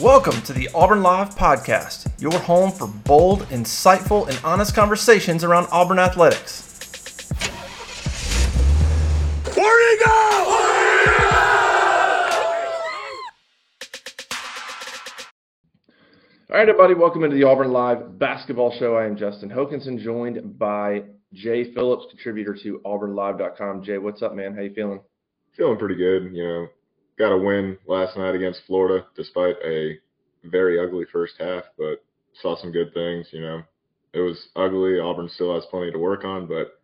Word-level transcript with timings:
Welcome 0.00 0.40
to 0.42 0.54
the 0.54 0.66
Auburn 0.74 1.02
Live 1.02 1.34
Podcast, 1.34 2.10
your 2.18 2.32
home 2.32 2.72
for 2.72 2.86
bold, 2.86 3.42
insightful, 3.50 4.26
and 4.28 4.40
honest 4.42 4.74
conversations 4.74 5.44
around 5.44 5.68
Auburn 5.70 5.98
athletics. 5.98 7.28
Where 9.54 9.92
you 9.92 9.98
go? 10.02 10.12
All 16.48 16.56
right, 16.56 16.66
everybody, 16.66 16.94
welcome 16.94 17.22
into 17.22 17.36
the 17.36 17.44
Auburn 17.44 17.70
Live 17.70 18.18
Basketball 18.18 18.74
Show. 18.78 18.96
I 18.96 19.04
am 19.04 19.18
Justin 19.18 19.50
Hokanson, 19.50 20.02
joined 20.02 20.58
by 20.58 21.02
Jay 21.34 21.74
Phillips, 21.74 22.06
contributor 22.08 22.54
to 22.62 22.80
AuburnLive.com. 22.86 23.82
Jay, 23.82 23.98
what's 23.98 24.22
up, 24.22 24.34
man? 24.34 24.54
How 24.54 24.62
you 24.62 24.72
feeling? 24.72 25.00
Feeling 25.54 25.76
pretty 25.76 25.96
good. 25.96 26.34
You 26.34 26.42
know, 26.42 26.68
got 27.18 27.32
a 27.32 27.38
win 27.38 27.78
last 27.86 28.16
night 28.16 28.34
against 28.34 28.62
Florida, 28.66 29.06
despite 29.16 29.56
a 29.64 29.98
very 30.44 30.78
ugly 30.80 31.04
first 31.12 31.34
half, 31.38 31.64
but 31.76 32.02
saw 32.40 32.56
some 32.56 32.72
good 32.72 32.92
things. 32.94 33.28
You 33.32 33.42
know, 33.42 33.62
it 34.12 34.20
was 34.20 34.48
ugly. 34.56 34.98
Auburn 34.98 35.28
still 35.28 35.54
has 35.54 35.64
plenty 35.66 35.90
to 35.92 35.98
work 35.98 36.24
on, 36.24 36.46
but 36.46 36.80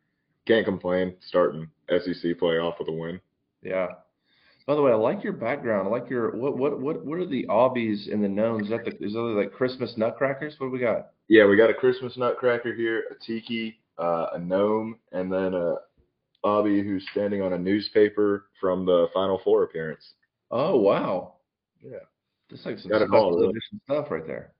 can't 0.47 0.65
complain. 0.65 1.15
Starting 1.27 1.69
SEC 1.89 2.39
play 2.39 2.59
off 2.59 2.77
with 2.79 2.89
a 2.89 2.93
win. 2.93 3.21
Yeah. 3.63 3.89
By 4.67 4.75
the 4.75 4.83
way, 4.83 4.91
I 4.91 4.97
like 4.97 5.23
your 5.23 5.33
background. 5.33 5.87
I 5.87 5.91
like 5.91 6.11
your 6.11 6.35
what 6.37 6.57
what 6.57 6.81
what 6.81 7.05
what 7.05 7.19
are 7.19 7.27
the 7.27 7.47
obbies 7.49 8.13
and 8.13 8.23
the 8.23 8.29
gnomes? 8.29 8.65
Is 8.65 8.71
that 8.71 8.85
the 8.85 9.05
is 9.05 9.13
that 9.13 9.21
like 9.21 9.53
Christmas 9.53 9.95
nutcrackers? 9.97 10.55
What 10.59 10.67
do 10.67 10.73
we 10.73 10.81
got? 10.81 11.11
Yeah, 11.29 11.47
we 11.47 11.57
got 11.57 11.71
a 11.71 11.75
Christmas 11.75 12.17
nutcracker 12.17 12.75
here, 12.75 13.05
a 13.11 13.25
tiki, 13.25 13.79
uh, 13.99 14.27
a 14.35 14.39
gnome, 14.39 14.99
and 15.13 15.33
then 15.33 15.55
a 15.55 15.77
obby 16.47 16.83
who's 16.85 17.05
standing 17.11 17.43
on 17.43 17.53
a 17.53 17.59
newspaper 17.59 18.47
from 18.61 18.87
the 18.87 19.09
Final 19.13 19.41
Four 19.43 19.65
appearance. 19.65 20.13
Oh 20.51 20.77
wow. 20.79 21.35
Yeah. 21.83 21.99
That's 22.49 22.65
like 22.65 22.79
some 22.79 22.91
Got 22.91 23.03
it 23.03 23.09
special 23.09 23.31
really. 23.33 23.51
edition 23.51 23.81
stuff 23.85 24.11
right 24.11 24.27
there. 24.27 24.53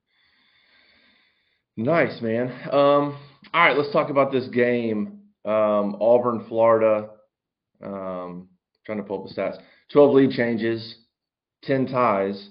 Nice, 1.77 2.21
man. 2.21 2.47
Um, 2.71 3.17
all 3.53 3.65
right, 3.65 3.77
let's 3.77 3.91
talk 3.93 4.09
about 4.09 4.31
this 4.31 4.47
game. 4.47 5.19
Um, 5.45 5.95
Auburn, 6.01 6.45
Florida. 6.49 7.09
Um, 7.81 8.49
trying 8.85 8.97
to 8.97 9.03
pull 9.03 9.21
up 9.23 9.29
the 9.29 9.39
stats. 9.39 9.57
12 9.93 10.13
lead 10.15 10.31
changes, 10.31 10.95
10 11.63 11.87
ties. 11.87 12.49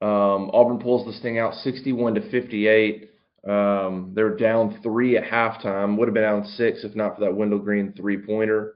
Um, 0.00 0.50
Auburn 0.54 0.78
pulls 0.78 1.04
this 1.06 1.20
thing 1.20 1.38
out 1.38 1.54
61 1.54 2.14
to 2.14 2.30
58. 2.30 3.09
Um, 3.46 4.12
they're 4.14 4.36
down 4.36 4.80
three 4.82 5.16
at 5.16 5.24
halftime. 5.24 5.96
Would 5.96 6.08
have 6.08 6.14
been 6.14 6.22
down 6.24 6.46
six 6.56 6.84
if 6.84 6.94
not 6.94 7.14
for 7.14 7.22
that 7.22 7.34
Wendell 7.34 7.58
Green 7.58 7.92
three 7.92 8.18
pointer. 8.18 8.74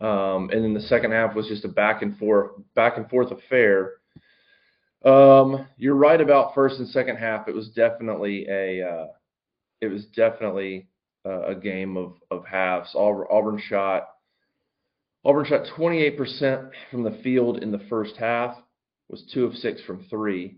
Um, 0.00 0.50
and 0.50 0.64
then 0.64 0.74
the 0.74 0.80
second 0.80 1.10
half 1.12 1.34
was 1.34 1.48
just 1.48 1.64
a 1.64 1.68
back 1.68 2.02
and 2.02 2.16
forth, 2.18 2.52
back 2.74 2.96
and 2.96 3.08
forth 3.10 3.32
affair. 3.32 3.94
Um, 5.04 5.66
you're 5.76 5.94
right 5.94 6.20
about 6.20 6.54
first 6.54 6.78
and 6.78 6.88
second 6.88 7.16
half. 7.16 7.48
It 7.48 7.54
was 7.54 7.68
definitely 7.70 8.46
a, 8.48 8.82
uh, 8.88 9.06
it 9.80 9.88
was 9.88 10.06
definitely 10.16 10.88
a, 11.24 11.50
a 11.50 11.54
game 11.54 11.96
of 11.96 12.14
of 12.30 12.44
halves. 12.46 12.90
Auburn, 12.94 13.26
Auburn 13.30 13.62
shot, 13.68 14.08
Auburn 15.24 15.44
shot 15.46 15.66
28% 15.76 16.70
from 16.90 17.02
the 17.02 17.18
field 17.22 17.62
in 17.62 17.72
the 17.72 17.84
first 17.90 18.16
half. 18.16 18.56
Was 19.08 19.24
two 19.32 19.44
of 19.44 19.54
six 19.54 19.80
from 19.82 20.04
three. 20.10 20.56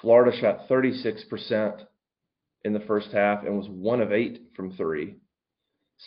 Florida 0.00 0.36
shot 0.38 0.68
36% 0.68 1.86
in 2.64 2.72
the 2.72 2.80
first 2.80 3.10
half 3.12 3.44
and 3.44 3.56
was 3.56 3.68
one 3.68 4.00
of 4.00 4.12
eight 4.12 4.50
from 4.54 4.72
three. 4.72 5.16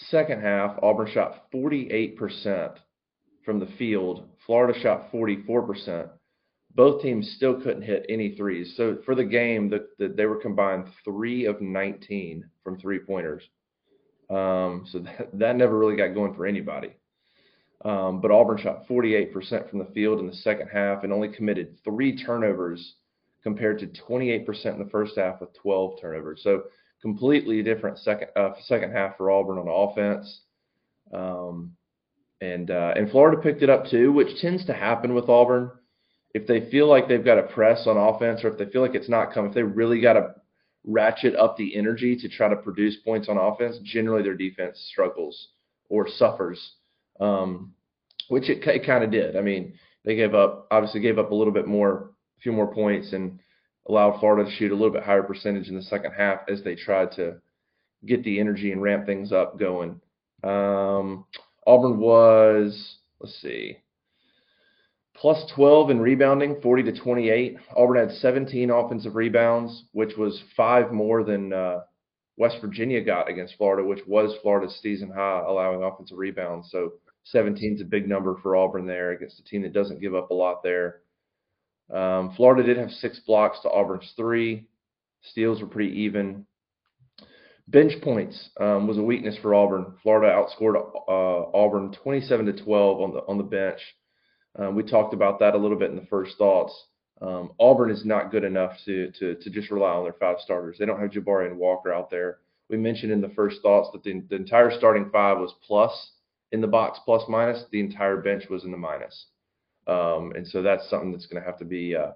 Second 0.10 0.42
half, 0.42 0.78
Auburn 0.82 1.10
shot 1.12 1.52
48% 1.54 2.78
from 3.44 3.60
the 3.60 3.70
field. 3.78 4.28
Florida 4.46 4.78
shot 4.80 5.12
44%. 5.12 6.10
Both 6.74 7.02
teams 7.02 7.34
still 7.38 7.62
couldn't 7.62 7.84
hit 7.84 8.06
any 8.10 8.36
threes. 8.36 8.74
So 8.76 8.98
for 9.06 9.16
the 9.16 9.24
game, 9.24 9.70
the, 9.70 9.88
the, 9.98 10.10
they 10.10 10.26
were 10.26 10.36
combined 10.36 10.90
three 11.06 11.46
of 11.46 11.62
19 11.62 12.50
from 12.64 12.80
three 12.80 13.00
pointers. 13.00 13.44
Um, 14.30 14.86
so 14.92 15.00
that, 15.00 15.30
that 15.34 15.56
never 15.56 15.78
really 15.78 15.96
got 15.96 16.14
going 16.14 16.34
for 16.34 16.46
anybody. 16.46 16.92
Um, 17.84 18.20
but 18.20 18.32
Auburn 18.32 18.58
shot 18.58 18.88
48% 18.88 19.70
from 19.70 19.80
the 19.80 19.92
field 19.94 20.20
in 20.20 20.28
the 20.28 20.34
second 20.34 20.70
half 20.74 21.04
and 21.04 21.14
only 21.14 21.30
committed 21.30 21.78
three 21.84 22.18
turnovers 22.18 22.96
compared 23.46 23.78
to 23.78 23.86
28% 23.86 24.66
in 24.66 24.80
the 24.80 24.90
first 24.90 25.16
half 25.18 25.40
with 25.40 25.54
12 25.62 26.02
turnovers. 26.02 26.42
So 26.44 26.64
completely 27.00 27.62
different 27.62 28.00
second 28.00 28.30
uh, 28.36 28.54
second 28.64 28.92
half 28.92 29.16
for 29.18 29.30
Auburn 29.30 29.60
on 29.60 29.68
offense. 29.70 30.42
Um, 31.14 31.74
and 32.42 32.72
uh, 32.72 32.94
and 32.96 33.10
Florida 33.12 33.40
picked 33.40 33.62
it 33.62 33.70
up 33.70 33.86
too, 33.86 34.12
which 34.12 34.42
tends 34.42 34.66
to 34.66 34.74
happen 34.74 35.14
with 35.14 35.30
Auburn. 35.30 35.70
If 36.34 36.48
they 36.48 36.70
feel 36.72 36.90
like 36.90 37.08
they've 37.08 37.24
got 37.24 37.36
to 37.36 37.44
press 37.44 37.86
on 37.86 37.98
offense, 37.98 38.44
or 38.44 38.50
if 38.50 38.58
they 38.58 38.66
feel 38.66 38.82
like 38.82 38.96
it's 38.96 39.08
not 39.08 39.32
coming, 39.32 39.52
if 39.52 39.56
they 39.56 39.64
really 39.64 40.02
got 40.02 40.14
to 40.14 40.34
ratchet 40.84 41.36
up 41.36 41.56
the 41.56 41.76
energy 41.76 42.16
to 42.16 42.28
try 42.28 42.50
to 42.50 42.56
produce 42.56 42.98
points 43.06 43.30
on 43.30 43.38
offense, 43.38 43.78
generally 43.84 44.24
their 44.24 44.36
defense 44.36 44.84
struggles 44.92 45.50
or 45.88 46.08
suffers, 46.10 46.74
um, 47.20 47.74
which 48.28 48.50
it, 48.50 48.68
it 48.68 48.86
kind 48.86 49.04
of 49.04 49.12
did. 49.12 49.38
I 49.38 49.42
mean, 49.42 49.76
they 50.04 50.16
gave 50.16 50.34
up 50.34 50.68
obviously 50.72 51.02
gave 51.02 51.20
up 51.20 51.32
a 51.32 51.36
little 51.36 51.54
bit 51.54 51.68
more, 51.68 52.12
a 52.38 52.42
few 52.42 52.52
more 52.52 52.74
points, 52.74 53.14
and 53.14 53.40
allowed 53.88 54.20
Florida 54.20 54.50
to 54.50 54.56
shoot 54.56 54.72
a 54.72 54.76
little 54.76 54.94
bit 54.94 55.04
higher 55.04 55.24
percentage 55.24 55.68
in 55.68 55.76
the 55.76 55.82
second 55.82 56.14
half 56.14 56.42
as 56.50 56.64
they 56.64 56.76
tried 56.76 57.12
to 57.14 57.38
get 58.06 58.24
the 58.24 58.40
energy 58.40 58.72
and 58.72 58.82
ramp 58.82 59.06
things 59.06 59.32
up 59.32 59.60
going. 59.60 60.00
Um, 60.44 61.26
Auburn 61.66 62.00
was, 62.00 62.98
let's 63.20 63.40
see, 63.42 63.78
plus 65.16 65.44
12 65.56 65.92
in 65.92 66.00
rebounding, 66.00 66.62
40 66.62 66.84
to 66.84 67.00
28. 67.00 67.58
Auburn 67.76 67.98
had 67.98 68.18
17 68.18 68.70
offensive 68.70 69.16
rebounds, 69.16 69.86
which 69.94 70.16
was 70.18 70.44
five 70.56 70.92
more 70.92 71.24
than 71.24 71.54
uh, 71.54 71.82
West 72.38 72.58
Virginia 72.62 73.02
got 73.02 73.30
against 73.30 73.56
Florida, 73.56 73.88
which 73.88 74.06
was 74.08 74.36
Florida's 74.42 74.80
season 74.82 75.10
high, 75.10 75.44
allowing 75.48 75.84
offensive 75.84 76.18
rebounds. 76.18 76.70
So 76.72 76.94
17 77.24 77.76
is 77.76 77.82
a 77.82 77.86
big 77.86 78.08
number 78.08 78.38
for 78.44 78.56
Auburn 78.56 78.86
there 78.86 79.12
against 79.12 79.40
a 79.40 79.44
team 79.44 79.62
that 79.64 79.74
doesn't 79.74 80.02
give 80.02 80.14
up 80.14 80.32
a 80.32 80.34
lot 80.34 80.62
there. 80.62 81.02
Um, 81.94 82.34
Florida 82.36 82.64
did 82.64 82.78
have 82.78 82.90
six 82.92 83.20
blocks 83.20 83.60
to 83.62 83.70
Auburn's 83.70 84.12
three. 84.16 84.68
Steals 85.22 85.62
were 85.62 85.68
pretty 85.68 86.02
even. 86.02 86.46
Bench 87.68 87.94
points 88.04 88.50
um, 88.60 88.88
was 88.88 88.98
a 88.98 89.04
weakness 89.04 89.38
for 89.42 89.56
Auburn. 89.56 89.96
Florida 90.04 90.34
outscored 90.34 90.76
uh, 91.08 91.58
Auburn 91.58 91.96
27 92.04 92.46
to 92.46 92.64
12 92.64 93.02
on 93.02 93.14
the 93.14 93.20
on 93.28 93.38
the 93.38 93.44
bench. 93.44 93.80
Um, 94.58 94.76
we 94.76 94.84
talked 94.84 95.14
about 95.14 95.40
that 95.40 95.56
a 95.56 95.58
little 95.58 95.78
bit 95.78 95.90
in 95.90 95.96
the 95.96 96.06
first 96.06 96.38
thoughts. 96.38 96.74
Um, 97.22 97.54
Auburn 97.60 97.90
is 97.90 98.06
not 98.06 98.32
good 98.32 98.44
enough 98.44 98.74
to, 98.86 99.12
to 99.20 99.36
to 99.36 99.50
just 99.50 99.72
rely 99.72 99.92
on 99.92 100.04
their 100.04 100.14
five 100.14 100.38
starters. 100.40 100.78
They 100.78 100.86
don't 100.86 101.02
have 101.02 101.12
Jabari 101.12 101.48
and 101.48 101.58
Walker 101.58 101.92
out 101.92 102.12
there. 102.12 102.40
We 102.70 102.78
mentioned 102.78 103.12
in 103.12 103.22
the 103.22 103.30
first 103.30 103.62
thoughts 103.62 103.90
that 103.94 104.04
the, 104.04 104.24
the 104.30 104.36
entire 104.36 104.72
starting 104.72 105.10
five 105.12 105.38
was 105.38 105.54
plus 105.66 106.12
in 106.52 106.62
the 106.62 106.68
box, 106.68 107.00
plus 107.06 107.24
minus. 107.28 107.64
The 107.72 107.80
entire 107.80 108.18
bench 108.18 108.44
was 108.50 108.64
in 108.64 108.72
the 108.72 108.78
minus. 108.78 109.28
Um, 109.88 110.32
and 110.36 110.48
so 110.48 110.62
that's 110.62 110.90
something 110.90 111.12
that's 111.12 111.28
going 111.28 111.42
to 111.42 111.48
have 111.50 111.60
to 111.60 111.66
be 111.66 111.96
uh, 111.96 112.12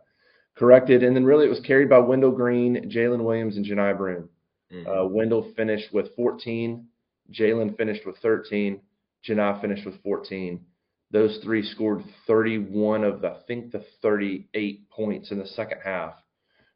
corrected. 0.57 1.03
And 1.03 1.15
then 1.15 1.25
really 1.25 1.45
it 1.45 1.49
was 1.49 1.59
carried 1.61 1.89
by 1.89 1.99
Wendell 1.99 2.31
Green, 2.31 2.89
Jaylin 2.89 3.23
Williams, 3.23 3.57
and 3.57 3.65
Johni 3.65 3.95
Broome. 3.97 4.29
Mhm. 4.71 4.87
Uh, 5.03 5.07
Wendell 5.07 5.51
finished 5.55 5.93
with 5.93 6.13
14. 6.15 6.87
Jaylin 7.31 7.75
finished 7.77 8.05
with 8.05 8.17
13. 8.17 8.81
Johni 9.27 9.61
finished 9.61 9.85
with 9.85 10.01
14. 10.03 10.65
Those 11.11 11.37
three 11.43 11.63
scored 11.63 12.03
31 12.27 13.03
of, 13.03 13.21
the, 13.21 13.29
I 13.31 13.37
think, 13.47 13.71
the 13.71 13.83
38 14.01 14.89
points 14.89 15.31
in 15.31 15.39
the 15.39 15.47
second 15.47 15.79
half 15.83 16.13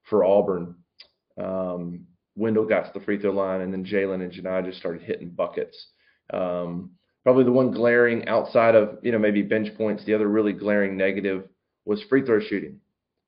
for 0.09 0.23
Auburn. 0.25 0.75
Um, 1.37 2.07
Wendell 2.35 2.65
got 2.65 2.85
to 2.91 2.97
the 2.99 3.05
free 3.05 3.19
throw 3.19 3.31
line, 3.31 3.61
and 3.61 3.71
then 3.71 3.85
Jaylin 3.85 4.21
and 4.23 4.31
Johni 4.31 4.65
just 4.65 4.79
started 4.79 5.03
hitting 5.03 5.29
buckets. 5.29 5.87
Um, 6.33 6.91
probably 7.23 7.43
the 7.43 7.51
one 7.51 7.71
glaring 7.71 8.27
outside 8.27 8.75
of 8.75 8.99
you 9.01 9.11
know 9.11 9.19
maybe 9.19 9.41
bench 9.41 9.75
points. 9.77 10.05
The 10.05 10.13
other 10.13 10.27
really 10.27 10.53
glaring 10.53 10.97
negative 10.97 11.47
was 11.85 12.03
free 12.03 12.25
throw 12.25 12.39
shooting. 12.39 12.79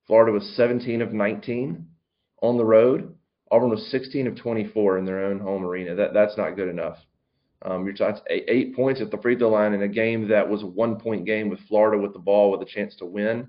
Florida 0.08 0.32
was 0.32 0.56
17 0.56 1.02
of 1.02 1.14
19 1.14 1.88
on 2.42 2.58
the 2.58 2.66
road. 2.66 3.16
Auburn 3.52 3.70
was 3.70 3.90
16 3.90 4.28
of 4.28 4.36
24 4.36 4.98
in 4.98 5.06
their 5.06 5.26
own 5.26 5.40
home 5.40 5.66
arena. 5.66 5.96
That 5.96 6.14
that's 6.14 6.38
not 6.38 6.56
good 6.56 6.70
enough. 6.70 6.98
Um, 7.62 7.86
you're 7.86 7.96
talking 7.96 8.22
eight, 8.30 8.46
eight 8.48 8.76
points 8.76 9.02
at 9.02 9.12
the 9.12 9.18
free 9.18 9.38
throw 9.38 9.50
line 9.50 9.74
in 9.74 9.82
a 9.82 9.88
game 9.88 10.28
that 10.28 10.48
was 10.48 10.62
a 10.62 10.68
one 10.68 11.00
point 11.00 11.26
game 11.26 11.50
with 11.50 11.60
Florida 11.68 12.02
with 12.02 12.14
the 12.14 12.20
ball 12.20 12.52
with 12.52 12.62
a 12.62 12.72
chance 12.72 12.96
to 12.98 13.06
win. 13.06 13.48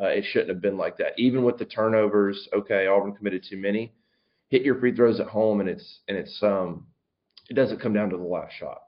Uh, 0.00 0.06
it 0.06 0.24
shouldn't 0.24 0.48
have 0.48 0.62
been 0.62 0.78
like 0.78 0.96
that. 0.96 1.12
Even 1.18 1.44
with 1.44 1.58
the 1.58 1.64
turnovers, 1.64 2.48
okay, 2.52 2.86
Auburn 2.86 3.14
committed 3.14 3.44
too 3.48 3.58
many. 3.58 3.92
Hit 4.48 4.62
your 4.62 4.80
free 4.80 4.94
throws 4.94 5.20
at 5.20 5.28
home, 5.28 5.60
and 5.60 5.68
it's 5.68 6.00
and 6.08 6.16
it's 6.16 6.42
um, 6.42 6.86
it 7.48 7.54
doesn't 7.54 7.80
come 7.80 7.92
down 7.92 8.10
to 8.10 8.16
the 8.16 8.22
last 8.22 8.54
shot. 8.58 8.80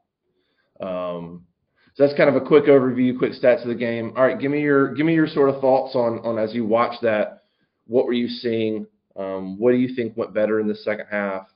Um, 0.81 1.47
so 1.94 2.05
that's 2.05 2.17
kind 2.17 2.29
of 2.29 2.37
a 2.37 2.44
quick 2.44 2.65
overview, 2.65 3.17
quick 3.17 3.32
stats 3.32 3.62
of 3.62 3.69
the 3.69 3.75
game. 3.75 4.12
All 4.17 4.25
right, 4.25 4.38
give 4.38 4.50
me 4.50 4.61
your 4.61 4.94
give 4.94 5.06
me 5.06 5.15
your 5.15 5.29
sort 5.29 5.49
of 5.49 5.61
thoughts 5.61 5.94
on 5.94 6.19
on 6.21 6.38
as 6.38 6.55
you 6.55 6.65
watch 6.65 6.94
that. 7.03 7.44
What 7.87 8.06
were 8.06 8.12
you 8.12 8.29
seeing? 8.29 8.87
Um, 9.17 9.59
what 9.59 9.71
do 9.71 9.76
you 9.76 9.94
think 9.94 10.17
went 10.17 10.35
better 10.35 10.59
in 10.59 10.67
the 10.67 10.75
second 10.75 11.06
half? 11.11 11.47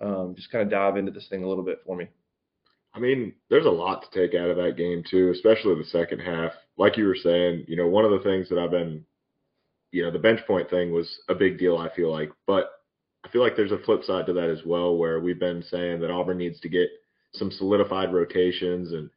Um, 0.00 0.34
just 0.34 0.50
kind 0.50 0.62
of 0.62 0.70
dive 0.70 0.96
into 0.96 1.12
this 1.12 1.26
thing 1.28 1.44
a 1.44 1.48
little 1.48 1.64
bit 1.64 1.80
for 1.84 1.96
me. 1.96 2.08
I 2.94 2.98
mean, 2.98 3.34
there's 3.50 3.66
a 3.66 3.70
lot 3.70 4.02
to 4.02 4.18
take 4.18 4.34
out 4.34 4.48
of 4.48 4.56
that 4.56 4.78
game 4.78 5.04
too, 5.08 5.30
especially 5.30 5.74
the 5.74 5.84
second 5.84 6.20
half. 6.20 6.52
Like 6.78 6.96
you 6.96 7.06
were 7.06 7.16
saying, 7.16 7.66
you 7.68 7.76
know, 7.76 7.86
one 7.86 8.06
of 8.06 8.10
the 8.10 8.20
things 8.20 8.48
that 8.48 8.58
I've 8.58 8.70
been, 8.70 9.04
you 9.92 10.02
know, 10.02 10.10
the 10.10 10.18
bench 10.18 10.40
point 10.46 10.70
thing 10.70 10.92
was 10.92 11.18
a 11.28 11.34
big 11.34 11.58
deal. 11.58 11.76
I 11.76 11.94
feel 11.94 12.10
like, 12.10 12.32
but 12.46 12.70
I 13.24 13.28
feel 13.28 13.42
like 13.42 13.56
there's 13.56 13.72
a 13.72 13.78
flip 13.84 14.04
side 14.04 14.24
to 14.26 14.32
that 14.34 14.48
as 14.48 14.64
well, 14.64 14.96
where 14.96 15.20
we've 15.20 15.38
been 15.38 15.62
saying 15.62 16.00
that 16.00 16.10
Auburn 16.10 16.38
needs 16.38 16.58
to 16.60 16.70
get 16.70 16.88
some 17.32 17.50
solidified 17.50 18.12
rotations 18.12 18.92
and 18.92 19.10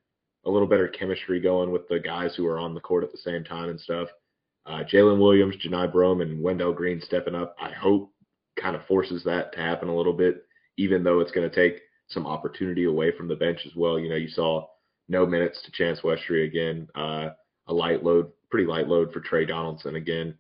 a 0.46 0.50
little 0.50 0.68
better 0.68 0.88
chemistry 0.88 1.40
going 1.40 1.72
with 1.72 1.88
the 1.88 2.00
guys 2.00 2.36
who 2.36 2.48
are 2.48 2.60
on 2.60 2.74
the 2.74 2.80
court 2.80 3.04
at 3.04 3.12
the 3.12 3.18
same 3.18 3.44
time 3.44 3.70
and 3.70 3.80
stuff. 3.80 4.08
Uh, 4.66 4.84
Jaylin 4.84 5.20
Williams, 5.20 5.56
Johni 5.58 5.92
Broome, 5.92 6.22
and 6.22 6.42
Wendell 6.42 6.74
Green 6.74 7.02
stepping 7.02 7.36
up, 7.36 7.56
I 7.60 7.72
hope 7.72 8.12
kind 8.60 8.76
of 8.76 8.86
forces 8.86 9.24
that 9.24 9.54
to 9.54 9.60
happen 9.60 9.90
a 9.90 9.96
little 9.96 10.14
bit, 10.14 10.46
even 10.78 11.04
though 11.04 11.20
it's 11.20 11.32
going 11.32 11.50
to 11.50 11.56
take 11.56 11.82
some 12.08 12.28
opportunity 12.28 12.86
away 12.86 13.12
from 13.16 13.28
the 13.28 13.36
bench 13.36 13.60
as 13.66 13.76
well. 13.76 14.00
You 14.00 14.10
know, 14.10 14.16
you 14.16 14.28
saw 14.28 14.68
no 15.08 15.26
minutes 15.26 15.62
to 15.64 15.72
Chance 15.72 16.02
Westry 16.02 16.46
again, 16.46 16.88
uh, 16.96 17.30
a 17.68 17.74
light 17.74 18.04
load, 18.04 18.32
pretty 18.50 18.68
light 18.68 18.88
load 18.88 19.12
for 19.12 19.22
Tre 19.22 19.46
Donaldson 19.46 19.96
again. 19.96 20.36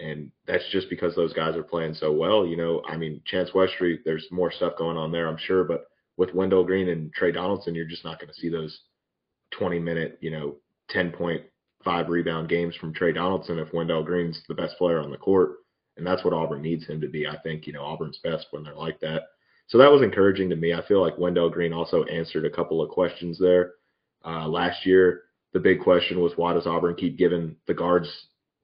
And 0.00 0.30
that's 0.46 0.68
just 0.70 0.88
because 0.90 1.14
those 1.14 1.32
guys 1.32 1.56
are 1.56 1.62
playing 1.62 1.94
so 1.94 2.12
well. 2.12 2.46
You 2.46 2.56
know, 2.56 2.82
I 2.88 2.96
mean, 2.96 3.20
Chance 3.26 3.50
Westry, 3.50 3.98
there's 4.04 4.26
more 4.30 4.52
stuff 4.52 4.74
going 4.78 4.96
on 4.96 5.10
there, 5.10 5.28
I'm 5.28 5.38
sure, 5.38 5.64
but 5.64 5.86
with 6.18 6.34
Wendell 6.34 6.64
Green 6.64 6.88
and 6.90 7.12
Tre 7.14 7.32
Donaldson, 7.32 7.74
you're 7.74 7.86
just 7.86 8.04
not 8.04 8.20
going 8.20 8.28
to 8.28 8.38
see 8.38 8.50
those 8.50 8.80
20 9.52 9.78
minute, 9.78 10.18
you 10.20 10.30
know, 10.30 10.56
10.5 10.94 12.08
rebound 12.08 12.48
games 12.48 12.76
from 12.76 12.92
Tre 12.92 13.12
Donaldson 13.12 13.58
if 13.58 13.72
Wendell 13.72 14.02
Green's 14.02 14.42
the 14.48 14.54
best 14.54 14.76
player 14.76 15.00
on 15.00 15.10
the 15.10 15.16
court. 15.16 15.52
And 15.96 16.06
that's 16.06 16.24
what 16.24 16.34
Auburn 16.34 16.60
needs 16.60 16.86
him 16.86 17.00
to 17.00 17.08
be. 17.08 17.26
I 17.26 17.38
think, 17.38 17.66
you 17.66 17.72
know, 17.72 17.82
Auburn's 17.82 18.20
best 18.22 18.48
when 18.50 18.62
they're 18.62 18.74
like 18.74 19.00
that. 19.00 19.22
So 19.68 19.78
that 19.78 19.90
was 19.90 20.02
encouraging 20.02 20.50
to 20.50 20.56
me. 20.56 20.74
I 20.74 20.84
feel 20.86 21.00
like 21.00 21.18
Wendell 21.18 21.50
Green 21.50 21.72
also 21.72 22.04
answered 22.04 22.44
a 22.44 22.50
couple 22.50 22.82
of 22.82 22.90
questions 22.90 23.38
there. 23.38 23.72
Uh, 24.24 24.48
last 24.48 24.84
year, 24.84 25.22
the 25.52 25.60
big 25.60 25.80
question 25.80 26.20
was 26.20 26.32
why 26.36 26.52
does 26.52 26.66
Auburn 26.66 26.96
keep 26.96 27.16
giving 27.16 27.56
the 27.66 27.74
guards 27.74 28.08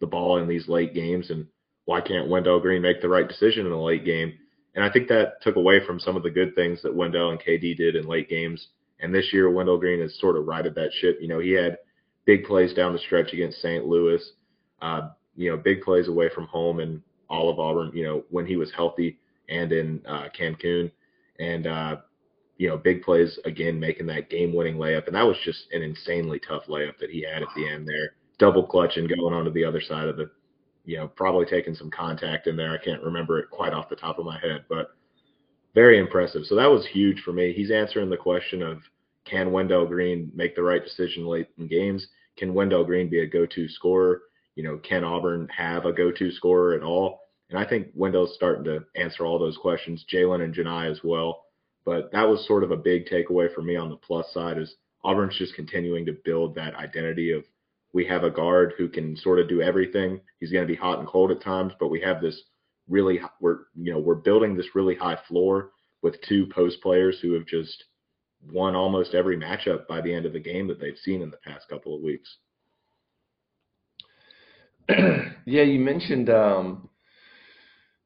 the 0.00 0.06
ball 0.06 0.38
in 0.38 0.48
these 0.48 0.68
late 0.68 0.92
games? 0.92 1.30
And 1.30 1.46
why 1.84 2.00
can't 2.00 2.28
Wendell 2.28 2.60
Green 2.60 2.82
make 2.82 3.00
the 3.00 3.08
right 3.08 3.28
decision 3.28 3.66
in 3.66 3.72
a 3.72 3.82
late 3.82 4.04
game? 4.04 4.34
And 4.74 4.84
I 4.84 4.90
think 4.90 5.08
that 5.08 5.40
took 5.42 5.56
away 5.56 5.84
from 5.86 6.00
some 6.00 6.16
of 6.16 6.22
the 6.22 6.30
good 6.30 6.54
things 6.54 6.82
that 6.82 6.94
Wendell 6.94 7.30
and 7.30 7.40
KD 7.40 7.76
did 7.76 7.94
in 7.94 8.06
late 8.06 8.28
games 8.28 8.68
and 9.00 9.14
this 9.14 9.32
year, 9.32 9.50
Wendell 9.50 9.78
Green 9.78 10.00
has 10.00 10.18
sort 10.18 10.36
of 10.36 10.46
righted 10.46 10.74
that 10.76 10.92
ship. 10.92 11.18
You 11.20 11.28
know, 11.28 11.38
he 11.38 11.52
had 11.52 11.78
big 12.24 12.44
plays 12.44 12.72
down 12.72 12.92
the 12.92 12.98
stretch 12.98 13.32
against 13.32 13.60
St. 13.60 13.84
Louis, 13.84 14.22
uh, 14.80 15.10
you 15.36 15.50
know, 15.50 15.56
big 15.56 15.82
plays 15.82 16.08
away 16.08 16.30
from 16.34 16.46
home 16.46 16.80
and 16.80 17.02
all 17.28 17.50
of 17.50 17.58
Auburn, 17.58 17.90
you 17.94 18.04
know, 18.04 18.24
when 18.30 18.46
he 18.46 18.56
was 18.56 18.72
healthy 18.72 19.18
and 19.48 19.72
in 19.72 20.00
uh, 20.06 20.28
Cancun. 20.38 20.90
And, 21.38 21.66
uh, 21.66 21.96
you 22.56 22.68
know, 22.68 22.78
big 22.78 23.02
plays 23.02 23.38
again, 23.44 23.80
making 23.80 24.06
that 24.06 24.30
game 24.30 24.54
winning 24.54 24.76
layup. 24.76 25.06
And 25.06 25.16
that 25.16 25.26
was 25.26 25.36
just 25.44 25.66
an 25.72 25.82
insanely 25.82 26.38
tough 26.38 26.62
layup 26.68 26.98
that 26.98 27.10
he 27.10 27.22
had 27.22 27.42
at 27.42 27.48
the 27.56 27.68
end 27.68 27.86
there. 27.86 28.14
Double 28.38 28.66
clutch 28.66 28.96
and 28.96 29.08
going 29.08 29.34
onto 29.34 29.52
the 29.52 29.64
other 29.64 29.80
side 29.80 30.08
of 30.08 30.16
the, 30.16 30.30
you 30.84 30.96
know, 30.96 31.08
probably 31.08 31.46
taking 31.46 31.74
some 31.74 31.90
contact 31.90 32.46
in 32.46 32.56
there. 32.56 32.72
I 32.72 32.84
can't 32.84 33.02
remember 33.02 33.38
it 33.38 33.50
quite 33.50 33.72
off 33.72 33.88
the 33.88 33.96
top 33.96 34.18
of 34.18 34.26
my 34.26 34.38
head, 34.38 34.64
but 34.68 34.94
very 35.74 35.98
impressive. 35.98 36.44
So 36.44 36.54
that 36.56 36.70
was 36.70 36.86
huge 36.86 37.20
for 37.22 37.32
me. 37.32 37.52
He's 37.52 37.70
answering 37.70 38.10
the 38.10 38.16
question 38.16 38.62
of 38.62 38.82
can 39.24 39.52
Wendell 39.52 39.86
Green 39.86 40.30
make 40.34 40.54
the 40.54 40.62
right 40.62 40.84
decision 40.84 41.26
late 41.26 41.48
in 41.58 41.66
games? 41.66 42.06
Can 42.36 42.54
Wendell 42.54 42.84
Green 42.84 43.08
be 43.08 43.20
a 43.20 43.26
go-to 43.26 43.68
scorer? 43.68 44.22
You 44.54 44.62
know, 44.62 44.78
can 44.78 45.02
Auburn 45.02 45.48
have 45.48 45.86
a 45.86 45.92
go-to 45.92 46.30
scorer 46.30 46.74
at 46.74 46.82
all? 46.82 47.20
And 47.50 47.58
I 47.58 47.64
think 47.68 47.88
Wendell's 47.94 48.34
starting 48.34 48.64
to 48.64 48.84
answer 48.96 49.24
all 49.24 49.38
those 49.38 49.56
questions. 49.56 50.04
Jaylin 50.12 50.42
and 50.42 50.54
Johni 50.54 50.90
as 50.90 51.00
well. 51.02 51.44
But 51.84 52.10
that 52.12 52.28
was 52.28 52.46
sort 52.46 52.64
of 52.64 52.70
a 52.70 52.76
big 52.76 53.06
takeaway 53.06 53.52
for 53.52 53.62
me 53.62 53.76
on 53.76 53.90
the 53.90 53.96
plus 53.96 54.32
side 54.32 54.58
is 54.58 54.74
Auburn's 55.04 55.36
just 55.36 55.54
continuing 55.54 56.06
to 56.06 56.16
build 56.24 56.54
that 56.54 56.74
identity 56.74 57.30
of 57.30 57.44
we 57.94 58.04
have 58.04 58.24
a 58.24 58.30
guard 58.30 58.74
who 58.76 58.88
can 58.88 59.16
sort 59.16 59.38
of 59.38 59.48
do 59.48 59.62
everything. 59.62 60.20
He's 60.40 60.50
going 60.50 60.66
to 60.66 60.70
be 60.70 60.78
hot 60.78 60.98
and 60.98 61.08
cold 61.08 61.30
at 61.30 61.40
times, 61.40 61.72
but 61.78 61.88
we 61.88 62.00
have 62.00 62.20
this 62.20 62.38
really 62.86 63.20
we're 63.40 63.60
you 63.74 63.94
know 63.94 63.98
we're 63.98 64.16
building 64.16 64.54
this 64.54 64.74
really 64.74 64.94
high 64.96 65.18
floor 65.26 65.70
with 66.02 66.20
two 66.28 66.46
post 66.54 66.82
players 66.82 67.18
who 67.22 67.32
have 67.32 67.46
just 67.46 67.84
won 68.52 68.74
almost 68.74 69.14
every 69.14 69.38
matchup 69.38 69.86
by 69.86 70.02
the 70.02 70.12
end 70.12 70.26
of 70.26 70.34
the 70.34 70.40
game 70.40 70.68
that 70.68 70.78
they've 70.78 70.98
seen 71.02 71.22
in 71.22 71.30
the 71.30 71.38
past 71.38 71.66
couple 71.70 71.94
of 71.94 72.02
weeks. 72.02 72.36
yeah, 74.88 75.62
you 75.62 75.78
mentioned 75.78 76.28
um, 76.28 76.90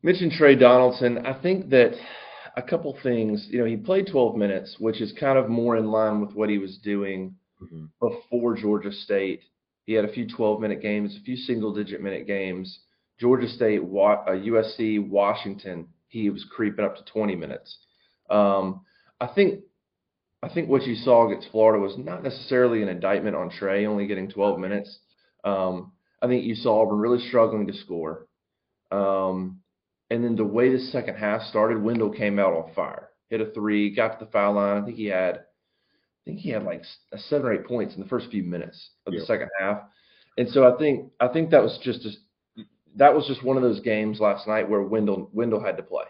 mentioned 0.02 0.32
Tre 0.36 0.54
Donaldson. 0.54 1.26
I 1.26 1.40
think 1.40 1.70
that 1.70 1.94
a 2.56 2.62
couple 2.62 2.96
things. 3.02 3.48
You 3.50 3.60
know, 3.60 3.64
he 3.64 3.76
played 3.76 4.08
12 4.12 4.36
minutes, 4.36 4.76
which 4.78 5.00
is 5.00 5.12
kind 5.18 5.38
of 5.38 5.48
more 5.48 5.76
in 5.76 5.86
line 5.86 6.20
with 6.20 6.34
what 6.34 6.50
he 6.50 6.58
was 6.58 6.78
doing 6.84 7.36
mm-hmm. 7.62 7.86
before 8.00 8.54
Georgia 8.54 8.92
State. 8.92 9.40
He 9.88 9.94
had 9.94 10.04
a 10.04 10.12
few 10.12 10.28
12 10.28 10.60
minute 10.60 10.82
games, 10.82 11.16
a 11.16 11.24
few 11.24 11.34
single 11.34 11.72
digit 11.72 12.02
minute 12.02 12.26
games. 12.26 12.80
Georgia 13.18 13.48
State, 13.48 13.80
USC, 13.80 14.98
uh, 14.98 15.02
Washington, 15.02 15.88
he 16.08 16.28
was 16.28 16.44
creeping 16.54 16.84
up 16.84 16.96
to 16.96 17.04
20 17.10 17.34
minutes. 17.36 17.78
Um, 18.28 18.82
I 19.18 19.28
think 19.28 19.60
I 20.42 20.50
think 20.50 20.68
what 20.68 20.82
you 20.82 20.94
saw 20.94 21.26
against 21.26 21.50
Florida 21.50 21.82
was 21.82 21.96
not 21.96 22.22
necessarily 22.22 22.82
an 22.82 22.90
indictment 22.90 23.34
on 23.34 23.48
Tre 23.48 23.86
only 23.86 24.06
getting 24.06 24.28
12 24.28 24.58
minutes. 24.58 24.98
Um, 25.42 25.92
I 26.20 26.26
think 26.26 26.44
you 26.44 26.54
saw 26.54 26.82
Auburn 26.82 26.98
really 26.98 27.26
struggling 27.26 27.66
to 27.66 27.72
score. 27.72 28.26
Um, 28.90 29.60
and 30.10 30.22
then 30.22 30.36
the 30.36 30.44
way 30.44 30.70
the 30.70 30.80
second 30.80 31.14
half 31.14 31.40
started, 31.44 31.82
Wendell 31.82 32.10
came 32.10 32.38
out 32.38 32.52
on 32.52 32.74
fire, 32.74 33.08
hit 33.30 33.40
a 33.40 33.46
three, 33.52 33.94
got 33.94 34.18
to 34.18 34.26
the 34.26 34.30
foul 34.30 34.56
line. 34.56 34.82
I 34.82 34.84
think 34.84 34.98
he 34.98 35.06
had, 35.06 35.44
think 36.28 36.40
he 36.40 36.50
had 36.50 36.62
like 36.62 36.82
seven 37.16 37.46
or 37.46 37.54
eight 37.54 37.64
points 37.64 37.94
in 37.94 38.02
the 38.02 38.08
first 38.08 38.30
few 38.30 38.42
minutes 38.42 38.90
of 39.06 39.14
the 39.14 39.20
second 39.20 39.48
half. 39.58 39.80
And 40.36 40.46
so 40.50 40.70
I 40.70 40.76
think 40.78 41.10
I 41.18 41.28
think 41.28 41.50
that 41.50 41.62
was 41.62 41.78
just 41.82 42.04
a, 42.04 42.62
that 42.96 43.14
was 43.14 43.26
just 43.26 43.42
one 43.42 43.56
of 43.56 43.62
those 43.62 43.80
games 43.80 44.20
last 44.20 44.46
night 44.46 44.68
where 44.68 44.82
Wendell 44.82 45.30
Wendell 45.32 45.64
had 45.64 45.78
to 45.78 45.82
play. 45.82 46.04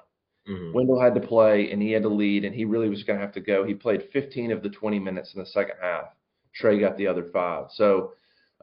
Mm-hmm. 0.49 0.73
Wendell 0.73 1.01
had 1.01 1.15
to 1.15 1.21
play 1.21 1.71
and 1.71 1.81
he 1.81 1.93
had 1.93 2.03
to 2.03 2.09
lead, 2.09 2.45
and 2.45 2.53
he 2.53 2.65
really 2.65 2.89
was 2.89 3.05
going 3.05 3.19
to 3.19 3.25
have 3.25 3.35
to 3.35 3.41
go. 3.41 3.65
He 3.65 3.75
played 3.75 4.09
15 4.13 4.51
of 4.51 4.63
the 4.63 4.71
20 4.71 4.99
minutes 4.99 5.35
in 5.35 5.41
the 5.41 5.47
second 5.47 5.77
half. 5.81 6.07
Tre 6.53 6.81
got 6.81 6.97
the 6.97 7.07
other 7.07 7.27
five. 7.33 7.67
So, 7.75 8.15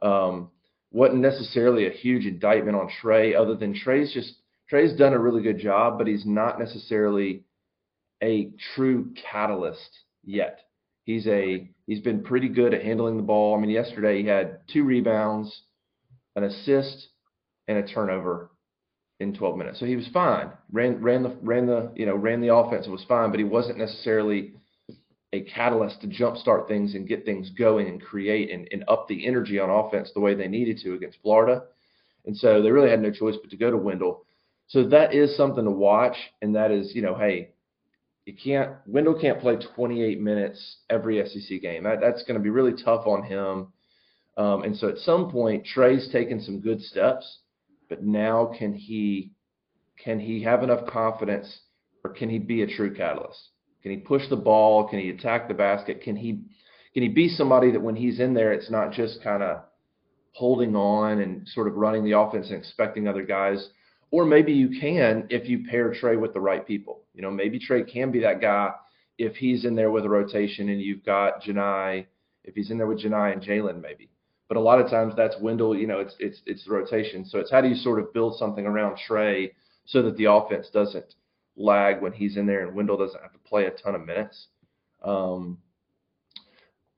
um, 0.02 0.50
wasn't 0.90 1.20
necessarily 1.20 1.86
a 1.86 1.90
huge 1.90 2.26
indictment 2.26 2.76
on 2.76 2.90
Tre 3.00 3.34
other 3.34 3.54
than 3.54 3.74
Tre's 3.74 4.12
just 4.12 4.34
Tre's 4.68 4.94
done 4.94 5.14
a 5.14 5.18
really 5.18 5.42
good 5.42 5.58
job, 5.58 5.96
but 5.96 6.06
he's 6.06 6.26
not 6.26 6.58
necessarily 6.58 7.44
a 8.22 8.50
true 8.74 9.14
catalyst 9.30 10.00
yet. 10.22 10.60
He's 11.06 11.26
a 11.28 11.70
he's 11.86 12.00
been 12.00 12.24
pretty 12.24 12.48
good 12.48 12.74
at 12.74 12.82
handling 12.82 13.16
the 13.16 13.22
ball. 13.22 13.56
I 13.56 13.60
mean, 13.60 13.70
yesterday 13.70 14.20
he 14.20 14.28
had 14.28 14.58
two 14.70 14.82
rebounds, 14.82 15.62
an 16.34 16.42
assist, 16.42 17.08
and 17.68 17.78
a 17.78 17.86
turnover 17.86 18.50
in 19.20 19.32
12 19.32 19.56
minutes. 19.56 19.78
So 19.78 19.86
he 19.86 19.94
was 19.94 20.08
fine. 20.12 20.50
Ran 20.72 21.00
ran 21.00 21.22
the 21.22 21.36
ran 21.42 21.66
the 21.66 21.92
you 21.94 22.06
know 22.06 22.16
ran 22.16 22.40
the 22.40 22.52
offense. 22.52 22.88
It 22.88 22.90
was 22.90 23.04
fine, 23.08 23.30
but 23.30 23.38
he 23.38 23.44
wasn't 23.44 23.78
necessarily 23.78 24.54
a 25.32 25.42
catalyst 25.42 26.00
to 26.00 26.08
jumpstart 26.08 26.66
things 26.66 26.94
and 26.96 27.06
get 27.06 27.24
things 27.24 27.50
going 27.50 27.86
and 27.86 28.02
create 28.02 28.50
and, 28.50 28.68
and 28.72 28.84
up 28.88 29.06
the 29.06 29.26
energy 29.26 29.60
on 29.60 29.70
offense 29.70 30.10
the 30.12 30.20
way 30.20 30.34
they 30.34 30.48
needed 30.48 30.78
to 30.82 30.94
against 30.94 31.18
Florida. 31.22 31.64
And 32.24 32.36
so 32.36 32.62
they 32.62 32.70
really 32.70 32.90
had 32.90 33.00
no 33.00 33.12
choice 33.12 33.36
but 33.40 33.50
to 33.50 33.56
go 33.56 33.70
to 33.70 33.76
Wendell. 33.76 34.24
So 34.68 34.88
that 34.88 35.14
is 35.14 35.36
something 35.36 35.64
to 35.64 35.70
watch, 35.70 36.16
and 36.42 36.56
that 36.56 36.72
is 36.72 36.96
you 36.96 37.02
know 37.02 37.14
hey. 37.14 37.50
You 38.26 38.34
can't. 38.34 38.72
Wendell 38.86 39.18
can't 39.18 39.40
play 39.40 39.56
28 39.74 40.20
minutes 40.20 40.78
every 40.90 41.24
SEC 41.26 41.62
game. 41.62 41.84
That, 41.84 42.00
that's 42.02 42.22
going 42.24 42.36
to 42.36 42.42
be 42.42 42.50
really 42.50 42.74
tough 42.84 43.06
on 43.06 43.22
him. 43.22 43.68
Um, 44.36 44.64
and 44.64 44.76
so 44.76 44.88
at 44.88 44.98
some 44.98 45.30
point, 45.30 45.64
Tre's 45.64 46.10
taken 46.12 46.42
some 46.42 46.60
good 46.60 46.82
steps 46.82 47.38
but 47.88 48.02
now 48.02 48.52
can 48.58 48.74
he 48.74 49.32
can 50.02 50.20
he 50.20 50.42
have 50.42 50.62
enough 50.62 50.86
confidence 50.86 51.60
or 52.04 52.10
can 52.10 52.28
he 52.28 52.38
be 52.38 52.62
a 52.62 52.66
true 52.66 52.94
catalyst? 52.94 53.50
Can 53.82 53.92
he 53.92 53.98
push 53.98 54.28
the 54.28 54.36
ball? 54.36 54.88
Can 54.88 54.98
he 54.98 55.10
attack 55.10 55.48
the 55.48 55.54
basket? 55.54 56.02
Can 56.02 56.16
he 56.16 56.40
can 56.94 57.02
he 57.02 57.08
be 57.08 57.28
somebody 57.28 57.70
that 57.72 57.82
when 57.82 57.96
he's 57.96 58.20
in 58.20 58.34
there 58.34 58.52
it's 58.52 58.70
not 58.70 58.92
just 58.92 59.22
kind 59.22 59.42
of 59.42 59.62
holding 60.32 60.76
on 60.76 61.20
and 61.20 61.48
sort 61.48 61.66
of 61.68 61.74
running 61.76 62.04
the 62.04 62.18
offense 62.18 62.48
and 62.48 62.58
expecting 62.58 63.08
other 63.08 63.24
guys 63.24 63.70
or 64.10 64.24
maybe 64.24 64.52
you 64.52 64.80
can 64.80 65.26
if 65.30 65.48
you 65.48 65.64
pair 65.68 65.92
Tre 65.92 66.16
with 66.16 66.32
the 66.32 66.40
right 66.40 66.66
people. 66.66 67.02
You 67.14 67.22
know, 67.22 67.30
maybe 67.30 67.58
Tre 67.58 67.82
can 67.84 68.10
be 68.10 68.20
that 68.20 68.40
guy 68.40 68.72
if 69.18 69.36
he's 69.36 69.64
in 69.64 69.74
there 69.74 69.90
with 69.90 70.04
a 70.04 70.08
rotation 70.08 70.68
and 70.68 70.80
you've 70.80 71.04
got 71.04 71.42
Johni, 71.42 72.06
if 72.44 72.54
he's 72.54 72.70
in 72.70 72.78
there 72.78 72.86
with 72.86 73.02
Johni 73.02 73.32
and 73.32 73.42
Jaylin, 73.42 73.80
maybe. 73.80 74.10
But 74.48 74.56
a 74.56 74.60
lot 74.60 74.80
of 74.80 74.88
times 74.90 75.14
that's 75.16 75.34
Wendell, 75.40 75.76
you 75.76 75.86
know, 75.86 75.98
it's 76.00 76.14
it's 76.20 76.40
it's 76.46 76.64
the 76.64 76.72
rotation. 76.72 77.24
So 77.24 77.38
it's 77.38 77.50
how 77.50 77.60
do 77.60 77.68
you 77.68 77.74
sort 77.74 77.98
of 77.98 78.12
build 78.12 78.38
something 78.38 78.66
around 78.66 78.98
Tre 79.06 79.52
so 79.86 80.02
that 80.02 80.16
the 80.16 80.30
offense 80.30 80.68
doesn't 80.72 81.14
lag 81.56 82.02
when 82.02 82.12
he's 82.12 82.36
in 82.36 82.46
there 82.46 82.66
and 82.66 82.76
Wendell 82.76 82.98
doesn't 82.98 83.20
have 83.20 83.32
to 83.32 83.38
play 83.38 83.66
a 83.66 83.70
ton 83.70 83.94
of 83.94 84.06
minutes. 84.06 84.48
Um, 85.02 85.58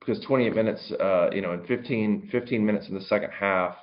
because 0.01 0.25
28 0.25 0.55
minutes, 0.55 0.93
uh, 0.99 1.29
you 1.33 1.43
know, 1.43 1.53
in 1.53 1.67
15, 1.67 2.31
15 2.33 2.65
minutes 2.65 2.89
in 2.89 2.95
the 2.95 3.01
second 3.03 3.31
half, 3.31 3.77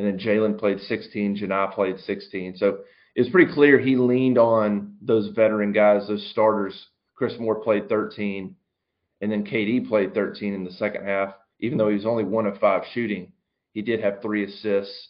and 0.00 0.08
then 0.08 0.18
Jaylin 0.18 0.58
played 0.58 0.80
16, 0.80 1.36
Johni 1.36 1.74
played 1.74 2.00
16. 2.00 2.56
So 2.56 2.78
it's 3.14 3.28
pretty 3.28 3.52
clear 3.52 3.78
he 3.78 3.96
leaned 3.96 4.38
on 4.38 4.96
those 5.02 5.28
veteran 5.34 5.72
guys, 5.72 6.08
those 6.08 6.26
starters. 6.30 6.86
Chris 7.14 7.34
Moore 7.38 7.60
played 7.60 7.86
13, 7.90 8.56
and 9.20 9.30
then 9.30 9.44
KD 9.44 9.86
played 9.86 10.14
13 10.14 10.54
in 10.54 10.64
the 10.64 10.70
second 10.70 11.04
half. 11.04 11.34
Even 11.58 11.76
though 11.76 11.90
he 11.90 11.96
was 11.96 12.06
only 12.06 12.24
one 12.24 12.46
of 12.46 12.56
five 12.56 12.84
shooting, 12.94 13.30
he 13.74 13.82
did 13.82 14.00
have 14.00 14.22
three 14.22 14.44
assists 14.44 15.08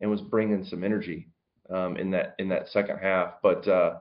and 0.00 0.10
was 0.10 0.20
bringing 0.20 0.64
some 0.64 0.82
energy 0.82 1.28
um, 1.70 1.96
in 1.96 2.10
that 2.10 2.34
in 2.40 2.48
that 2.48 2.66
second 2.70 2.98
half. 2.98 3.34
But 3.40 3.68
uh, 3.68 3.98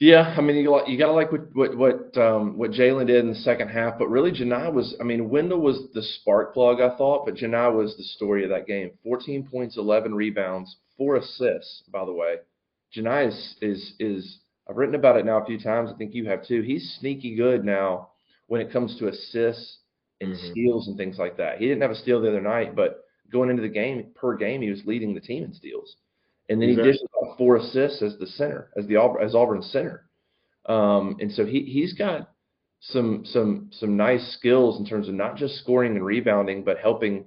yeah, 0.00 0.34
I 0.36 0.40
mean, 0.40 0.56
you, 0.56 0.80
you 0.86 0.98
got 0.98 1.08
to 1.08 1.12
like 1.12 1.30
what 1.30 1.54
what 1.54 1.76
what 1.76 2.16
um, 2.16 2.56
what 2.56 2.70
Jaylin 2.70 3.06
did 3.06 3.22
in 3.22 3.28
the 3.28 3.34
second 3.34 3.68
half, 3.68 3.98
but 3.98 4.08
really 4.08 4.32
Johni 4.32 4.72
was. 4.72 4.96
I 4.98 5.04
mean, 5.04 5.28
Wendell 5.28 5.60
was 5.60 5.88
the 5.92 6.02
spark 6.02 6.54
plug, 6.54 6.80
I 6.80 6.96
thought, 6.96 7.26
but 7.26 7.34
Johni 7.34 7.76
was 7.76 7.94
the 7.98 8.04
story 8.04 8.42
of 8.42 8.48
that 8.48 8.66
game. 8.66 8.92
14 9.04 9.46
points, 9.46 9.76
11 9.76 10.14
rebounds, 10.14 10.74
four 10.96 11.16
assists. 11.16 11.82
By 11.92 12.06
the 12.06 12.14
way, 12.14 12.36
Johni 12.96 13.28
is 13.28 13.56
is 13.60 13.92
is. 14.00 14.38
I've 14.68 14.76
written 14.76 14.94
about 14.94 15.18
it 15.18 15.26
now 15.26 15.42
a 15.42 15.44
few 15.44 15.60
times. 15.60 15.90
I 15.92 15.98
think 15.98 16.14
you 16.14 16.26
have 16.30 16.46
too. 16.46 16.62
He's 16.62 16.96
sneaky 16.98 17.36
good 17.36 17.62
now 17.62 18.08
when 18.46 18.62
it 18.62 18.72
comes 18.72 18.98
to 18.98 19.08
assists 19.08 19.80
and 20.22 20.32
mm-hmm. 20.32 20.50
steals 20.50 20.88
and 20.88 20.96
things 20.96 21.18
like 21.18 21.36
that. 21.36 21.58
He 21.58 21.66
didn't 21.66 21.82
have 21.82 21.90
a 21.90 21.96
steal 21.96 22.22
the 22.22 22.28
other 22.28 22.40
night, 22.40 22.74
but 22.74 23.04
going 23.30 23.50
into 23.50 23.62
the 23.62 23.68
game 23.68 24.12
per 24.14 24.34
game, 24.34 24.62
he 24.62 24.70
was 24.70 24.80
leading 24.86 25.14
the 25.14 25.20
team 25.20 25.44
in 25.44 25.52
steals. 25.52 25.96
And 26.48 26.60
then 26.60 26.70
exactly. 26.70 26.92
he 26.92 26.98
dished 26.98 27.04
four 27.36 27.56
assists 27.56 28.02
as 28.02 28.16
the 28.18 28.26
center, 28.26 28.70
as 28.76 28.86
the 28.86 28.96
as 29.22 29.34
Auburn's 29.34 29.70
center. 29.70 30.06
Um, 30.66 31.16
and 31.20 31.32
so 31.32 31.44
he 31.44 31.62
he's 31.62 31.94
got 31.94 32.30
some 32.80 33.24
some 33.24 33.70
some 33.72 33.96
nice 33.96 34.34
skills 34.38 34.78
in 34.78 34.86
terms 34.86 35.08
of 35.08 35.14
not 35.14 35.36
just 35.36 35.56
scoring 35.56 35.96
and 35.96 36.04
rebounding, 36.04 36.64
but 36.64 36.78
helping 36.78 37.26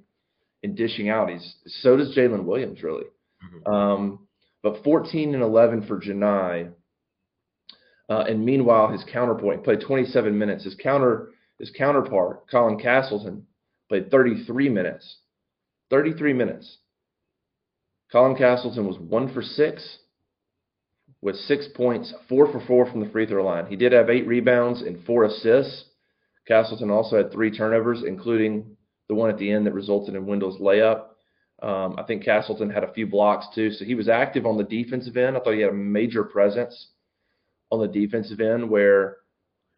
and 0.64 0.76
dishing 0.76 1.10
out. 1.10 1.30
He's 1.30 1.56
so 1.66 1.98
does 1.98 2.16
Jaylin 2.16 2.46
Williams 2.46 2.82
really. 2.84 3.06
Mm-hmm. 3.44 3.74
Um, 3.74 4.28
but 4.62 4.84
14 4.84 5.34
and 5.34 5.44
11 5.44 5.88
for 5.88 6.00
Johni. 6.00 6.72
Uh, 8.10 8.24
and 8.30 8.46
meanwhile, 8.46 8.90
his 8.90 9.04
counterpoint 9.12 9.64
played 9.64 9.82
27 9.82 10.38
minutes. 10.38 10.64
His 10.64 10.76
counter 10.76 11.30
his 11.60 11.72
counterpart, 11.78 12.50
Colin 12.50 12.80
Castleton, 12.80 13.46
played 13.90 14.10
33 14.10 14.70
minutes. 14.70 15.18
33 15.90 16.34
minutes. 16.34 16.78
Colin 18.14 18.36
Castleton 18.36 18.86
was 18.86 19.00
one 19.00 19.34
for 19.34 19.42
six 19.42 19.98
with 21.24 21.36
six 21.36 21.68
points, 21.74 22.14
four 22.30 22.52
for 22.52 22.64
four 22.68 22.86
from 22.86 23.00
the 23.00 23.10
free 23.10 23.26
throw 23.26 23.44
line. 23.44 23.66
He 23.66 23.76
did 23.76 23.92
have 23.92 24.12
eight 24.12 24.28
rebounds 24.28 24.84
and 24.84 25.04
four 25.04 25.24
assists. 25.24 25.86
Castleton 26.48 26.92
also 26.92 27.18
had 27.18 27.32
three 27.32 27.50
turnovers, 27.50 28.04
including 28.06 28.78
the 29.10 29.16
one 29.16 29.32
at 29.32 29.40
the 29.40 29.52
end 29.52 29.66
that 29.66 29.74
resulted 29.74 30.14
in 30.14 30.28
Wendell's 30.28 30.62
layup. 30.62 31.06
Um, 31.64 31.96
I 31.98 32.04
think 32.04 32.24
Castleton 32.24 32.70
had 32.70 32.84
a 32.84 32.94
few 32.94 33.08
blocks 33.08 33.48
too, 33.56 33.72
so 33.72 33.84
he 33.84 33.96
was 33.96 34.08
active 34.08 34.46
on 34.46 34.58
the 34.58 34.64
defensive 34.64 35.18
end. 35.18 35.36
I 35.36 35.40
thought 35.40 35.56
he 35.56 35.62
had 35.62 35.72
a 35.72 35.74
major 35.74 36.24
presence 36.24 36.90
on 37.72 37.80
the 37.80 37.88
defensive 37.88 38.42
end 38.42 38.70
where 38.70 39.18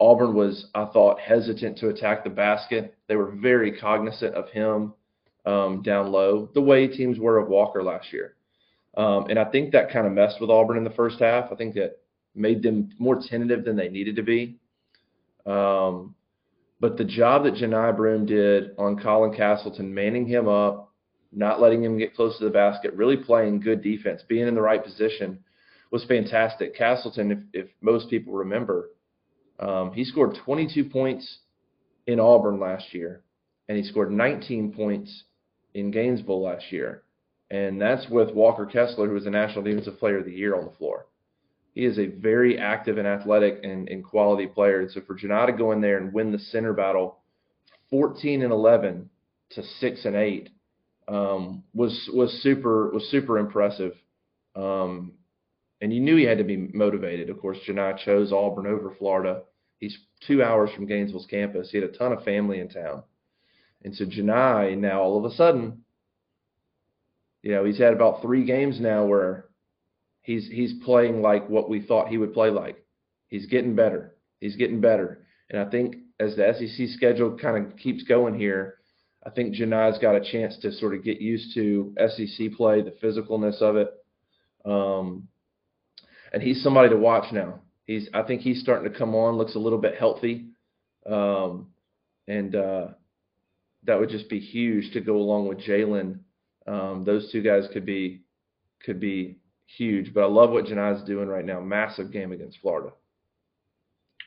Auburn 0.01 0.33
was, 0.33 0.67
I 0.75 0.85
thought, 0.85 1.21
hesitant 1.21 1.77
to 1.77 1.87
attack 1.87 2.25
the 2.25 2.31
basket. 2.31 2.97
They 3.07 3.15
were 3.15 3.31
very 3.31 3.79
cognizant 3.79 4.35
of 4.35 4.49
him 4.49 4.93
um, 5.45 5.81
down 5.81 6.11
low, 6.11 6.49
the 6.53 6.61
way 6.61 6.87
teams 6.87 7.19
were 7.19 7.37
of 7.37 7.47
Walker 7.47 7.83
last 7.83 8.11
year. 8.11 8.35
Um, 8.97 9.27
and 9.29 9.37
I 9.37 9.45
think 9.45 9.71
that 9.71 9.91
kind 9.91 10.07
of 10.07 10.13
messed 10.13 10.39
with 10.39 10.49
Auburn 10.49 10.77
in 10.77 10.83
the 10.83 10.89
first 10.91 11.19
half. 11.19 11.51
I 11.51 11.55
think 11.55 11.75
that 11.75 11.99
made 12.33 12.63
them 12.63 12.89
more 12.97 13.19
tentative 13.21 13.65
than 13.65 13.75
they 13.75 13.89
needed 13.89 14.15
to 14.17 14.23
be. 14.23 14.57
Um, 15.45 16.15
but 16.79 16.97
the 16.97 17.03
job 17.03 17.43
that 17.43 17.55
Johni 17.55 17.95
Broome 17.95 18.25
did 18.25 18.71
on 18.77 18.99
Colin 18.99 19.33
Castleton, 19.35 19.93
manning 19.93 20.27
him 20.27 20.47
up, 20.47 20.91
not 21.31 21.61
letting 21.61 21.83
him 21.83 21.97
get 21.97 22.15
close 22.15 22.37
to 22.37 22.45
the 22.45 22.49
basket, 22.49 22.93
really 22.93 23.17
playing 23.17 23.59
good 23.59 23.81
defense, 23.81 24.23
being 24.27 24.47
in 24.47 24.55
the 24.55 24.61
right 24.61 24.83
position, 24.83 25.39
was 25.91 26.05
fantastic. 26.05 26.75
Castleton, 26.75 27.31
if, 27.31 27.65
if 27.65 27.71
most 27.81 28.09
people 28.09 28.33
remember, 28.33 28.89
um, 29.59 29.93
he 29.93 30.03
scored 30.03 30.37
22 30.43 30.85
points 30.85 31.39
in 32.07 32.19
Auburn 32.19 32.59
last 32.59 32.93
year, 32.93 33.21
and 33.67 33.77
he 33.77 33.83
scored 33.83 34.11
19 34.11 34.73
points 34.73 35.23
in 35.75 35.91
Gainesville 35.91 36.41
last 36.41 36.71
year. 36.71 37.03
And 37.51 37.79
that's 37.79 38.09
with 38.09 38.33
Walker 38.33 38.65
Kessler, 38.65 39.07
who 39.07 39.13
was 39.13 39.25
the 39.25 39.29
National 39.29 39.63
Defensive 39.63 39.99
Player 39.99 40.17
of 40.17 40.25
the 40.25 40.31
Year 40.31 40.55
on 40.55 40.65
the 40.65 40.71
floor. 40.71 41.05
He 41.75 41.85
is 41.85 41.99
a 41.99 42.07
very 42.07 42.57
active 42.57 42.97
and 42.97 43.07
athletic 43.07 43.59
and, 43.63 43.87
and 43.89 44.03
quality 44.03 44.47
player. 44.47 44.79
And 44.79 44.89
so 44.89 45.01
for 45.01 45.15
Johni 45.15 45.47
to 45.47 45.53
go 45.53 45.73
in 45.73 45.81
there 45.81 45.97
and 45.97 46.13
win 46.13 46.31
the 46.31 46.39
center 46.39 46.73
battle 46.73 47.19
14 47.91 48.41
and 48.41 48.51
11 48.51 49.09
to 49.51 49.63
6 49.63 50.05
and 50.05 50.15
8 50.15 50.49
um, 51.07 51.63
was 51.73 52.09
was 52.11 52.31
super 52.41 52.89
was 52.91 53.07
super 53.11 53.37
impressive. 53.37 53.93
Um, 54.55 55.11
and 55.81 55.93
you 55.93 55.99
knew 55.99 56.15
he 56.15 56.23
had 56.23 56.39
to 56.39 56.43
be 56.43 56.57
motivated. 56.73 57.29
Of 57.29 57.39
course, 57.39 57.57
Johni 57.67 57.97
chose 57.99 58.31
Auburn 58.31 58.65
over 58.65 58.95
Florida. 58.97 59.43
He's 59.79 59.95
two 60.25 60.41
hours 60.41 60.71
from 60.73 60.87
Gainesville's 60.87 61.27
campus. 61.27 61.69
He 61.69 61.77
had 61.77 61.89
a 61.89 61.95
ton 61.95 62.13
of 62.13 62.23
family 62.23 62.59
in 62.59 62.69
town. 62.69 63.03
And 63.85 63.95
so 63.95 64.03
Johni 64.03 64.75
now 64.77 64.99
all 64.99 65.23
of 65.23 65.31
a 65.31 65.35
sudden, 65.35 65.83
you 67.43 67.51
know, 67.51 67.63
he's 67.63 67.77
had 67.77 67.93
about 67.93 68.23
three 68.23 68.43
games 68.43 68.79
now 68.81 69.05
where 69.05 69.45
he's 70.23 70.49
he's 70.51 70.73
playing 70.83 71.21
like 71.21 71.47
what 71.47 71.69
we 71.69 71.83
thought 71.83 72.07
he 72.07 72.17
would 72.17 72.33
play 72.33 72.49
like. 72.49 72.83
He's 73.27 73.45
getting 73.45 73.75
better. 73.75 74.15
He's 74.39 74.55
getting 74.55 74.81
better. 74.81 75.27
And 75.51 75.61
I 75.61 75.69
think 75.69 75.97
as 76.19 76.35
the 76.35 76.51
SEC 76.57 76.87
schedule 76.97 77.37
kind 77.37 77.63
of 77.63 77.77
keeps 77.77 78.01
going 78.03 78.33
here, 78.33 78.79
I 79.23 79.29
think 79.29 79.53
Johni's 79.53 79.99
got 79.99 80.15
a 80.15 80.31
chance 80.31 80.57
to 80.63 80.71
sort 80.71 80.95
of 80.95 81.03
get 81.03 81.21
used 81.21 81.53
to 81.53 81.93
SEC 81.95 82.53
play, 82.53 82.81
the 82.81 82.95
physicalness 83.03 83.61
of 83.61 83.75
it. 83.75 83.93
Um, 84.65 85.27
and 86.33 86.41
he's 86.41 86.63
somebody 86.63 86.89
to 86.89 86.97
watch 86.97 87.31
now. 87.31 87.59
He's 87.85 88.09
I 88.15 88.23
think 88.23 88.41
he's 88.41 88.61
starting 88.61 88.91
to 88.91 88.97
come 88.97 89.13
on, 89.13 89.37
looks 89.37 89.53
a 89.53 89.59
little 89.59 89.79
bit 89.79 89.95
healthy. 89.95 90.47
Um, 91.05 91.67
and 92.27 92.55
uh, 92.55 92.87
that 93.85 93.99
would 93.99 94.09
just 94.09 94.29
be 94.29 94.39
huge 94.39 94.91
to 94.93 95.01
go 95.01 95.17
along 95.17 95.47
with 95.47 95.59
Jaylin. 95.59 96.19
Um, 96.67 97.03
those 97.05 97.31
two 97.31 97.41
guys 97.41 97.67
could 97.73 97.85
be 97.85 98.21
could 98.83 98.99
be 98.99 99.37
huge. 99.65 100.13
But 100.13 100.23
I 100.23 100.27
love 100.27 100.51
what 100.51 100.65
Johni's 100.65 101.03
doing 101.03 101.27
right 101.27 101.45
now. 101.45 101.59
Massive 101.59 102.11
game 102.11 102.31
against 102.31 102.59
Florida. 102.59 102.91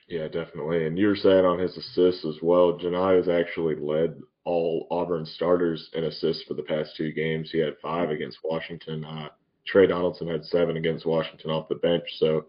Yeah, 0.09 0.27
definitely. 0.29 0.87
And 0.87 0.99
you 0.99 1.09
were 1.09 1.17
saying 1.17 1.45
on 1.45 1.59
his 1.59 1.77
assists 1.77 2.25
as 2.25 2.39
well, 2.43 2.79
Johni 2.79 3.17
has 3.17 3.29
actually 3.29 3.77
led 3.77 4.19
all 4.45 4.87
Auburn 4.91 5.27
starters 5.27 5.91
in 5.93 6.05
assists 6.05 6.45
for 6.45 6.55
the 6.55 6.63
past 6.63 6.97
two 6.97 7.13
games. 7.13 7.51
He 7.51 7.59
had 7.59 7.77
five 7.83 8.11
against 8.11 8.39
Washington. 8.43 9.05
Uh, 9.05 9.29
Tre 9.67 9.87
Donaldson 9.87 10.29
had 10.29 10.45
seven 10.47 10.79
against 10.79 11.05
Washington 11.05 11.51
off 11.51 11.69
the 11.69 11.75
bench. 11.75 12.05
So 12.17 12.47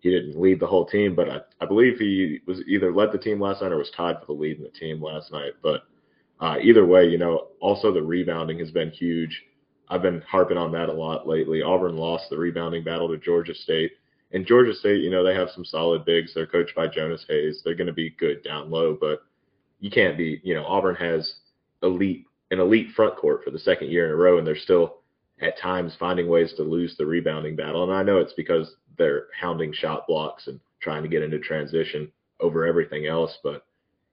he 0.00 0.10
didn't 0.10 0.40
lead 0.40 0.58
the 0.58 0.66
whole 0.66 0.86
team, 0.86 1.14
but 1.14 1.28
I, 1.28 1.40
I 1.60 1.66
believe 1.66 1.98
he 1.98 2.40
was 2.46 2.62
either 2.66 2.94
led 2.94 3.12
the 3.12 3.18
team 3.18 3.40
last 3.40 3.60
night 3.60 3.72
or 3.72 3.78
was 3.78 3.90
tied 3.90 4.20
for 4.20 4.26
the 4.26 4.32
lead 4.32 4.56
in 4.56 4.62
the 4.62 4.70
team 4.70 5.02
last 5.02 5.32
night. 5.32 5.52
But 5.62 5.82
uh, 6.40 6.56
either 6.62 6.84
way, 6.84 7.06
you 7.08 7.18
know, 7.18 7.48
also 7.60 7.92
the 7.92 8.02
rebounding 8.02 8.58
has 8.58 8.70
been 8.70 8.90
huge. 8.90 9.44
I've 9.88 10.02
been 10.02 10.22
harping 10.22 10.58
on 10.58 10.72
that 10.72 10.88
a 10.88 10.92
lot 10.92 11.28
lately. 11.28 11.62
Auburn 11.62 11.96
lost 11.96 12.28
the 12.28 12.36
rebounding 12.36 12.84
battle 12.84 13.08
to 13.08 13.16
Georgia 13.16 13.54
State. 13.54 13.92
And 14.32 14.46
Georgia 14.46 14.74
State, 14.74 15.02
you 15.02 15.10
know, 15.10 15.24
they 15.24 15.34
have 15.34 15.50
some 15.50 15.64
solid 15.64 16.04
bigs. 16.04 16.34
They're 16.34 16.46
coached 16.46 16.74
by 16.74 16.88
Jonas 16.88 17.24
Hayes. 17.28 17.62
They're 17.64 17.76
going 17.76 17.86
to 17.86 17.92
be 17.92 18.10
good 18.18 18.42
down 18.42 18.70
low, 18.70 18.96
but 19.00 19.22
you 19.80 19.90
can't 19.90 20.18
be, 20.18 20.40
you 20.42 20.54
know, 20.54 20.64
Auburn 20.66 20.96
has 20.96 21.36
elite 21.82 22.26
an 22.50 22.60
elite 22.60 22.92
front 22.94 23.16
court 23.16 23.42
for 23.44 23.50
the 23.50 23.58
second 23.58 23.90
year 23.90 24.06
in 24.06 24.12
a 24.12 24.16
row, 24.16 24.38
and 24.38 24.46
they're 24.46 24.56
still 24.56 24.98
at 25.40 25.58
times 25.58 25.96
finding 25.98 26.28
ways 26.28 26.52
to 26.54 26.62
lose 26.62 26.96
the 26.96 27.04
rebounding 27.04 27.56
battle. 27.56 27.82
And 27.82 27.92
I 27.92 28.02
know 28.02 28.18
it's 28.18 28.32
because 28.34 28.76
they're 28.96 29.26
hounding 29.38 29.72
shot 29.72 30.06
blocks 30.06 30.46
and 30.46 30.60
trying 30.80 31.02
to 31.02 31.08
get 31.08 31.22
into 31.22 31.38
transition 31.38 32.10
over 32.40 32.64
everything 32.64 33.06
else, 33.06 33.38
but 33.42 33.66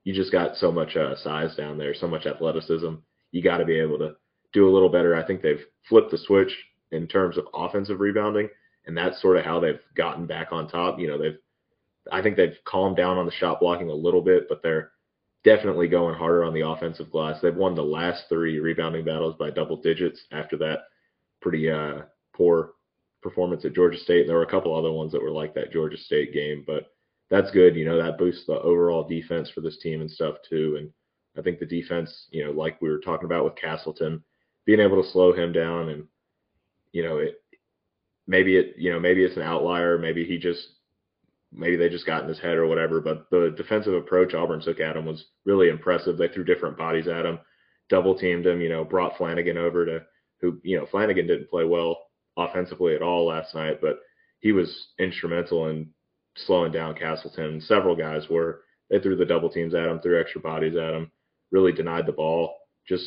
you 0.03 0.13
just 0.13 0.31
got 0.31 0.57
so 0.57 0.71
much 0.71 0.95
uh, 0.95 1.15
size 1.15 1.55
down 1.55 1.77
there, 1.77 1.93
so 1.93 2.07
much 2.07 2.25
athleticism. 2.25 2.95
You 3.31 3.41
got 3.41 3.57
to 3.57 3.65
be 3.65 3.79
able 3.79 3.97
to 3.99 4.15
do 4.51 4.67
a 4.67 4.73
little 4.73 4.89
better. 4.89 5.15
I 5.15 5.25
think 5.25 5.41
they've 5.41 5.63
flipped 5.87 6.11
the 6.11 6.17
switch 6.17 6.55
in 6.91 7.07
terms 7.07 7.37
of 7.37 7.47
offensive 7.53 7.99
rebounding, 7.99 8.49
and 8.85 8.97
that's 8.97 9.21
sort 9.21 9.37
of 9.37 9.45
how 9.45 9.59
they've 9.59 9.81
gotten 9.95 10.25
back 10.25 10.51
on 10.51 10.67
top. 10.67 10.99
You 10.99 11.07
know, 11.07 11.17
they've 11.17 11.37
I 12.11 12.21
think 12.21 12.35
they've 12.35 12.57
calmed 12.65 12.97
down 12.97 13.17
on 13.17 13.25
the 13.25 13.31
shot 13.31 13.59
blocking 13.59 13.89
a 13.89 13.95
little 13.95 14.21
bit, 14.21 14.47
but 14.49 14.61
they're 14.61 14.91
definitely 15.43 15.87
going 15.87 16.15
harder 16.15 16.43
on 16.43 16.53
the 16.53 16.67
offensive 16.67 17.11
glass. 17.11 17.39
They've 17.41 17.55
won 17.55 17.75
the 17.75 17.81
last 17.81 18.25
three 18.29 18.59
rebounding 18.59 19.05
battles 19.05 19.35
by 19.37 19.49
double 19.49 19.77
digits 19.77 20.21
after 20.31 20.57
that 20.57 20.79
pretty 21.41 21.69
uh, 21.69 22.01
poor 22.35 22.71
performance 23.21 23.65
at 23.65 23.73
Georgia 23.73 23.97
State. 23.97 24.21
And 24.21 24.29
there 24.29 24.37
were 24.37 24.43
a 24.43 24.51
couple 24.51 24.75
other 24.75 24.91
ones 24.91 25.11
that 25.11 25.21
were 25.21 25.31
like 25.31 25.53
that 25.55 25.71
Georgia 25.71 25.97
State 25.97 26.33
game, 26.33 26.63
but 26.65 26.92
that's 27.33 27.49
good. 27.49 27.75
You 27.75 27.85
know, 27.85 27.97
that 27.97 28.19
boosts 28.19 28.45
the 28.45 28.59
overall 28.59 29.07
defense 29.07 29.49
for 29.49 29.61
this 29.61 29.79
team 29.79 30.01
and 30.01 30.11
stuff 30.11 30.35
too. 30.47 30.75
And 30.77 30.91
I 31.35 31.41
think 31.41 31.57
the 31.57 31.65
defense, 31.65 32.27
you 32.29 32.45
know, 32.45 32.51
like 32.51 32.79
we 32.79 32.89
were 32.89 32.99
talking 32.99 33.25
about 33.25 33.43
with 33.43 33.55
Castleton, 33.55 34.23
being 34.67 34.79
able 34.79 35.01
to 35.01 35.09
slow 35.09 35.33
him 35.33 35.51
down 35.51 35.89
and, 35.89 36.05
you 36.91 37.01
know, 37.01 37.17
it 37.17 37.41
maybe 38.27 38.55
it, 38.55 38.75
you 38.77 38.91
know, 38.91 38.99
maybe 38.99 39.23
it's 39.23 39.35
an 39.35 39.41
outlier, 39.41 39.97
maybe 39.97 40.23
he 40.25 40.37
just 40.37 40.63
maybe 41.51 41.75
they 41.75 41.89
just 41.89 42.05
got 42.05 42.21
in 42.21 42.29
his 42.29 42.39
head 42.39 42.55
or 42.55 42.67
whatever, 42.67 43.01
but 43.01 43.27
the 43.31 43.51
defensive 43.57 43.95
approach 43.95 44.35
Auburn 44.35 44.61
took 44.61 44.79
at 44.79 44.95
him 44.95 45.07
was 45.07 45.25
really 45.43 45.69
impressive. 45.69 46.19
They 46.19 46.27
threw 46.27 46.43
different 46.43 46.77
bodies 46.77 47.07
at 47.07 47.25
him, 47.25 47.39
double 47.89 48.15
teamed 48.15 48.45
him, 48.45 48.61
you 48.61 48.69
know, 48.69 48.83
brought 48.83 49.17
Flanigan 49.17 49.57
over 49.57 49.87
to 49.87 50.03
who, 50.39 50.59
you 50.61 50.77
know, 50.77 50.85
Flanigan 50.85 51.25
didn't 51.25 51.49
play 51.49 51.63
well 51.63 51.97
offensively 52.37 52.93
at 52.93 53.01
all 53.01 53.25
last 53.25 53.55
night, 53.55 53.81
but 53.81 54.01
he 54.39 54.51
was 54.51 54.89
instrumental 54.99 55.69
in 55.69 55.89
slowing 56.35 56.71
down 56.71 56.95
Castleton. 56.95 57.61
Several 57.61 57.95
guys 57.95 58.29
were. 58.29 58.61
They 58.89 58.99
threw 58.99 59.15
the 59.15 59.25
double 59.25 59.49
teams 59.49 59.73
at 59.73 59.87
him, 59.87 59.99
threw 59.99 60.19
extra 60.19 60.41
bodies 60.41 60.75
at 60.75 60.93
him, 60.93 61.11
really 61.51 61.71
denied 61.71 62.05
the 62.05 62.11
ball, 62.11 62.55
just 62.87 63.05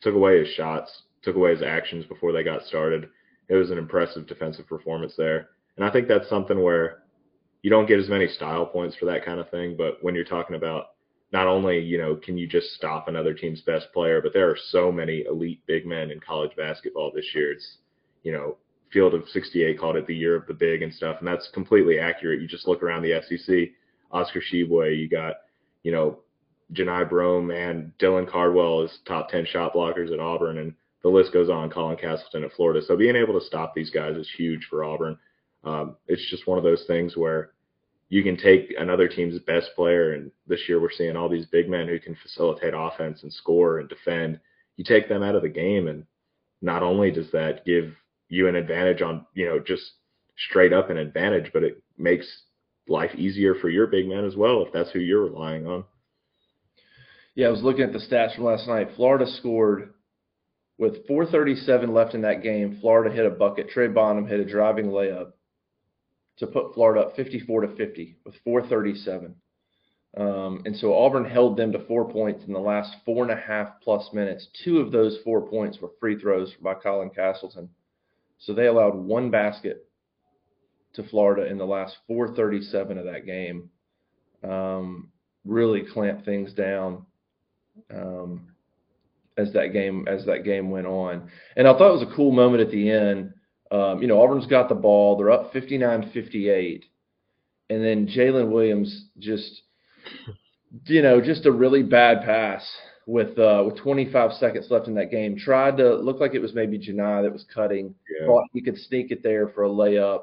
took 0.00 0.14
away 0.14 0.38
his 0.38 0.48
shots, 0.48 1.02
took 1.22 1.36
away 1.36 1.50
his 1.52 1.62
actions 1.62 2.04
before 2.06 2.32
they 2.32 2.42
got 2.42 2.64
started. 2.64 3.08
It 3.48 3.54
was 3.54 3.70
an 3.70 3.78
impressive 3.78 4.26
defensive 4.26 4.66
performance 4.66 5.14
there. 5.16 5.50
And 5.76 5.84
I 5.84 5.90
think 5.90 6.08
that's 6.08 6.28
something 6.28 6.62
where 6.62 7.02
you 7.62 7.70
don't 7.70 7.86
get 7.86 8.00
as 8.00 8.08
many 8.08 8.26
style 8.28 8.66
points 8.66 8.96
for 8.96 9.04
that 9.06 9.24
kind 9.24 9.38
of 9.38 9.50
thing, 9.50 9.76
but 9.76 9.98
when 10.02 10.14
you're 10.14 10.24
talking 10.24 10.56
about 10.56 10.86
not 11.32 11.46
only, 11.46 11.78
you 11.78 11.98
know, 11.98 12.16
can 12.16 12.36
you 12.36 12.48
just 12.48 12.70
stop 12.74 13.06
another 13.06 13.34
team's 13.34 13.60
best 13.60 13.92
player, 13.92 14.20
but 14.20 14.32
there 14.32 14.50
are 14.50 14.56
so 14.70 14.90
many 14.90 15.24
elite 15.28 15.60
big 15.66 15.86
men 15.86 16.10
in 16.10 16.18
college 16.18 16.56
basketball 16.56 17.12
this 17.14 17.26
year. 17.34 17.52
It's, 17.52 17.76
you 18.22 18.32
know, 18.32 18.56
Field 18.92 19.14
of 19.14 19.28
68 19.28 19.78
called 19.78 19.96
it 19.96 20.06
the 20.06 20.14
year 20.14 20.34
of 20.34 20.46
the 20.46 20.54
big 20.54 20.82
and 20.82 20.92
stuff, 20.92 21.16
and 21.18 21.28
that's 21.28 21.48
completely 21.52 21.98
accurate. 21.98 22.40
You 22.40 22.48
just 22.48 22.66
look 22.66 22.82
around 22.82 23.02
the 23.02 23.20
SEC, 23.22 23.68
Oscar 24.10 24.40
Tshiebwe, 24.40 24.98
you 24.98 25.08
got, 25.08 25.36
you 25.82 25.92
know, 25.92 26.18
Johni 26.72 27.08
Broome 27.08 27.50
and 27.50 27.92
Dylan 27.98 28.28
Cardwell 28.28 28.82
as 28.82 28.98
top 29.06 29.28
10 29.28 29.46
shot 29.46 29.74
blockers 29.74 30.12
at 30.12 30.20
Auburn, 30.20 30.58
and 30.58 30.74
the 31.02 31.08
list 31.08 31.32
goes 31.32 31.48
on. 31.48 31.70
Colin 31.70 31.96
Castleton 31.96 32.44
at 32.44 32.52
Florida. 32.52 32.80
So 32.84 32.96
being 32.96 33.16
able 33.16 33.38
to 33.38 33.46
stop 33.46 33.74
these 33.74 33.90
guys 33.90 34.16
is 34.16 34.30
huge 34.36 34.66
for 34.68 34.84
Auburn. 34.84 35.18
Um, 35.64 35.96
it's 36.06 36.28
just 36.30 36.46
one 36.46 36.58
of 36.58 36.64
those 36.64 36.84
things 36.86 37.16
where 37.16 37.52
you 38.08 38.22
can 38.22 38.36
take 38.36 38.74
another 38.78 39.08
team's 39.08 39.38
best 39.40 39.70
player, 39.76 40.14
and 40.14 40.30
this 40.46 40.68
year 40.68 40.80
we're 40.80 40.90
seeing 40.90 41.16
all 41.16 41.28
these 41.28 41.46
big 41.46 41.68
men 41.68 41.86
who 41.86 41.98
can 42.00 42.16
facilitate 42.22 42.74
offense 42.76 43.22
and 43.22 43.32
score 43.32 43.78
and 43.78 43.88
defend. 43.88 44.40
You 44.76 44.84
take 44.84 45.08
them 45.08 45.22
out 45.22 45.36
of 45.36 45.42
the 45.42 45.48
game, 45.48 45.88
and 45.88 46.04
not 46.60 46.82
only 46.82 47.10
does 47.10 47.30
that 47.32 47.64
give 47.64 47.94
you 48.30 48.48
an 48.48 48.54
advantage 48.54 49.02
on, 49.02 49.26
you 49.34 49.44
know, 49.44 49.58
just 49.58 49.82
straight 50.48 50.72
up 50.72 50.88
an 50.88 50.96
advantage, 50.96 51.50
but 51.52 51.62
it 51.62 51.82
makes 51.98 52.26
life 52.88 53.14
easier 53.16 53.54
for 53.56 53.68
your 53.68 53.86
big 53.86 54.08
man 54.08 54.24
as 54.24 54.36
well 54.36 54.64
if 54.66 54.72
that's 54.72 54.90
who 54.90 55.00
you're 55.00 55.24
relying 55.24 55.66
on. 55.66 55.84
Yeah, 57.34 57.48
I 57.48 57.50
was 57.50 57.62
looking 57.62 57.82
at 57.82 57.92
the 57.92 57.98
stats 57.98 58.34
from 58.34 58.44
last 58.44 58.66
night. 58.66 58.88
Florida 58.96 59.26
scored 59.26 59.92
with 60.78 61.06
4:37 61.06 61.92
left 61.92 62.14
in 62.14 62.22
that 62.22 62.42
game. 62.42 62.78
Florida 62.80 63.14
hit 63.14 63.26
a 63.26 63.30
bucket. 63.30 63.68
Trey 63.68 63.88
Bonham 63.88 64.26
hit 64.26 64.40
a 64.40 64.44
driving 64.44 64.86
layup 64.86 65.32
to 66.38 66.46
put 66.46 66.74
Florida 66.74 67.02
up 67.02 67.16
54 67.16 67.62
to 67.62 67.76
50 67.76 68.16
with 68.24 68.34
4:37. 68.44 69.34
Um, 70.16 70.62
and 70.64 70.76
so 70.76 70.92
Auburn 70.92 71.24
held 71.24 71.56
them 71.56 71.70
to 71.72 71.86
four 71.86 72.10
points 72.10 72.44
in 72.44 72.52
the 72.52 72.58
last 72.58 72.96
four 73.04 73.22
and 73.22 73.30
a 73.30 73.36
half 73.36 73.80
plus 73.80 74.12
minutes. 74.12 74.48
Two 74.64 74.80
of 74.80 74.90
those 74.90 75.18
four 75.22 75.46
points 75.46 75.80
were 75.80 75.90
free 76.00 76.18
throws 76.18 76.52
by 76.60 76.74
Colin 76.74 77.10
Castleton. 77.10 77.68
So 78.40 78.54
they 78.54 78.66
allowed 78.66 78.94
one 78.94 79.30
basket 79.30 79.86
to 80.94 81.04
Florida 81.04 81.46
in 81.46 81.58
the 81.58 81.66
last 81.66 81.96
437 82.08 82.98
of 82.98 83.04
that 83.04 83.26
game. 83.26 83.70
Um, 84.42 85.10
really 85.44 85.82
clamped 85.82 86.24
things 86.24 86.52
down 86.52 87.06
um, 87.94 88.48
as 89.36 89.52
that 89.52 89.68
game 89.68 90.06
as 90.08 90.24
that 90.26 90.44
game 90.44 90.70
went 90.70 90.86
on. 90.86 91.30
And 91.56 91.68
I 91.68 91.72
thought 91.72 91.90
it 91.90 92.00
was 92.00 92.08
a 92.10 92.16
cool 92.16 92.32
moment 92.32 92.62
at 92.62 92.70
the 92.70 92.90
end. 92.90 93.34
Um, 93.70 94.02
you 94.02 94.08
know, 94.08 94.20
Auburn's 94.20 94.46
got 94.46 94.68
the 94.68 94.74
ball. 94.74 95.16
They're 95.16 95.30
up 95.30 95.52
59-58. 95.52 96.82
And 97.68 97.84
then 97.84 98.08
Jaylin 98.08 98.50
Williams 98.50 99.06
just, 99.18 99.62
you 100.86 101.02
know, 101.02 101.20
just 101.20 101.46
a 101.46 101.52
really 101.52 101.84
bad 101.84 102.22
pass 102.22 102.68
with 103.06 103.38
uh, 103.38 103.62
with 103.64 103.76
25 103.78 104.32
seconds 104.34 104.66
left 104.70 104.88
in 104.88 104.94
that 104.94 105.10
game. 105.10 105.36
Tried 105.36 105.76
to 105.76 105.94
look 105.94 106.20
like 106.20 106.34
it 106.34 106.40
was 106.40 106.54
maybe 106.54 106.78
Johni 106.78 107.22
that 107.22 107.32
was 107.32 107.44
cutting. 107.52 107.94
Yeah. 108.20 108.26
Thought 108.26 108.44
he 108.52 108.60
could 108.60 108.76
sneak 108.76 109.10
it 109.10 109.22
there 109.22 109.48
for 109.48 109.64
a 109.64 109.68
layup, 109.68 110.22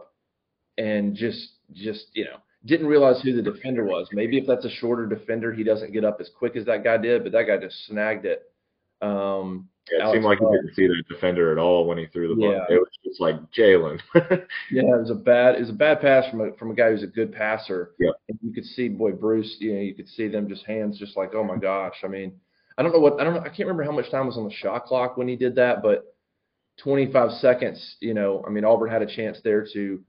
and 0.78 1.16
just 1.16 1.50
just 1.74 2.08
you 2.14 2.26
know 2.26 2.38
didn't 2.66 2.88
realize 2.88 3.22
who 3.22 3.34
the 3.34 3.42
defender 3.42 3.86
was. 3.86 4.08
Maybe 4.12 4.38
if 4.38 4.46
that's 4.46 4.66
a 4.66 4.70
shorter 4.70 5.08
defender, 5.08 5.54
he 5.54 5.64
doesn't 5.64 5.94
get 5.94 6.06
up 6.06 6.18
as 6.20 6.30
quick 6.38 6.56
as 6.56 6.66
that 6.66 6.84
guy 6.84 6.98
did, 6.98 7.24
but 7.24 7.32
that 7.32 7.44
guy 7.44 7.58
just 7.58 7.86
snagged 7.88 8.26
it. 8.26 8.52
Um, 9.02 9.70
yeah, 9.92 10.00
it 10.00 10.02
Alex 10.02 10.16
seemed 10.16 10.26
like 10.26 10.40
Clark. 10.40 10.54
he 10.54 10.58
didn't 10.58 10.76
see 10.76 10.88
the 10.88 11.14
defender 11.14 11.52
at 11.52 11.58
all 11.58 11.88
when 11.88 11.98
he 11.98 12.08
threw 12.08 12.28
the 12.28 12.36
ball. 12.36 12.52
Yeah. 12.52 12.76
It 12.76 12.80
was 12.80 12.90
just 13.06 13.22
like 13.22 13.36
Jaylin. 13.52 14.00
yeah, 14.16 14.82
it 14.82 15.00
was 15.00 15.12
a 15.12 15.16
bad 15.16 15.56
it 15.56 15.62
was 15.62 15.70
a 15.70 15.74
bad 15.74 16.02
pass 16.02 16.30
from 16.30 16.42
a 16.42 16.52
from 16.58 16.72
a 16.72 16.76
guy 16.76 16.90
who's 16.90 17.04
a 17.04 17.08
good 17.08 17.32
passer. 17.32 17.92
Yeah. 18.00 18.12
And 18.28 18.38
you 18.42 18.54
could 18.54 18.66
see 18.66 18.90
boy 18.90 19.12
Bruce, 19.14 19.58
you 19.60 19.74
know, 19.74 19.82
you 19.82 19.94
could 19.94 20.10
see 20.10 20.28
them 20.28 20.50
just 20.50 20.66
hands 20.66 21.00
just 21.00 21.16
like, 21.16 21.34
oh 21.36 21.44
my 21.44 21.58
gosh. 21.58 21.96
I 22.04 22.08
mean, 22.08 22.34
I 22.78 22.84
don't 22.84 22.92
know 22.92 23.00
what 23.00 23.22
I 23.22 23.24
don't 23.24 23.36
know. 23.36 23.42
I 23.42 23.50
can't 23.50 23.60
remember 23.60 23.84
how 23.84 23.92
much 23.92 24.12
time 24.12 24.28
was 24.28 24.38
on 24.38 24.46
the 24.46 24.54
shot 24.54 24.86
clock 24.86 25.16
when 25.16 25.28
he 25.28 25.36
did 25.36 25.56
that, 25.56 25.82
but 25.82 26.17
25 26.84 27.32
seconds. 27.34 27.98
You 28.00 28.14
know, 28.14 28.44
I 28.48 28.50
mean, 28.50 28.66
Auburn 28.66 28.90
had 28.90 29.02
a 29.02 29.16
chance 29.16 29.40
there 29.44 29.66
to 29.74 30.02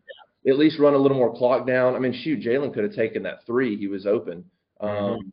at 0.46 0.58
least 0.58 0.78
run 0.78 0.94
a 0.94 0.98
little 0.98 1.16
more 1.16 1.34
clock 1.34 1.66
down. 1.66 1.94
I 1.94 1.98
mean, 1.98 2.12
shoot, 2.12 2.40
Jaylin 2.40 2.72
could 2.72 2.84
have 2.84 2.94
taken 2.94 3.22
that 3.24 3.44
three. 3.46 3.76
He 3.76 3.86
was 3.86 4.06
open. 4.06 4.44
Mm-hmm. 4.80 5.04
Um, 5.04 5.32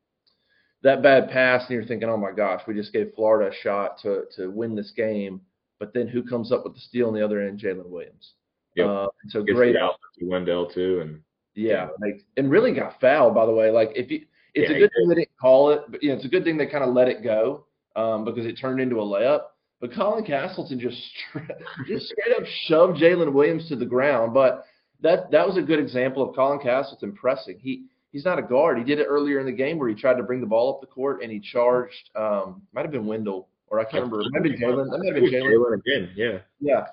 that 0.84 1.02
bad 1.02 1.30
pass, 1.30 1.64
and 1.68 1.72
you're 1.72 1.86
thinking, 1.86 2.10
oh 2.10 2.18
my 2.18 2.32
gosh, 2.32 2.62
we 2.68 2.76
just 2.76 2.94
gave 2.94 3.14
Florida 3.16 3.52
a 3.52 3.62
shot 3.62 3.98
to 4.04 4.24
to 4.36 4.50
win 4.52 4.76
this 4.76 4.92
game. 4.96 5.42
But 5.80 5.94
then 5.94 6.08
who 6.08 6.24
comes 6.24 6.52
up 6.52 6.64
with 6.64 6.76
the 6.76 6.80
steal 6.80 7.08
on 7.08 7.14
the 7.14 7.26
other 7.26 7.42
end? 7.42 7.60
Jaylin 7.60 7.90
Williams. 7.90 8.34
Yep. 8.76 8.88
Uh, 8.88 9.08
so 9.30 9.44
Gets 9.44 9.58
great 9.58 9.76
out 9.76 9.96
to 10.20 10.26
Wendell 10.26 10.70
too, 10.70 11.00
and 11.02 11.22
yeah, 11.56 11.88
like, 12.02 12.22
and 12.38 12.52
really 12.52 12.74
got 12.74 13.00
fouled 13.00 13.34
by 13.34 13.46
the 13.46 13.54
way. 13.54 13.72
Like 13.72 13.92
if 13.96 14.12
you 14.12 14.26
it's 14.54 14.70
yeah, 14.70 14.78
a 14.78 14.80
good 14.80 14.92
thing 14.96 15.10
they 15.10 15.16
didn't 15.16 15.38
call 15.40 15.72
it, 15.72 15.82
but 15.90 16.02
you 16.02 16.10
know, 16.10 16.16
it's 16.16 16.26
a 16.26 16.30
good 16.30 16.44
thing 16.44 16.58
they 16.58 16.66
kind 16.66 16.84
of 16.84 16.94
let 16.94 17.10
it 17.10 17.24
go 17.24 17.66
um, 17.96 18.24
because 18.24 18.46
it 18.46 18.54
turned 18.54 18.80
into 18.80 19.02
a 19.02 19.04
layup. 19.04 19.42
But 19.86 19.96
Colin 19.96 20.26
Castleton 20.26 20.80
just 20.80 21.02
just 21.88 22.08
straight 22.08 22.38
up 22.38 22.46
shoved 22.68 23.00
Jaylin 23.00 23.34
Williams 23.34 23.68
to 23.70 23.76
the 23.76 23.86
ground. 23.86 24.34
But 24.34 24.66
that 25.02 25.32
that 25.32 25.48
was 25.48 25.58
a 25.58 25.62
good 25.62 25.80
example 25.80 26.28
of 26.28 26.36
Colin 26.36 26.60
Castleton 26.60 27.14
pressing. 27.14 27.60
He 27.60 27.86
he's 28.12 28.26
not 28.26 28.40
a 28.40 28.44
guard. 28.44 28.78
He 28.78 28.84
did 28.84 29.00
it 29.00 29.06
earlier 29.06 29.40
in 29.40 29.46
the 29.46 29.52
game 29.52 29.78
where 29.78 29.90
he 29.90 29.96
tried 29.96 30.18
to 30.18 30.24
bring 30.24 30.42
the 30.42 30.48
ball 30.48 30.74
up 30.74 30.82
the 30.82 30.88
court 30.88 31.22
and 31.22 31.32
he 31.32 31.40
charged. 31.40 32.10
Um, 32.16 32.64
might 32.74 32.84
have 32.84 32.92
been 32.92 33.06
Wendell 33.06 33.48
or 33.68 33.80
I 33.80 33.84
can't 33.84 34.04
remember. 34.04 34.22
It 34.22 34.32
might 34.32 34.50
have 34.50 34.60
been 34.60 34.62
Jaylin. 34.62 34.90
That 34.90 34.98
might 34.98 35.14
have 35.14 35.16
been 35.16 35.32
Jaylin 35.32 35.80
again. 35.80 36.12
Yeah. 36.16 36.40
Yeah. 36.60 36.86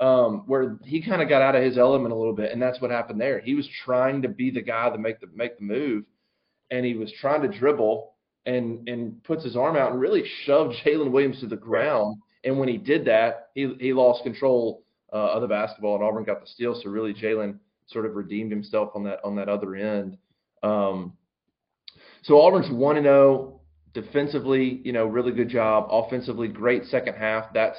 Um, 0.00 0.44
where 0.46 0.78
he 0.84 1.02
kind 1.02 1.20
of 1.20 1.28
got 1.28 1.42
out 1.42 1.54
of 1.54 1.62
his 1.62 1.76
element 1.76 2.12
a 2.12 2.16
little 2.16 2.34
bit, 2.34 2.52
and 2.52 2.62
that's 2.62 2.80
what 2.80 2.90
happened 2.90 3.20
there. 3.20 3.38
He 3.38 3.54
was 3.54 3.68
trying 3.84 4.22
to 4.22 4.28
be 4.28 4.50
the 4.50 4.62
guy 4.62 4.88
to 4.88 4.96
make 4.96 5.20
the 5.20 5.26
make 5.34 5.58
the 5.58 5.64
move, 5.64 6.04
and 6.70 6.86
he 6.86 6.94
was 6.94 7.12
trying 7.20 7.42
to 7.42 7.58
dribble 7.58 8.14
and 8.46 8.88
and 8.88 9.22
puts 9.24 9.44
his 9.44 9.56
arm 9.56 9.76
out 9.76 9.92
and 9.92 10.00
really 10.00 10.24
shoved 10.44 10.74
Jaylin 10.84 11.10
Williams 11.10 11.40
to 11.40 11.46
the 11.46 11.56
ground. 11.56 12.16
And 12.44 12.58
when 12.58 12.68
he 12.68 12.78
did 12.78 13.04
that, 13.06 13.50
he 13.54 13.74
he 13.78 13.92
lost 13.92 14.22
control 14.22 14.84
uh, 15.12 15.32
of 15.32 15.42
the 15.42 15.48
basketball, 15.48 15.96
and 15.96 16.04
Auburn 16.04 16.24
got 16.24 16.40
the 16.40 16.46
steal. 16.46 16.78
So 16.80 16.90
really, 16.90 17.14
Jaylin 17.14 17.58
sort 17.86 18.06
of 18.06 18.14
redeemed 18.14 18.50
himself 18.50 18.90
on 18.94 19.04
that 19.04 19.20
on 19.24 19.36
that 19.36 19.48
other 19.48 19.74
end. 19.74 20.16
Um, 20.62 21.14
so 22.22 22.40
Auburn's 22.40 22.70
one 22.70 22.96
and 22.96 23.04
zero 23.04 23.14
oh. 23.16 23.60
defensively. 23.92 24.80
You 24.84 24.92
know, 24.92 25.06
really 25.06 25.32
good 25.32 25.48
job. 25.48 25.88
Offensively, 25.90 26.48
great 26.48 26.84
second 26.84 27.14
half. 27.14 27.52
That's 27.52 27.78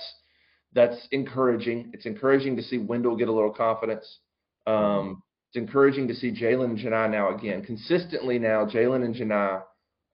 that's 0.73 1.07
encouraging. 1.11 1.91
It's 1.93 2.05
encouraging 2.05 2.55
to 2.57 2.63
see 2.63 2.77
Wendell 2.77 3.15
get 3.15 3.27
a 3.27 3.33
little 3.33 3.53
confidence. 3.53 4.19
Um, 4.67 5.23
it's 5.49 5.57
encouraging 5.57 6.07
to 6.07 6.15
see 6.15 6.31
Jaylin 6.31 6.65
and 6.65 6.77
Johni 6.77 7.11
now 7.11 7.35
again 7.35 7.63
consistently. 7.63 8.39
Now 8.39 8.65
Jaylin 8.65 9.03
and 9.03 9.15
Johni 9.15 9.61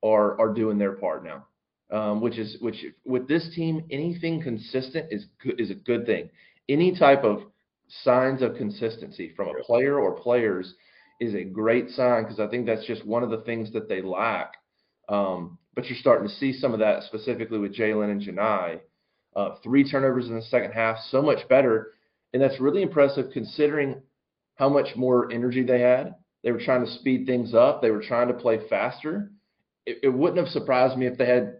are 0.03 0.39
are 0.39 0.53
doing 0.53 0.77
their 0.77 0.93
part 0.93 1.23
now, 1.23 1.45
um, 1.91 2.21
which 2.21 2.37
is 2.37 2.57
which 2.59 2.85
with 3.05 3.27
this 3.27 3.49
team 3.55 3.85
anything 3.91 4.41
consistent 4.41 5.07
is 5.11 5.25
good, 5.41 5.59
is 5.59 5.71
a 5.71 5.75
good 5.75 6.05
thing. 6.05 6.29
Any 6.69 6.97
type 6.97 7.23
of 7.23 7.43
signs 8.03 8.41
of 8.41 8.55
consistency 8.55 9.31
from 9.35 9.49
a 9.49 9.63
player 9.63 9.97
or 9.97 10.19
players 10.19 10.73
is 11.19 11.33
a 11.33 11.43
great 11.43 11.89
sign 11.89 12.23
because 12.23 12.39
I 12.39 12.47
think 12.47 12.65
that's 12.65 12.85
just 12.85 13.05
one 13.05 13.23
of 13.23 13.29
the 13.29 13.41
things 13.41 13.71
that 13.73 13.87
they 13.87 14.01
lack. 14.01 14.53
Um, 15.09 15.57
but 15.73 15.85
you're 15.85 15.97
starting 15.97 16.27
to 16.27 16.33
see 16.35 16.53
some 16.53 16.73
of 16.73 16.79
that 16.79 17.03
specifically 17.03 17.59
with 17.59 17.75
Jaylin 17.75 18.11
and 18.11 18.21
Johni. 18.21 18.79
Uh, 19.35 19.55
three 19.63 19.89
turnovers 19.89 20.27
in 20.27 20.35
the 20.35 20.41
second 20.41 20.71
half, 20.71 20.97
so 21.09 21.21
much 21.21 21.47
better, 21.47 21.93
and 22.33 22.41
that's 22.41 22.59
really 22.59 22.81
impressive 22.81 23.27
considering 23.31 24.01
how 24.55 24.67
much 24.67 24.95
more 24.95 25.31
energy 25.31 25.63
they 25.63 25.79
had. 25.79 26.15
They 26.43 26.51
were 26.51 26.59
trying 26.59 26.83
to 26.83 26.91
speed 26.91 27.27
things 27.27 27.53
up. 27.53 27.81
They 27.81 27.91
were 27.91 28.01
trying 28.01 28.29
to 28.29 28.33
play 28.33 28.67
faster. 28.67 29.31
It, 29.85 29.99
it 30.03 30.09
wouldn't 30.09 30.39
have 30.39 30.47
surprised 30.47 30.97
me 30.97 31.05
if 31.05 31.17
they 31.17 31.27
had 31.27 31.57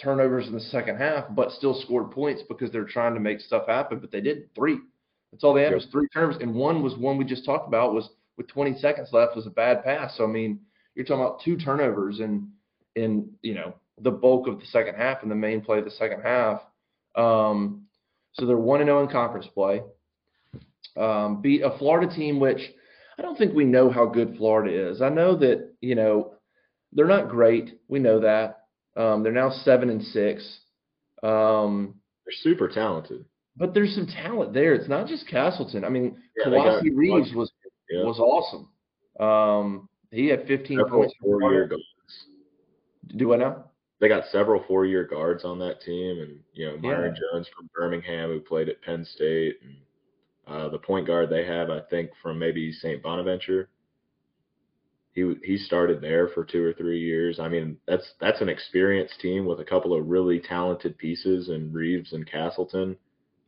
turnovers 0.00 0.46
in 0.46 0.54
the 0.54 0.60
second 0.60 0.96
half, 0.96 1.24
but 1.30 1.52
still 1.52 1.74
scored 1.82 2.10
points 2.10 2.42
because 2.48 2.70
they're 2.70 2.84
trying 2.84 3.14
to 3.14 3.20
make 3.20 3.40
stuff 3.40 3.66
happen. 3.66 3.98
But 3.98 4.10
they 4.10 4.20
did 4.20 4.54
three. 4.54 4.78
That's 5.30 5.44
all 5.44 5.54
they 5.54 5.62
had 5.62 5.72
yep. 5.72 5.80
was 5.80 5.88
three 5.90 6.08
turnovers, 6.08 6.40
and 6.40 6.54
one 6.54 6.82
was 6.82 6.96
one 6.96 7.16
we 7.16 7.24
just 7.24 7.44
talked 7.44 7.68
about 7.68 7.94
was 7.94 8.10
with 8.36 8.48
20 8.48 8.78
seconds 8.78 9.10
left 9.12 9.36
was 9.36 9.46
a 9.46 9.50
bad 9.50 9.84
pass. 9.84 10.16
So 10.16 10.24
I 10.24 10.28
mean, 10.28 10.60
you're 10.94 11.04
talking 11.04 11.22
about 11.22 11.40
two 11.42 11.56
turnovers 11.56 12.20
in 12.20 12.50
in 12.96 13.30
you 13.42 13.54
know 13.54 13.74
the 14.00 14.10
bulk 14.10 14.46
of 14.46 14.58
the 14.58 14.66
second 14.66 14.96
half 14.96 15.22
and 15.22 15.30
the 15.30 15.36
main 15.36 15.60
play 15.60 15.78
of 15.78 15.84
the 15.84 15.90
second 15.90 16.22
half. 16.22 16.60
Um, 17.14 17.86
so 18.34 18.46
they're 18.46 18.56
one 18.56 18.80
and 18.80 18.88
zero 18.88 19.00
oh 19.00 19.04
in 19.04 19.10
conference 19.10 19.46
play. 19.54 19.82
Um, 20.96 21.40
beat 21.40 21.62
a 21.62 21.76
Florida 21.78 22.14
team 22.14 22.38
which 22.38 22.60
I 23.18 23.22
don't 23.22 23.36
think 23.36 23.54
we 23.54 23.64
know 23.64 23.90
how 23.90 24.06
good 24.06 24.36
Florida 24.36 24.90
is. 24.90 25.00
I 25.02 25.08
know 25.08 25.36
that 25.36 25.72
you 25.80 25.94
know 25.94 26.34
they're 26.92 27.06
not 27.06 27.28
great. 27.28 27.78
We 27.88 27.98
know 27.98 28.20
that. 28.20 28.61
Um, 28.96 29.22
they're 29.22 29.32
now 29.32 29.50
seven 29.50 29.90
and 29.90 30.02
six. 30.02 30.60
Um, 31.22 31.94
they're 32.24 32.34
super 32.42 32.68
talented. 32.68 33.24
But 33.56 33.74
there's 33.74 33.94
some 33.94 34.06
talent 34.06 34.54
there. 34.54 34.74
It's 34.74 34.88
not 34.88 35.06
just 35.06 35.28
Castleton. 35.28 35.84
I 35.84 35.88
mean, 35.88 36.16
yeah, 36.36 36.46
Kowacie 36.46 36.90
Reeves 36.94 37.34
was 37.34 37.52
yeah. 37.90 38.04
was 38.04 38.18
awesome. 38.18 38.68
Um, 39.20 39.88
he 40.10 40.26
had 40.26 40.46
15 40.46 40.78
several 40.78 41.00
points. 41.02 41.14
Four-year 41.20 41.66
guards. 41.66 41.84
Do 43.16 43.34
I 43.34 43.36
know? 43.36 43.64
They 44.00 44.08
got 44.08 44.24
several 44.32 44.64
four-year 44.66 45.04
guards 45.04 45.44
on 45.44 45.58
that 45.60 45.80
team, 45.82 46.20
and 46.20 46.38
you 46.54 46.66
know 46.66 46.76
Myreon 46.76 47.14
yeah. 47.14 47.20
Jones 47.32 47.48
from 47.54 47.70
Birmingham, 47.74 48.30
who 48.30 48.40
played 48.40 48.68
at 48.68 48.82
Penn 48.82 49.04
State, 49.04 49.58
and 49.62 49.76
uh, 50.46 50.68
the 50.70 50.78
point 50.78 51.06
guard 51.06 51.30
they 51.30 51.44
have, 51.44 51.70
I 51.70 51.80
think, 51.90 52.10
from 52.22 52.38
maybe 52.38 52.72
St. 52.72 53.02
Bonaventure. 53.02 53.68
He 55.12 55.34
he 55.44 55.58
started 55.58 56.00
there 56.00 56.28
for 56.28 56.44
two 56.44 56.64
or 56.64 56.72
three 56.72 57.00
years. 57.00 57.38
I 57.38 57.48
mean, 57.48 57.76
that's 57.86 58.14
that's 58.20 58.40
an 58.40 58.48
experienced 58.48 59.20
team 59.20 59.44
with 59.44 59.60
a 59.60 59.64
couple 59.64 59.94
of 59.94 60.06
really 60.06 60.40
talented 60.40 60.96
pieces 60.98 61.48
and 61.48 61.74
Reeves 61.74 62.12
and 62.12 62.30
Castleton 62.30 62.96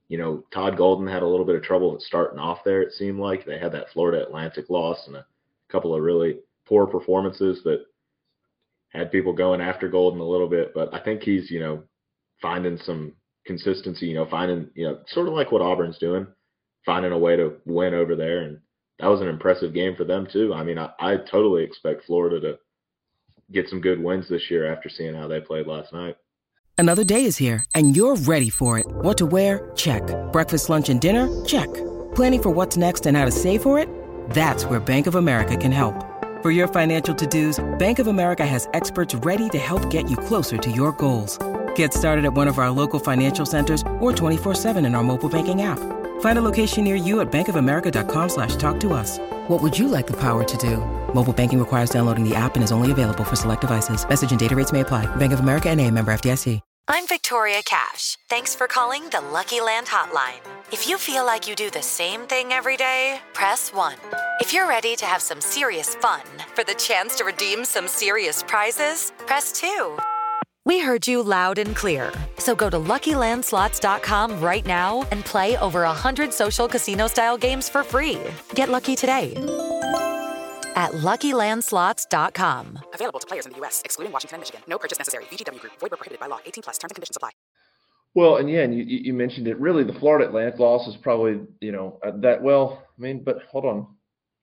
you 0.09 0.19
know, 0.19 0.45
Todd 0.53 0.77
Golden 0.77 1.07
had 1.07 1.23
a 1.23 1.27
little 1.27 1.47
bit 1.47 1.57
of 1.57 1.63
trouble 1.63 1.97
starting 1.99 2.39
off 2.39 2.59
there, 2.65 2.83
it 2.83 2.93
seemed 2.93 3.19
like. 3.19 3.45
They 3.45 3.59
had 3.59 3.73
that 3.73 3.91
Florida 3.93 4.23
Atlantic 4.25 4.69
loss 4.69 5.07
and 5.07 5.17
a 5.17 5.27
couple 5.71 5.95
of 5.95 6.03
really 6.03 6.41
poor 6.67 6.87
performances 6.87 7.63
that 7.65 7.85
had 8.91 9.11
people 9.11 9.33
going 9.33 9.61
after 9.61 9.89
Golden 9.89 10.21
a 10.21 10.29
little 10.29 10.49
bit. 10.49 10.73
But 10.75 10.93
I 10.95 11.01
think 11.01 11.23
he's, 11.23 11.51
you 11.51 11.61
know, 11.61 11.85
finding 12.43 12.79
some 12.79 13.15
consistency, 13.47 14.07
you 14.07 14.15
know, 14.15 14.27
finding, 14.27 14.69
you 14.75 14.87
know, 14.87 15.01
sort 15.09 15.27
of 15.27 15.35
like 15.35 15.51
what 15.51 15.63
Auburn's 15.63 15.99
doing, 15.99 16.27
finding 16.85 17.13
a 17.13 17.19
way 17.19 17.37
to 17.37 17.55
win 17.65 17.95
over 17.95 18.15
there. 18.15 18.43
And 18.43 18.61
that 18.99 19.09
was 19.09 19.21
an 19.21 19.29
impressive 19.29 19.75
game 19.75 19.97
for 19.97 20.05
them, 20.05 20.27
too. 20.31 20.55
I 20.55 20.63
mean, 20.63 20.79
I, 20.79 20.91
I 20.99 21.17
totally 21.17 21.65
expect 21.65 22.05
Florida 22.05 22.41
to 22.41 22.59
get 23.53 23.69
some 23.69 23.81
good 23.81 24.03
wins 24.03 24.29
this 24.29 24.51
year 24.51 24.73
after 24.73 24.89
seeing 24.89 25.15
how 25.15 25.29
they 25.29 25.41
played 25.41 25.67
last 25.67 25.93
night. 25.93 26.17
Another 26.77 27.05
day 27.05 27.25
is 27.25 27.37
here, 27.37 27.65
and 27.75 27.97
you're 27.97 28.17
ready 28.17 28.51
for 28.51 28.79
it. 28.79 28.87
What 28.87 29.17
to 29.19 29.27
wear? 29.27 29.71
Check. 29.77 30.03
Breakfast, 30.33 30.69
lunch, 30.69 30.89
and 30.89 31.01
dinner? 31.01 31.45
Check. 31.45 31.73
Planning 32.15 32.43
for 32.43 32.51
what's 32.51 32.77
next 32.77 33.07
and 33.07 33.17
how 33.17 33.25
to 33.25 33.31
save 33.31 33.63
for 33.63 33.79
it? 33.79 33.89
That's 34.31 34.65
where 34.65 34.81
Bank 34.81 35.07
of 35.07 35.15
America 35.15 35.57
can 35.57 35.73
help. 35.73 35.95
For 36.43 36.51
your 36.51 36.69
financial 36.69 37.15
to-dos, 37.15 37.63
Bank 37.79 37.99
of 37.99 38.07
America 38.07 38.45
has 38.45 38.69
experts 38.75 39.15
ready 39.15 39.49
to 39.51 39.59
help 39.59 39.89
get 39.89 40.11
you 40.11 40.17
closer 40.17 40.57
to 40.59 40.71
your 40.71 40.93
goals. 40.93 41.39
Get 41.75 41.95
started 41.95 42.25
at 42.25 42.35
one 42.35 42.49
of 42.49 42.59
our 42.59 42.71
local 42.71 42.99
financial 43.01 43.47
centers 43.47 43.83
or 44.01 44.13
24-7 44.13 44.85
in 44.85 44.95
our 44.95 45.03
mobile 45.03 45.29
banking 45.29 45.63
app. 45.63 45.79
Find 46.21 46.39
a 46.39 46.43
location 46.43 46.85
near 46.85 46.97
you 46.97 47.21
at 47.21 47.31
bankofamerica.com 47.31 48.29
slash 48.29 48.57
talk 48.57 48.79
to 48.81 48.93
us. 48.93 49.19
What 49.49 49.63
would 49.63 49.79
you 49.79 49.87
like 49.87 50.09
the 50.09 50.19
power 50.19 50.43
to 50.43 50.57
do? 50.57 50.79
Mobile 51.15 51.33
banking 51.33 51.59
requires 51.59 51.91
downloading 51.91 52.29
the 52.29 52.35
app 52.35 52.57
and 52.57 52.65
is 52.65 52.73
only 52.73 52.91
available 52.91 53.25
for 53.25 53.37
select 53.37 53.61
devices. 53.61 54.07
Message 54.09 54.33
and 54.33 54.41
data 54.41 54.57
rates 54.57 54.73
may 54.73 54.81
apply. 54.81 55.07
Bank 55.17 55.33
of 55.33 55.41
America 55.41 55.71
and 55.71 55.81
a 55.81 55.91
member 55.91 56.13
FDIC. 56.13 56.61
I'm 56.87 57.07
Victoria 57.07 57.63
Cash. 57.65 58.19
Thanks 58.29 58.55
for 58.55 58.67
calling 58.67 59.09
the 59.09 59.23
Lucky 59.33 59.63
Land 59.63 59.87
Hotline. 59.87 60.41
If 60.71 60.87
you 60.87 60.99
feel 60.99 61.25
like 61.25 61.49
you 61.49 61.55
do 61.55 61.71
the 61.71 61.81
same 61.81 62.23
thing 62.23 62.53
every 62.53 62.77
day, 62.77 63.21
press 63.33 63.73
1. 63.73 63.97
If 64.41 64.53
you're 64.53 64.69
ready 64.69 64.95
to 64.97 65.07
have 65.07 65.23
some 65.23 65.41
serious 65.41 65.95
fun 65.95 66.21
for 66.55 66.63
the 66.63 66.75
chance 66.75 67.17
to 67.17 67.25
redeem 67.25 67.65
some 67.65 67.89
serious 67.89 68.43
prizes, 68.43 69.13
press 69.27 69.51
2. 69.53 69.97
We 70.67 70.79
heard 70.79 71.07
you 71.07 71.23
loud 71.23 71.59
and 71.59 71.77
clear. 71.77 72.11
So 72.39 72.55
go 72.55 72.71
to 72.71 72.79
LuckyLandSlots.com 72.79 74.41
right 74.41 74.65
now 74.65 75.07
and 75.11 75.23
play 75.23 75.59
over 75.59 75.83
100 75.83 76.33
social 76.33 76.67
casino-style 76.69 77.37
games 77.37 77.69
for 77.69 77.83
free. 77.83 78.19
Get 78.55 78.71
lucky 78.71 78.97
today 78.97 79.35
at 80.75 80.93
LuckyLandSlots.com. 80.93 82.79
Available 82.95 83.21
to 83.21 83.27
players 83.27 83.47
in 83.47 83.53
the 83.53 83.59
U.S., 83.59 83.83
excluding 83.85 84.13
Washington 84.13 84.37
and 84.37 84.41
Michigan. 84.41 84.63
No 84.67 84.79
purchase 84.79 84.99
necessary. 84.99 85.25
VGW 85.25 85.61
Group. 85.61 85.73
Void 85.81 85.91
were 85.91 85.97
prohibited 85.99 86.21
by 86.21 86.27
law. 86.29 86.39
18 86.47 86.63
plus. 86.63 86.79
Terms 86.79 86.91
and 86.91 86.97
conditions 86.97 87.17
apply. 87.17 87.31
Well, 88.15 88.37
and 88.37 88.49
yeah, 88.49 88.63
and 88.63 88.75
you, 88.75 88.85
you 88.85 89.13
mentioned 89.13 89.49
it. 89.49 89.59
Really, 89.59 89.85
the 89.85 89.93
Florida 89.93 90.27
Atlantic 90.27 90.61
loss 90.61 90.87
is 90.87 90.97
probably, 90.97 91.41
you 91.61 91.73
know, 91.73 91.99
uh, 92.07 92.13
that, 92.21 92.41
well, 92.41 92.83
I 92.97 93.03
mean, 93.03 93.23
but 93.23 93.43
hold 93.51 93.65
on. 93.65 93.87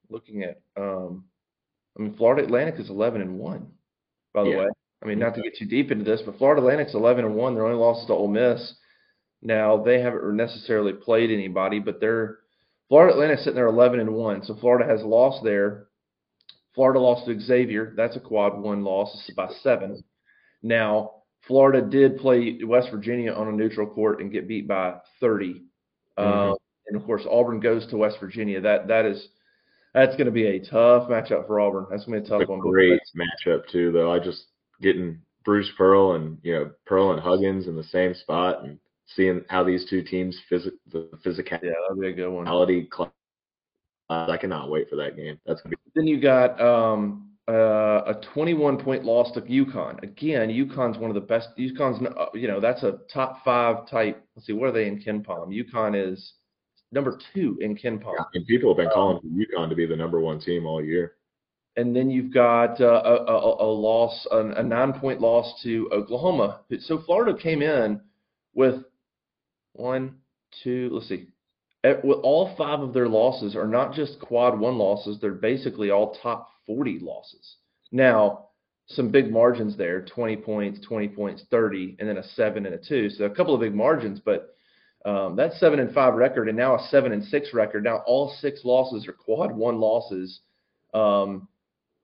Looking 0.09 0.43
at, 0.43 0.61
um, 0.77 1.23
I 1.97 2.01
mean, 2.03 2.13
Florida 2.15 2.43
Atlantic 2.43 2.79
is 2.79 2.89
11 2.89 3.21
and 3.21 3.39
1, 3.39 3.67
by 4.33 4.43
the 4.43 4.49
yeah. 4.49 4.57
way. 4.57 4.67
I 5.03 5.07
mean, 5.07 5.19
not 5.19 5.33
to 5.35 5.41
get 5.41 5.57
too 5.57 5.65
deep 5.65 5.91
into 5.91 6.03
this, 6.03 6.21
but 6.25 6.37
Florida 6.37 6.61
Atlantic's 6.61 6.93
11 6.93 7.25
and 7.25 7.35
1. 7.35 7.55
Their 7.55 7.65
only 7.65 7.77
loss 7.77 8.01
is 8.01 8.07
to 8.07 8.13
Ole 8.13 8.27
Miss. 8.27 8.73
Now, 9.41 9.81
they 9.83 9.99
haven't 9.99 10.35
necessarily 10.35 10.93
played 10.93 11.31
anybody, 11.31 11.79
but 11.79 11.99
they're 11.99 12.39
Florida 12.87 13.13
Atlantic 13.13 13.39
sitting 13.39 13.55
there 13.55 13.65
11 13.65 13.99
and 13.99 14.13
1. 14.13 14.43
So 14.43 14.55
Florida 14.55 14.87
has 14.87 15.03
lost 15.03 15.43
there 15.43 15.87
Florida 16.73 16.99
lost 16.99 17.25
to 17.25 17.39
Xavier. 17.39 17.93
That's 17.95 18.15
a 18.15 18.19
quad 18.19 18.59
one 18.59 18.83
loss 18.83 19.29
by 19.35 19.49
seven. 19.61 20.03
Now, 20.63 21.11
Florida 21.47 21.81
did 21.81 22.17
play 22.17 22.59
West 22.63 22.89
Virginia 22.91 23.33
on 23.33 23.47
a 23.47 23.51
neutral 23.51 23.87
court 23.87 24.21
and 24.21 24.31
get 24.31 24.47
beat 24.47 24.67
by 24.67 24.95
30. 25.19 25.53
Mm-hmm. 26.17 26.51
Uh, 26.51 26.55
and 26.87 26.99
of 26.99 27.05
course, 27.05 27.23
Auburn 27.29 27.59
goes 27.59 27.87
to 27.87 27.97
West 27.97 28.17
Virginia. 28.19 28.61
That 28.61 28.87
that 28.87 29.05
is 29.05 29.27
that's 29.93 30.15
going 30.15 30.25
to 30.25 30.31
be 30.31 30.47
a 30.47 30.59
tough 30.59 31.09
matchup 31.09 31.47
for 31.47 31.59
Auburn. 31.59 31.87
That's 31.89 32.05
going 32.05 32.23
to 32.23 32.29
be 32.29 32.33
a 32.33 32.39
tough 32.39 32.47
a 32.47 32.51
one. 32.51 32.59
Great 32.59 33.01
matchup 33.17 33.67
too, 33.71 33.91
though. 33.91 34.11
I 34.11 34.19
just 34.19 34.45
getting 34.81 35.19
Bruce 35.43 35.69
Pearl 35.77 36.13
and 36.13 36.37
you 36.43 36.53
know 36.53 36.71
Pearl 36.85 37.11
and 37.11 37.21
Huggins 37.21 37.67
in 37.67 37.75
the 37.75 37.83
same 37.83 38.13
spot 38.13 38.63
and 38.63 38.77
seeing 39.07 39.43
how 39.49 39.63
these 39.63 39.85
two 39.89 40.03
teams 40.03 40.37
physic 40.49 40.73
the 40.91 41.09
physicality 41.25 41.63
yeah, 41.63 41.73
that'd 41.87 42.01
be 42.01 42.09
a 42.09 42.13
good 42.13 42.29
one. 42.29 42.47
I 44.09 44.37
cannot 44.37 44.69
wait 44.69 44.89
for 44.89 44.97
that 44.97 45.15
game. 45.15 45.39
That's 45.45 45.61
gonna 45.61 45.75
be. 45.75 45.91
Then 45.95 46.07
you 46.07 46.19
got 46.19 46.59
um, 46.59 47.31
uh, 47.47 48.03
a 48.07 48.21
21 48.33 48.77
point 48.77 49.05
loss 49.05 49.31
to 49.33 49.41
UConn. 49.41 50.01
Again, 50.03 50.49
UConn's 50.49 50.97
one 50.97 51.09
of 51.09 51.15
the 51.15 51.21
best. 51.21 51.49
UConn's, 51.57 52.05
uh, 52.05 52.25
you 52.33 52.47
know, 52.47 52.59
that's 52.59 52.83
a 52.83 52.99
top 53.11 53.43
five 53.43 53.89
type. 53.89 54.23
Let's 54.35 54.47
see, 54.47 54.53
what 54.53 54.69
are 54.69 54.71
they 54.73 54.87
in 54.87 55.01
KenPom? 55.01 55.47
UConn 55.47 56.11
is 56.11 56.33
number 56.91 57.17
two 57.33 57.57
in 57.61 57.75
KenPom. 57.75 58.13
Yeah, 58.17 58.23
and 58.33 58.45
people 58.47 58.69
have 58.71 58.77
been 58.77 58.89
calling 58.89 59.17
um, 59.17 59.21
for 59.21 59.27
UConn 59.27 59.69
to 59.69 59.75
be 59.75 59.85
the 59.85 59.95
number 59.95 60.19
one 60.19 60.39
team 60.39 60.65
all 60.65 60.83
year. 60.83 61.13
And 61.77 61.95
then 61.95 62.09
you've 62.09 62.33
got 62.33 62.81
uh, 62.81 63.01
a, 63.05 63.63
a, 63.63 63.71
loss, 63.71 64.27
a, 64.29 64.39
a 64.39 64.63
nine 64.63 64.93
point 64.93 65.21
loss 65.21 65.61
to 65.63 65.89
Oklahoma. 65.93 66.61
So 66.79 67.01
Florida 67.05 67.37
came 67.37 67.61
in 67.61 68.01
with 68.53 68.83
one, 69.73 70.15
two, 70.63 70.89
let's 70.91 71.07
see, 71.07 71.27
all 71.83 72.53
five 72.57 72.81
of 72.81 72.93
their 72.93 73.07
losses 73.07 73.55
are 73.55 73.67
not 73.67 73.93
just 73.93 74.19
quad 74.19 74.59
one 74.59 74.77
losses, 74.77 75.17
they're 75.19 75.31
basically 75.31 75.89
all 75.89 76.17
top 76.21 76.49
40 76.67 76.99
losses. 76.99 77.55
Now, 77.91 78.47
some 78.87 79.09
big 79.09 79.31
margins 79.31 79.77
there 79.77 80.01
20 80.01 80.37
points, 80.37 80.85
20 80.85 81.07
points, 81.09 81.43
30, 81.49 81.97
and 81.99 82.07
then 82.09 82.17
a 82.17 82.23
seven 82.23 82.65
and 82.65 82.75
a 82.75 82.77
two. 82.77 83.09
So 83.09 83.25
a 83.25 83.29
couple 83.29 83.55
of 83.55 83.61
big 83.61 83.73
margins, 83.73 84.19
but 84.19 84.53
um, 85.05 85.35
that 85.37 85.53
seven 85.53 85.79
and 85.79 85.93
five 85.93 86.13
record 86.13 86.47
and 86.47 86.57
now 86.57 86.75
a 86.75 86.87
seven 86.89 87.11
and 87.11 87.23
six 87.23 87.53
record. 87.53 87.83
Now 87.83 88.03
all 88.05 88.35
six 88.39 88.61
losses 88.63 89.07
are 89.07 89.13
quad 89.13 89.55
one 89.55 89.79
losses. 89.79 90.41
Um, 90.93 91.47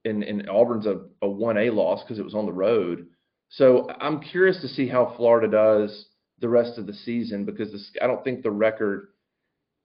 and, 0.07 0.23
and 0.23 0.49
Auburn's 0.49 0.85
a, 0.85 1.01
a 1.21 1.27
1A 1.27 1.73
loss 1.73 2.03
because 2.03 2.19
it 2.19 2.25
was 2.25 2.35
on 2.35 2.45
the 2.45 2.53
road. 2.53 3.07
So 3.49 3.89
I'm 3.99 4.21
curious 4.21 4.59
to 4.61 4.67
see 4.67 4.87
how 4.87 5.13
Florida 5.15 5.47
does 5.47 6.07
the 6.39 6.49
rest 6.49 6.77
of 6.77 6.85
the 6.85 6.93
season 6.93 7.45
because 7.45 7.71
this, 7.71 7.91
I 8.01 8.07
don't 8.07 8.23
think 8.23 8.43
the 8.43 8.51
record 8.51 9.09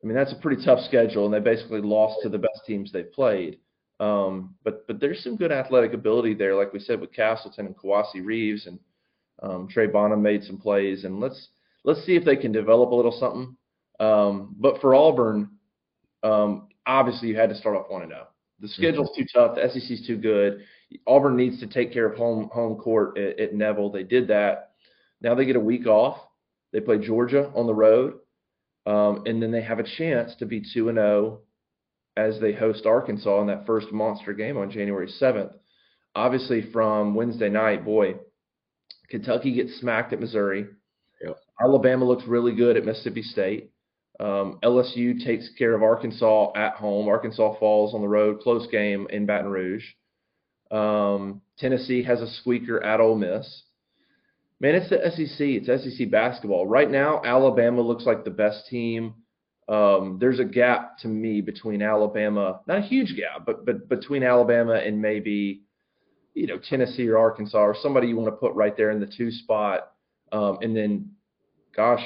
I 0.03 0.07
mean, 0.07 0.17
that's 0.17 0.33
a 0.33 0.37
pretty 0.37 0.65
tough 0.65 0.81
schedule, 0.81 1.27
and 1.27 1.35
they 1.35 1.39
basically 1.39 1.81
lost 1.81 2.23
to 2.23 2.29
the 2.29 2.39
best 2.39 2.63
teams 2.67 2.91
they've 2.91 3.13
played. 3.13 3.59
Um, 4.01 4.57
but 4.65 4.87
but 4.87 4.99
there's 5.01 5.23
some 5.23 5.37
good 5.37 5.53
athletic 5.53 5.93
ability 5.93 6.35
there, 6.35 6.57
like 6.57 6.73
we 6.73 6.81
said 6.81 7.01
with 7.01 7.13
Castleton 7.13 7.67
and 7.67 7.77
Kowacie 7.77 8.25
Reeves, 8.25 8.67
and 8.67 8.81
um, 9.43 9.69
Trey 9.69 9.87
Bonham 9.87 10.23
made 10.23 10.43
some 10.43 10.59
plays, 10.59 11.05
and 11.05 11.21
let's 11.21 11.49
let's 11.85 12.05
see 12.05 12.17
if 12.17 12.25
they 12.25 12.37
can 12.37 12.51
develop 12.51 12.91
a 12.91 12.95
little 12.95 13.13
something. 13.13 13.57
Um, 14.01 14.57
but 14.59 14.81
for 14.81 14.95
Auburn, 14.95 15.51
um, 16.25 16.69
obviously 16.85 17.29
you 17.29 17.37
had 17.37 17.51
to 17.51 17.55
start 17.55 17.77
off 17.77 17.91
one 17.91 18.03
and 18.03 18.11
zero. 18.11 18.27
Oh. 18.62 18.66
The 18.66 18.68
schedule's 18.68 19.11
too 19.16 19.27
tough. 19.35 19.57
The 19.57 19.68
SEC's 19.68 20.07
too 20.07 20.16
good. 20.16 20.64
Auburn 21.07 21.37
needs 21.37 21.61
to 21.61 21.66
take 21.66 21.92
care 21.92 22.07
of 22.07 22.16
home 22.16 22.48
home 22.53 22.77
court 22.77 23.18
at, 23.18 23.40
at 23.40 23.55
Neville. 23.55 23.90
They 23.90 24.05
did 24.05 24.29
that. 24.29 24.72
Now 25.20 25.35
they 25.35 25.44
get 25.44 25.57
a 25.57 25.61
week 25.61 25.87
off. 25.87 26.18
They 26.72 26.81
play 26.81 26.98
Georgia 26.98 27.51
on 27.55 27.66
the 27.66 27.75
road. 27.75 28.14
Um, 28.87 29.22
and 29.27 29.42
then 29.42 29.53
they 29.53 29.62
have 29.62 29.79
a 29.79 29.96
chance 29.96 30.35
to 30.37 30.46
be 30.46 30.62
2 30.75 30.88
and 30.88 30.98
0 30.98 31.40
as 32.16 32.40
they 32.40 32.53
host 32.53 32.85
Arkansas 32.85 33.40
in 33.40 33.46
that 33.46 33.64
first 33.64 33.92
monster 33.92 34.33
game 34.33 34.57
on 34.57 34.70
January 34.70 35.11
7th. 35.20 35.55
Obviously, 36.14 36.70
from 36.72 37.14
Wednesday 37.14 37.48
night, 37.48 37.85
boy, 37.85 38.16
Kentucky 39.09 39.55
gets 39.55 39.79
smacked 39.79 40.12
at 40.12 40.20
Missouri. 40.20 40.66
Yep. 41.22 41.37
Alabama 41.61 42.05
looks 42.05 42.25
really 42.27 42.55
good 42.55 42.77
at 42.77 42.85
Mississippi 42.85 43.22
State. 43.22 43.70
Um, 44.20 44.59
LSU 44.62 45.25
takes 45.25 45.48
care 45.59 45.75
of 45.75 45.83
Arkansas 45.83 46.53
at 46.55 46.75
home. 46.75 47.09
Arkansas 47.09 47.59
falls 47.59 47.94
on 47.94 48.03
the 48.03 48.09
road, 48.09 48.40
close 48.40 48.66
game 48.68 49.07
in 49.11 49.27
Baton 49.27 49.51
Rouge. 49.51 49.85
Um, 50.70 51.42
Tennessee 51.59 52.03
has 52.03 52.20
a 52.20 52.31
squeaker 52.31 52.83
at 52.83 53.01
Ole 53.01 53.16
Miss. 53.16 53.62
Man, 54.61 54.75
it's 54.75 54.90
the 54.90 55.11
SEC. 55.11 55.40
It's 55.40 55.66
SEC 55.66 56.11
basketball. 56.11 56.66
Right 56.66 56.90
now, 56.90 57.20
Alabama 57.25 57.81
looks 57.81 58.07
like 58.07 58.25
the 58.25 58.31
best 58.31 58.68
team. 58.68 59.14
Um, 59.68 60.18
there's 60.20 60.38
a 60.38 60.44
gap 60.44 60.98
to 60.98 61.09
me 61.09 61.40
between 61.40 61.83
Alabama, 61.83 62.61
not 62.66 62.79
a 62.79 62.83
huge 62.83 63.16
gap, 63.16 63.46
but 63.46 63.64
but 63.64 63.88
between 63.88 64.22
Alabama 64.22 64.75
and 64.75 65.01
maybe 65.01 65.62
you 66.35 66.46
know 66.46 66.59
Tennessee 66.59 67.09
or 67.09 67.18
Arkansas 67.18 67.59
or 67.59 67.75
somebody 67.81 68.09
you 68.09 68.16
want 68.16 68.29
to 68.29 68.37
put 68.37 68.55
right 68.55 68.77
there 68.77 68.90
in 68.90 69.01
the 69.01 69.07
two 69.07 69.31
spot. 69.31 69.92
Um, 70.31 70.59
and 70.62 70.77
then, 70.77 71.11
gosh, 71.77 72.03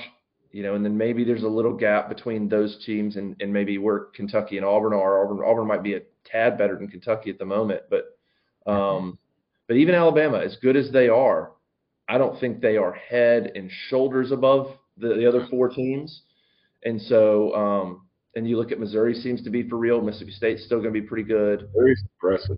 you 0.56 0.62
know, 0.62 0.74
and 0.74 0.82
then 0.82 0.96
maybe 0.96 1.22
there's 1.22 1.42
a 1.42 1.48
little 1.48 1.74
gap 1.74 2.08
between 2.08 2.48
those 2.48 2.82
teams 2.86 3.16
and, 3.16 3.36
and 3.40 3.52
maybe 3.52 3.76
where 3.76 4.06
Kentucky 4.14 4.56
and 4.56 4.64
Auburn 4.64 4.94
are. 4.94 5.22
Auburn 5.22 5.44
Auburn 5.46 5.66
might 5.66 5.82
be 5.82 5.96
a 5.96 6.00
tad 6.24 6.56
better 6.56 6.78
than 6.78 6.88
Kentucky 6.88 7.28
at 7.28 7.38
the 7.38 7.44
moment, 7.44 7.82
but 7.90 8.18
um, 8.66 9.18
but 9.68 9.76
even 9.76 9.94
Alabama, 9.94 10.38
as 10.38 10.56
good 10.56 10.74
as 10.74 10.90
they 10.90 11.10
are, 11.10 11.52
I 12.08 12.16
don't 12.16 12.40
think 12.40 12.62
they 12.62 12.78
are 12.78 12.94
head 12.94 13.52
and 13.54 13.70
shoulders 13.90 14.32
above 14.32 14.78
the, 14.96 15.08
the 15.08 15.28
other 15.28 15.46
four 15.50 15.68
teams. 15.68 16.22
And 16.86 17.02
so, 17.02 17.54
um, 17.54 18.06
and 18.34 18.48
you 18.48 18.56
look 18.56 18.72
at 18.72 18.80
Missouri 18.80 19.12
seems 19.12 19.42
to 19.42 19.50
be 19.50 19.68
for 19.68 19.76
real. 19.76 20.00
Mississippi 20.00 20.32
State's 20.32 20.64
still 20.64 20.80
going 20.80 20.94
to 20.94 20.98
be 20.98 21.06
pretty 21.06 21.24
good. 21.24 21.68
Very 21.76 21.96
impressive. 22.00 22.56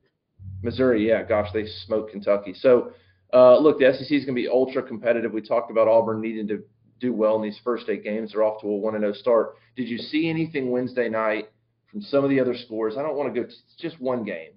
Missouri, 0.62 1.08
yeah, 1.08 1.24
gosh, 1.24 1.48
they 1.52 1.66
smoked 1.66 2.12
Kentucky. 2.12 2.54
So, 2.54 2.92
uh, 3.32 3.58
look, 3.58 3.80
the 3.80 3.92
SEC 3.92 4.02
is 4.12 4.24
going 4.24 4.36
to 4.36 4.40
be 4.40 4.46
ultra 4.46 4.84
competitive. 4.84 5.32
We 5.32 5.42
talked 5.42 5.72
about 5.72 5.88
Auburn 5.88 6.20
needing 6.20 6.46
to 6.46 6.62
do 7.00 7.12
well 7.12 7.36
in 7.36 7.42
these 7.42 7.58
first 7.64 7.88
eight 7.88 8.04
games. 8.04 8.32
They're 8.32 8.42
off 8.42 8.60
to 8.62 8.68
a 8.68 8.76
one 8.76 8.94
and 8.94 9.02
zero 9.02 9.12
start. 9.14 9.56
Did 9.76 9.88
you 9.88 9.98
see 9.98 10.28
anything 10.28 10.70
Wednesday 10.70 11.08
night 11.08 11.50
from 11.90 12.02
some 12.02 12.24
of 12.24 12.30
the 12.30 12.40
other 12.40 12.54
scores? 12.56 12.96
I 12.96 13.02
don't 13.02 13.16
want 13.16 13.32
to 13.32 13.40
go. 13.40 13.46
It's 13.46 13.62
just 13.78 14.00
one 14.00 14.24
game. 14.24 14.52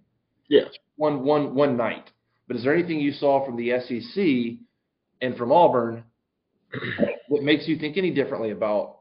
Yeah. 0.47 0.65
One 0.95 1.23
one 1.23 1.55
one 1.55 1.77
night. 1.77 2.09
But 2.47 2.57
is 2.57 2.63
there 2.63 2.73
anything 2.73 2.99
you 2.99 3.13
saw 3.13 3.45
from 3.45 3.55
the 3.55 3.71
SEC 3.79 4.59
and 5.21 5.37
from 5.37 5.51
Auburn 5.51 6.03
that 7.29 7.43
makes 7.43 7.67
you 7.67 7.77
think 7.77 7.97
any 7.97 8.11
differently 8.11 8.51
about 8.51 8.97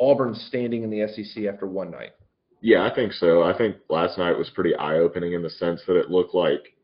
Auburn 0.00 0.34
standing 0.34 0.84
in 0.84 0.90
the 0.90 1.06
SEC 1.08 1.44
after 1.44 1.66
one 1.66 1.90
night? 1.90 2.12
Yeah, 2.60 2.88
I 2.88 2.94
think 2.94 3.12
so. 3.12 3.42
I 3.42 3.56
think 3.56 3.76
last 3.88 4.18
night 4.18 4.36
was 4.36 4.50
pretty 4.50 4.74
eye 4.74 4.96
opening 4.96 5.32
in 5.32 5.42
the 5.42 5.50
sense 5.50 5.80
that 5.86 5.96
it 5.96 6.10
looked 6.10 6.34
like, 6.34 6.74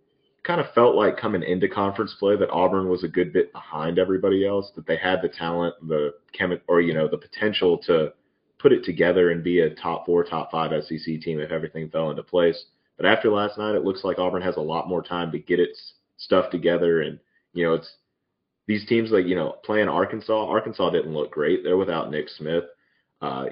kind 0.45 0.61
of 0.61 0.73
felt 0.75 0.95
like 0.95 1.17
coming 1.17 1.43
into 1.43 1.69
conference 1.69 2.15
play 2.19 2.37
that 2.37 2.51
Auburn 2.51 2.89
was 2.89 3.03
a 3.03 3.09
good 3.09 3.33
bit 3.33 3.53
behind 3.53 3.99
everybody 3.99 4.47
else, 4.47 4.71
that 4.77 4.87
they 4.87 4.97
had 4.97 5.23
the 5.23 5.29
talent, 5.29 5.75
the 5.89 6.15
chemi- 6.39 6.61
or 6.69 6.81
you 6.81 6.95
know 6.95 7.09
the 7.09 7.19
potential 7.19 7.79
to 7.79 8.13
put 8.59 8.73
it 8.73 8.85
together 8.85 9.31
and 9.31 9.43
be 9.43 9.61
a 9.61 9.75
top 9.75 10.07
four, 10.07 10.23
top 10.23 10.51
five 10.51 10.71
SEC 10.85 11.21
team 11.21 11.41
if 11.41 11.51
everything 11.51 11.89
fell 11.91 12.11
into 12.11 12.23
place. 12.23 12.67
But 12.97 13.07
after 13.07 13.31
last 13.31 13.59
night, 13.59 13.75
it 13.75 13.85
looks 13.85 14.05
like 14.05 14.19
Auburn 14.19 14.43
has 14.43 14.57
a 14.57 14.61
lot 14.61 14.89
more 14.89 15.03
time 15.03 15.33
to 15.33 15.39
get 15.39 15.59
its 15.59 15.95
stuff 16.19 16.51
together, 16.51 17.01
and 17.01 17.19
you 17.55 17.65
know 17.65 17.75
it's 17.75 17.91
these 18.67 18.87
teams 18.87 19.11
like 19.11 19.27
you 19.27 19.35
know 19.35 19.57
playing 19.65 19.89
Arkansas. 19.89 20.47
Arkansas 20.47 20.91
didn't 20.91 21.15
look 21.15 21.33
great. 21.33 21.65
They're 21.65 21.77
without 21.79 22.11
Nick 22.11 22.29
Smith. 22.29 22.65
Uh, 23.23 23.47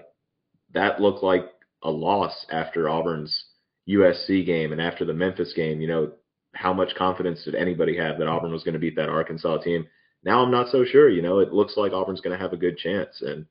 that 0.74 1.00
looked 1.00 1.22
like 1.22 1.46
a 1.82 1.90
loss 1.90 2.46
after 2.50 2.88
Auburn's 2.88 3.46
USC 3.88 4.44
game 4.44 4.72
and 4.72 4.80
after 4.80 5.06
the 5.06 5.14
Memphis 5.14 5.52
game. 5.56 5.80
You 5.80 5.88
know, 5.88 6.12
how 6.54 6.72
much 6.72 6.94
confidence 6.94 7.44
did 7.44 7.54
anybody 7.54 7.96
have 7.96 8.18
that 8.18 8.28
Auburn 8.28 8.52
was 8.52 8.64
going 8.64 8.74
to 8.74 8.80
beat 8.80 8.96
that 8.96 9.08
Arkansas 9.08 9.58
team? 9.58 9.86
Now 10.24 10.42
I'm 10.42 10.50
not 10.50 10.68
so 10.68 10.84
sure. 10.84 11.08
You 11.08 11.22
know, 11.22 11.40
it 11.40 11.52
looks 11.52 11.76
like 11.76 11.92
Auburn's 11.92 12.20
going 12.20 12.36
to 12.36 12.42
have 12.42 12.52
a 12.52 12.58
good 12.58 12.76
chance, 12.76 13.22
and 13.22 13.46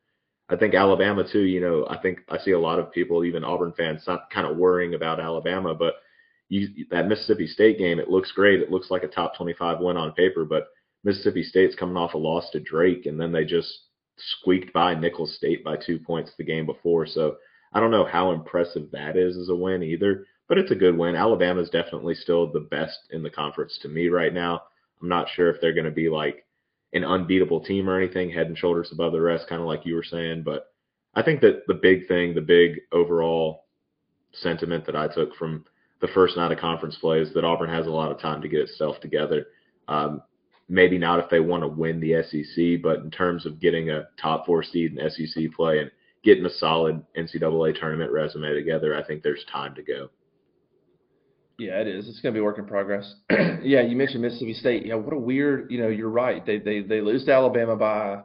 I 0.49 0.55
think 0.55 0.73
Alabama 0.73 1.23
too. 1.29 1.41
You 1.41 1.61
know, 1.61 1.87
I 1.89 1.97
think 1.97 2.19
I 2.29 2.37
see 2.37 2.51
a 2.51 2.59
lot 2.59 2.79
of 2.79 2.91
people, 2.91 3.25
even 3.25 3.43
Auburn 3.43 3.73
fans, 3.75 4.03
not 4.07 4.29
kind 4.29 4.47
of 4.47 4.57
worrying 4.57 4.93
about 4.93 5.19
Alabama, 5.19 5.73
but 5.73 5.95
you, 6.49 6.85
that 6.91 7.07
Mississippi 7.07 7.47
State 7.47 7.77
game, 7.77 7.99
it 7.99 8.09
looks 8.09 8.31
great. 8.31 8.61
It 8.61 8.71
looks 8.71 8.91
like 8.91 9.03
a 9.03 9.07
top 9.07 9.35
25 9.37 9.79
win 9.79 9.97
on 9.97 10.11
paper, 10.13 10.45
but 10.45 10.67
Mississippi 11.03 11.43
State's 11.43 11.75
coming 11.75 11.97
off 11.97 12.13
a 12.13 12.17
loss 12.17 12.49
to 12.51 12.59
Drake, 12.59 13.05
and 13.05 13.19
then 13.19 13.31
they 13.31 13.45
just 13.45 13.71
squeaked 14.17 14.73
by 14.73 14.93
Nicholls 14.93 15.35
State 15.35 15.63
by 15.63 15.77
two 15.77 15.97
points 15.99 16.31
the 16.37 16.43
game 16.43 16.65
before. 16.65 17.05
So 17.07 17.37
I 17.73 17.79
don't 17.79 17.91
know 17.91 18.05
how 18.05 18.31
impressive 18.31 18.91
that 18.91 19.17
is 19.17 19.37
as 19.37 19.49
a 19.49 19.55
win 19.55 19.81
either, 19.81 20.25
but 20.51 20.57
it's 20.57 20.71
a 20.71 20.75
good 20.75 20.97
win. 20.97 21.15
Alabama's 21.15 21.69
definitely 21.69 22.13
still 22.13 22.51
the 22.51 22.59
best 22.59 22.99
in 23.11 23.23
the 23.23 23.29
conference 23.29 23.79
to 23.81 23.87
me 23.87 24.09
right 24.09 24.33
now. 24.33 24.63
I'm 25.01 25.07
not 25.07 25.29
sure 25.29 25.49
if 25.49 25.61
they're 25.61 25.71
going 25.71 25.85
to 25.85 25.91
be 25.91 26.09
like 26.09 26.45
an 26.91 27.05
unbeatable 27.05 27.61
team 27.61 27.89
or 27.89 27.97
anything, 27.97 28.29
head 28.29 28.47
and 28.47 28.57
shoulders 28.57 28.89
above 28.91 29.13
the 29.13 29.21
rest, 29.21 29.47
kind 29.47 29.61
of 29.61 29.67
like 29.69 29.85
you 29.85 29.95
were 29.95 30.03
saying. 30.03 30.43
But 30.43 30.73
I 31.15 31.21
think 31.21 31.39
that 31.39 31.63
the 31.67 31.75
big 31.75 32.05
thing, 32.09 32.35
the 32.35 32.41
big 32.41 32.81
overall 32.91 33.63
sentiment 34.33 34.85
that 34.87 34.95
I 34.97 35.07
took 35.07 35.33
from 35.37 35.63
the 36.01 36.09
first 36.09 36.35
night 36.35 36.51
of 36.51 36.59
conference 36.59 36.97
play 36.97 37.21
is 37.21 37.33
that 37.33 37.45
Auburn 37.45 37.69
has 37.69 37.87
a 37.87 37.89
lot 37.89 38.11
of 38.11 38.19
time 38.19 38.41
to 38.41 38.49
get 38.49 38.59
itself 38.59 38.99
together. 38.99 39.45
Um, 39.87 40.21
maybe 40.67 40.97
not 40.97 41.19
if 41.19 41.29
they 41.29 41.39
want 41.39 41.63
to 41.63 41.69
win 41.69 42.01
the 42.01 42.21
SEC, 42.23 42.81
but 42.83 42.99
in 42.99 43.09
terms 43.09 43.45
of 43.45 43.61
getting 43.61 43.89
a 43.89 44.09
top 44.21 44.45
four 44.45 44.63
seed 44.63 44.97
in 44.97 45.09
SEC 45.09 45.45
play 45.55 45.79
and 45.79 45.91
getting 46.25 46.45
a 46.45 46.49
solid 46.49 47.01
NCAA 47.17 47.79
tournament 47.79 48.11
resume 48.11 48.53
together, 48.53 48.97
I 48.97 49.01
think 49.01 49.23
there's 49.23 49.45
time 49.49 49.75
to 49.75 49.81
go. 49.81 50.09
Yeah, 51.57 51.79
it 51.79 51.87
is. 51.87 52.07
It's 52.07 52.19
going 52.21 52.33
to 52.33 52.37
be 52.37 52.43
work 52.43 52.57
in 52.57 52.65
progress. 52.65 53.13
yeah, 53.29 53.81
you 53.81 53.95
mentioned 53.95 54.21
Mississippi 54.21 54.53
State. 54.53 54.85
Yeah, 54.85 54.95
what 54.95 55.13
a 55.13 55.17
weird. 55.17 55.71
You 55.71 55.81
know, 55.81 55.89
you're 55.89 56.09
right. 56.09 56.45
They 56.45 56.57
they 56.57 56.81
they 56.81 57.01
lose 57.01 57.25
to 57.25 57.33
Alabama 57.33 57.75
by 57.75 58.21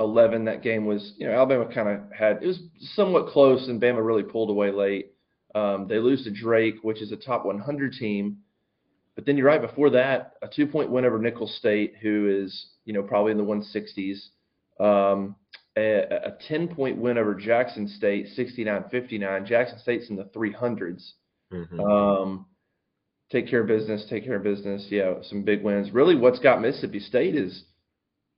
11. 0.00 0.46
That 0.46 0.62
game 0.62 0.86
was, 0.86 1.12
you 1.18 1.26
know, 1.26 1.34
Alabama 1.34 1.72
kind 1.72 1.88
of 1.88 2.00
had 2.16 2.42
it 2.42 2.46
was 2.46 2.60
somewhat 2.94 3.28
close, 3.28 3.68
and 3.68 3.80
Bama 3.80 4.04
really 4.04 4.22
pulled 4.22 4.50
away 4.50 4.70
late. 4.70 5.12
Um, 5.54 5.86
they 5.88 5.98
lose 5.98 6.24
to 6.24 6.30
Drake, 6.30 6.76
which 6.82 7.00
is 7.00 7.12
a 7.12 7.16
top 7.16 7.44
100 7.44 7.92
team. 7.92 8.38
But 9.14 9.26
then 9.26 9.36
you're 9.36 9.46
right. 9.46 9.60
Before 9.60 9.90
that, 9.90 10.32
a 10.42 10.48
two 10.48 10.66
point 10.66 10.90
win 10.90 11.04
over 11.04 11.18
Nicholls 11.18 11.54
State, 11.56 11.94
who 12.00 12.42
is 12.44 12.66
you 12.84 12.92
know 12.92 13.02
probably 13.02 13.32
in 13.32 13.38
the 13.38 13.44
160s. 13.44 14.28
Um, 14.80 15.36
a, 15.76 16.02
a 16.26 16.36
10 16.48 16.68
point 16.68 16.98
win 16.98 17.18
over 17.18 17.34
Jackson 17.34 17.88
State, 17.88 18.28
69-59. 18.36 19.46
Jackson 19.46 19.78
State's 19.78 20.08
in 20.10 20.16
the 20.16 20.24
300s. 20.24 21.12
Mm-hmm. 21.52 21.80
Um, 21.80 22.46
take 23.30 23.48
care 23.48 23.62
of 23.62 23.68
business, 23.68 24.06
take 24.08 24.24
care 24.24 24.36
of 24.36 24.42
business. 24.42 24.86
Yeah, 24.90 25.14
some 25.22 25.42
big 25.42 25.62
wins. 25.62 25.92
Really, 25.92 26.16
what's 26.16 26.38
got 26.38 26.60
Mississippi 26.60 27.00
State 27.00 27.34
is 27.34 27.64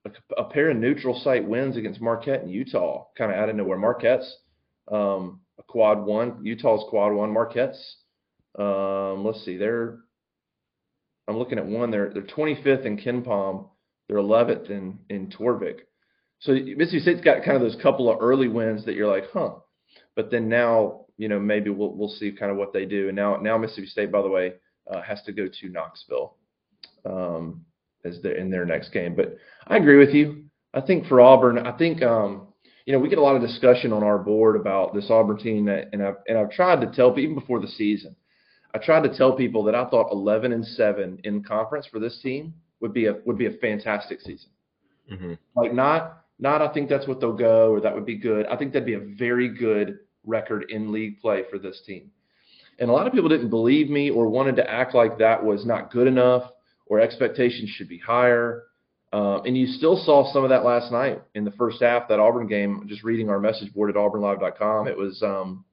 a, 0.05 0.11
a 0.37 0.45
pair 0.45 0.71
of 0.71 0.77
neutral 0.77 1.19
site 1.23 1.47
wins 1.47 1.77
against 1.77 2.01
Marquette 2.01 2.42
and 2.42 2.51
Utah, 2.51 3.07
kind 3.16 3.33
of 3.33 3.38
out 3.38 3.49
of 3.49 3.57
nowhere. 3.57 3.79
Marquette's 3.79 4.37
um, 4.90 5.40
a 5.59 5.62
quad 5.62 6.05
one, 6.05 6.45
Utah's 6.45 6.85
quad 6.88 7.12
one. 7.12 7.33
Marquette's, 7.33 7.97
um, 8.59 9.25
let's 9.25 9.45
see, 9.45 9.57
they're 9.57 9.99
I'm 11.29 11.38
looking 11.38 11.59
at 11.59 11.66
one. 11.66 11.90
They're 11.90 12.11
they're 12.12 12.23
25th 12.23 12.85
in 12.85 12.99
KenPom. 12.99 13.69
They're 14.09 14.19
11th 14.19 14.71
in 14.71 14.99
in 15.09 15.29
Torvik. 15.29 15.81
So 16.40 16.53
Mississippi 16.53 17.01
State's 17.01 17.21
got 17.23 17.45
kind 17.45 17.57
of 17.57 17.62
those 17.62 17.81
couple 17.83 18.11
of 18.11 18.19
early 18.21 18.49
wins 18.49 18.85
that 18.85 18.95
you're 18.95 19.11
like, 19.11 19.25
huh. 19.33 19.55
But 20.14 20.31
then 20.31 20.49
now, 20.49 21.06
you 21.18 21.29
know, 21.29 21.38
maybe 21.38 21.70
we'll 21.70 21.94
we'll 21.94 22.09
see 22.09 22.33
kind 22.33 22.50
of 22.50 22.59
what 22.59 22.72
they 22.72 22.85
do. 22.85 23.09
And 23.09 23.16
now 23.16 23.37
now 23.37 23.59
Mississippi 23.59 23.87
State, 23.87 24.12
by 24.12 24.22
the 24.22 24.29
way, 24.29 24.55
uh, 24.90 25.02
has 25.02 25.22
to 25.22 25.33
go 25.33 25.48
to 25.48 25.68
Knoxville 25.68 26.37
um, 27.05 27.64
as 28.05 28.20
their 28.22 28.37
in 28.37 28.50
their 28.50 28.64
next 28.64 28.90
game. 28.90 29.14
But 29.14 29.37
I 29.66 29.76
agree 29.76 29.98
with 29.98 30.14
you. 30.14 30.44
I 30.74 30.81
think 30.81 31.07
for 31.07 31.20
Auburn, 31.20 31.59
I 31.59 31.76
think 31.76 32.02
um, 32.02 32.48
you 32.85 32.92
know 32.92 32.98
we 32.98 33.09
get 33.09 33.18
a 33.18 33.22
lot 33.22 33.37
of 33.37 33.42
discussion 33.42 33.92
on 33.92 34.02
our 34.02 34.18
board 34.18 34.57
about 34.57 34.94
this 34.94 35.11
Auburn 35.11 35.38
team, 35.38 35.64
that, 35.66 35.88
and 35.92 36.02
I've 36.02 36.16
and 36.29 36.38
I've 36.38 36.50
tried 36.50 36.81
to 36.83 36.92
tell 36.92 37.18
even 37.18 37.35
before 37.35 37.61
the 37.61 37.68
season. 37.68 38.14
I 38.74 38.79
tried 38.79 39.05
to 39.05 39.16
tell 39.16 39.35
people 39.35 39.64
that 39.64 39.74
I 39.74 39.88
thought 39.88 40.12
11 40.12 40.52
and 40.52 40.62
seven 40.62 41.18
in 41.24 41.42
conference 41.42 41.87
for 41.87 41.98
this 41.98 42.20
team 42.22 42.52
would 42.81 42.92
be 42.92 43.07
a 43.07 43.14
would 43.24 43.38
be 43.38 43.46
a 43.46 43.52
fantastic 43.52 44.20
season. 44.20 44.50
Mm-hmm. 45.11 45.33
Like 45.55 45.72
not 45.72 46.24
not 46.38 46.61
I 46.61 46.72
think 46.72 46.88
that's 46.88 47.07
what 47.07 47.20
they'll 47.20 47.33
go 47.33 47.70
or 47.70 47.81
that 47.81 47.94
would 47.94 48.05
be 48.05 48.18
good. 48.18 48.44
I 48.46 48.57
think 48.57 48.72
that'd 48.72 48.85
be 48.85 48.94
a 48.94 49.16
very 49.18 49.48
good 49.48 50.00
record 50.26 50.66
in 50.70 50.92
league 50.92 51.20
play 51.20 51.44
for 51.50 51.58
this 51.58 51.80
team. 51.86 52.10
And 52.78 52.90
a 52.90 52.92
lot 52.92 53.06
of 53.06 53.12
people 53.12 53.28
didn't 53.28 53.50
believe 53.50 53.88
me 53.88 54.10
or 54.10 54.28
wanted 54.28 54.56
to 54.56 54.70
act 54.70 54.94
like 54.94 55.18
that 55.18 55.42
was 55.42 55.64
not 55.64 55.90
good 55.90 56.06
enough 56.06 56.50
or 56.86 57.00
expectations 57.00 57.70
should 57.70 57.88
be 57.88 57.98
higher. 57.98 58.64
Um, 59.12 59.42
and 59.46 59.56
you 59.56 59.66
still 59.66 59.96
saw 59.96 60.30
some 60.32 60.44
of 60.44 60.50
that 60.50 60.64
last 60.64 60.92
night 60.92 61.22
in 61.34 61.44
the 61.44 61.52
first 61.52 61.80
half, 61.80 62.08
that 62.08 62.20
Auburn 62.20 62.46
game, 62.46 62.84
just 62.86 63.02
reading 63.02 63.30
our 63.30 63.40
message 63.40 63.72
board 63.72 63.90
at 63.90 63.96
auburnlive.com. 63.96 64.88
It 64.88 64.96
was, 64.96 65.22
um, 65.22 65.64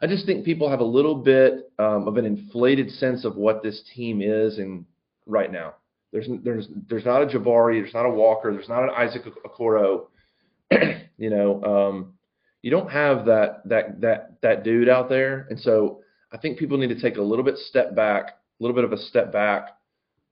I 0.00 0.06
just 0.06 0.24
think 0.24 0.44
people 0.44 0.70
have 0.70 0.80
a 0.80 0.84
little 0.84 1.16
bit 1.16 1.70
um, 1.78 2.08
of 2.08 2.16
an 2.16 2.24
inflated 2.24 2.90
sense 2.90 3.24
of 3.24 3.36
what 3.36 3.62
this 3.62 3.82
team 3.94 4.22
is 4.22 4.58
and 4.58 4.86
right 5.26 5.50
now. 5.50 5.74
There's 6.12 6.28
there's 6.44 6.68
there's 6.88 7.04
not 7.04 7.22
a 7.22 7.26
Jabari, 7.26 7.82
there's 7.82 7.92
not 7.92 8.06
a 8.06 8.10
Walker, 8.10 8.52
there's 8.52 8.68
not 8.68 8.84
an 8.84 8.90
Isaac 8.96 9.22
Okoro. 9.44 10.06
you 11.18 11.30
know, 11.30 11.62
um, 11.62 12.14
you 12.66 12.72
don't 12.72 12.90
have 12.90 13.26
that 13.26 13.62
that 13.66 14.00
that 14.00 14.38
that 14.42 14.64
dude 14.64 14.88
out 14.88 15.08
there, 15.08 15.46
and 15.50 15.60
so 15.60 16.00
I 16.32 16.36
think 16.36 16.58
people 16.58 16.78
need 16.78 16.88
to 16.88 17.00
take 17.00 17.16
a 17.16 17.22
little 17.22 17.44
bit 17.44 17.58
step 17.58 17.94
back, 17.94 18.30
a 18.30 18.32
little 18.58 18.74
bit 18.74 18.82
of 18.82 18.90
a 18.90 18.98
step 18.98 19.32
back 19.32 19.68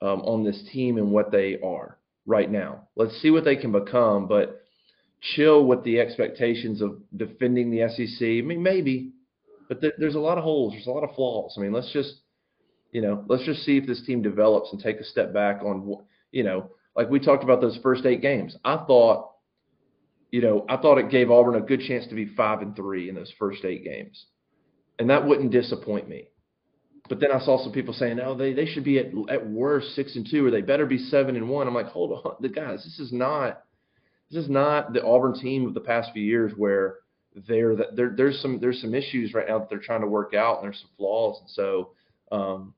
um, 0.03 0.21
on 0.23 0.43
this 0.43 0.61
team 0.73 0.99
and 0.99 1.13
what 1.13 1.31
they 1.31 1.61
are 1.61 1.97
right 2.27 2.51
now. 2.51 2.89
Let's 2.97 3.23
see 3.23 3.31
what 3.31 3.45
they 3.45 3.55
can 3.55 3.71
become, 3.71 4.27
but 4.27 4.63
chill 5.21 5.65
with 5.65 5.85
the 5.85 6.01
expectations 6.01 6.83
of 6.83 6.99
defending 7.17 7.71
the 7.71 7.89
SEC. 7.89 8.27
I 8.27 8.41
mean, 8.41 8.65
maybe, 8.65 9.13
but 9.69 9.81
th- 9.81 9.95
there's 9.99 10.17
a 10.17 10.19
lot 10.19 10.37
of 10.37 10.43
holes. 10.43 10.73
There's 10.73 10.89
a 10.89 10.91
lot 10.91 11.05
of 11.05 11.15
flaws. 11.15 11.55
I 11.57 11.61
mean, 11.61 11.73
let's 11.73 11.93
just, 11.93 12.15
you 12.91 13.01
know, 13.01 13.25
let's 13.29 13.45
just 13.45 13.63
see 13.63 13.77
if 13.77 13.87
this 13.87 14.05
team 14.05 14.23
develops 14.23 14.73
and 14.73 14.83
take 14.83 14.99
a 14.99 15.05
step 15.05 15.33
back 15.33 15.63
on, 15.63 15.99
you 16.33 16.43
know, 16.43 16.73
like 16.97 17.09
we 17.09 17.21
talked 17.21 17.45
about 17.45 17.61
those 17.61 17.79
first 17.81 18.05
eight 18.05 18.23
games. 18.23 18.57
I 18.65 18.79
thought, 18.89 19.34
you 20.35 20.41
know, 20.41 20.67
I 20.69 20.79
thought 20.79 20.99
it 20.99 21.11
gave 21.11 21.31
Auburn 21.31 21.55
a 21.55 21.61
good 21.61 21.79
chance 21.79 22.09
to 22.09 22.15
be 22.17 22.27
five 22.27 22.61
and 22.61 22.75
three 22.75 23.09
in 23.09 23.15
those 23.15 23.33
first 23.39 23.65
eight 23.65 23.85
games, 23.85 24.27
and 24.99 25.09
that 25.09 25.25
wouldn't 25.25 25.53
disappoint 25.53 26.09
me. 26.09 26.27
But 27.09 27.21
then 27.21 27.31
I 27.31 27.39
saw 27.39 27.63
some 27.63 27.71
people 27.71 27.95
saying, 27.95 28.19
"Oh, 28.19 28.35
they 28.35 28.53
they 28.53 28.67
should 28.67 28.83
be 28.83 28.99
at 28.99 29.13
at 29.31 29.49
worst 29.49 29.95
six 29.95 30.17
and 30.17 30.27
two, 30.29 30.45
or 30.45 30.51
they 30.51 30.61
better 30.61 30.87
be 30.87 30.99
seven 30.99 31.37
and 31.37 31.49
one." 31.49 31.69
I'm 31.69 31.75
like, 31.75 31.87
hold 31.87 32.21
on, 32.25 32.35
the 32.41 32.49
guys, 32.49 32.83
this 32.83 32.99
is 32.99 33.13
not 33.13 33.63
this 34.29 34.43
is 34.43 34.51
not 34.51 34.93
the 34.93 35.05
Auburn 35.05 35.39
team 35.39 35.69
of 35.69 35.75
the 35.75 35.79
past 35.79 36.11
few 36.13 36.25
years 36.25 36.51
where 36.57 36.97
they're 37.47 37.77
there. 37.95 38.13
There's 38.17 38.43
some 38.43 38.59
there's 38.59 38.81
some 38.81 38.93
issues 38.93 39.35
right 39.35 39.47
now 39.47 39.61
that 39.61 39.71
they're 39.71 39.79
trying 39.79 40.01
to 40.01 40.09
work 40.09 40.35
out, 40.35 40.57
and 40.57 40.65
there's 40.65 40.81
some 40.81 40.91
flaws, 40.97 41.39
and 41.43 41.51
so. 41.51 41.91
Um, 42.33 42.75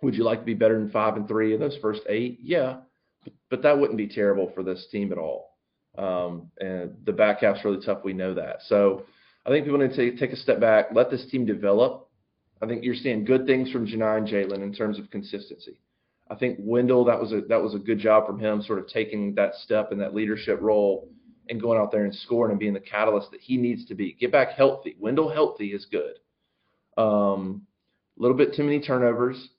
would 0.00 0.14
you 0.14 0.22
like 0.22 0.40
to 0.40 0.44
be 0.44 0.54
better 0.54 0.78
than 0.78 0.90
five 0.90 1.16
and 1.16 1.26
three 1.26 1.54
in 1.54 1.60
those 1.60 1.78
first 1.80 2.02
eight? 2.08 2.38
Yeah, 2.42 2.80
but, 3.24 3.32
but 3.48 3.62
that 3.62 3.78
wouldn't 3.78 3.96
be 3.96 4.06
terrible 4.06 4.52
for 4.54 4.62
this 4.62 4.86
team 4.92 5.10
at 5.10 5.18
all. 5.18 5.53
Um, 5.96 6.50
and 6.58 6.96
the 7.04 7.12
back 7.12 7.40
half's 7.40 7.64
really 7.64 7.84
tough. 7.84 8.04
We 8.04 8.12
know 8.12 8.34
that. 8.34 8.58
So 8.66 9.04
I 9.46 9.50
think 9.50 9.64
people 9.64 9.78
need 9.78 9.92
to 9.94 10.16
take, 10.16 10.32
a 10.32 10.36
step 10.36 10.60
back, 10.60 10.86
let 10.92 11.10
this 11.10 11.26
team 11.30 11.46
develop. 11.46 12.08
I 12.62 12.66
think 12.66 12.82
you're 12.84 12.94
seeing 12.94 13.24
good 13.24 13.46
things 13.46 13.70
from 13.70 13.86
Johni 13.86 14.18
and 14.18 14.26
Jaylin 14.26 14.62
in 14.62 14.72
terms 14.72 14.98
of 14.98 15.10
consistency. 15.10 15.78
I 16.30 16.34
think 16.34 16.56
Wendell, 16.60 17.04
that 17.04 17.20
was 17.20 17.32
a 17.32 17.42
that 17.48 17.62
was 17.62 17.74
a 17.74 17.78
good 17.78 17.98
job 17.98 18.26
from 18.26 18.38
him, 18.38 18.62
sort 18.62 18.78
of 18.78 18.88
taking 18.88 19.34
that 19.34 19.54
step 19.56 19.92
in 19.92 19.98
that 19.98 20.14
leadership 20.14 20.58
role 20.62 21.10
and 21.50 21.60
going 21.60 21.78
out 21.78 21.92
there 21.92 22.04
and 22.04 22.14
scoring 22.14 22.50
and 22.50 22.58
being 22.58 22.72
the 22.72 22.80
catalyst 22.80 23.30
that 23.32 23.40
he 23.40 23.58
needs 23.58 23.84
to 23.86 23.94
be. 23.94 24.16
Get 24.18 24.32
back 24.32 24.52
healthy. 24.52 24.96
Wendell 24.98 25.28
healthy 25.28 25.72
is 25.72 25.86
good. 25.90 26.14
Um, 26.96 27.66
a 28.18 28.22
little 28.22 28.36
bit 28.36 28.54
too 28.54 28.62
many 28.62 28.80
turnovers. 28.80 29.50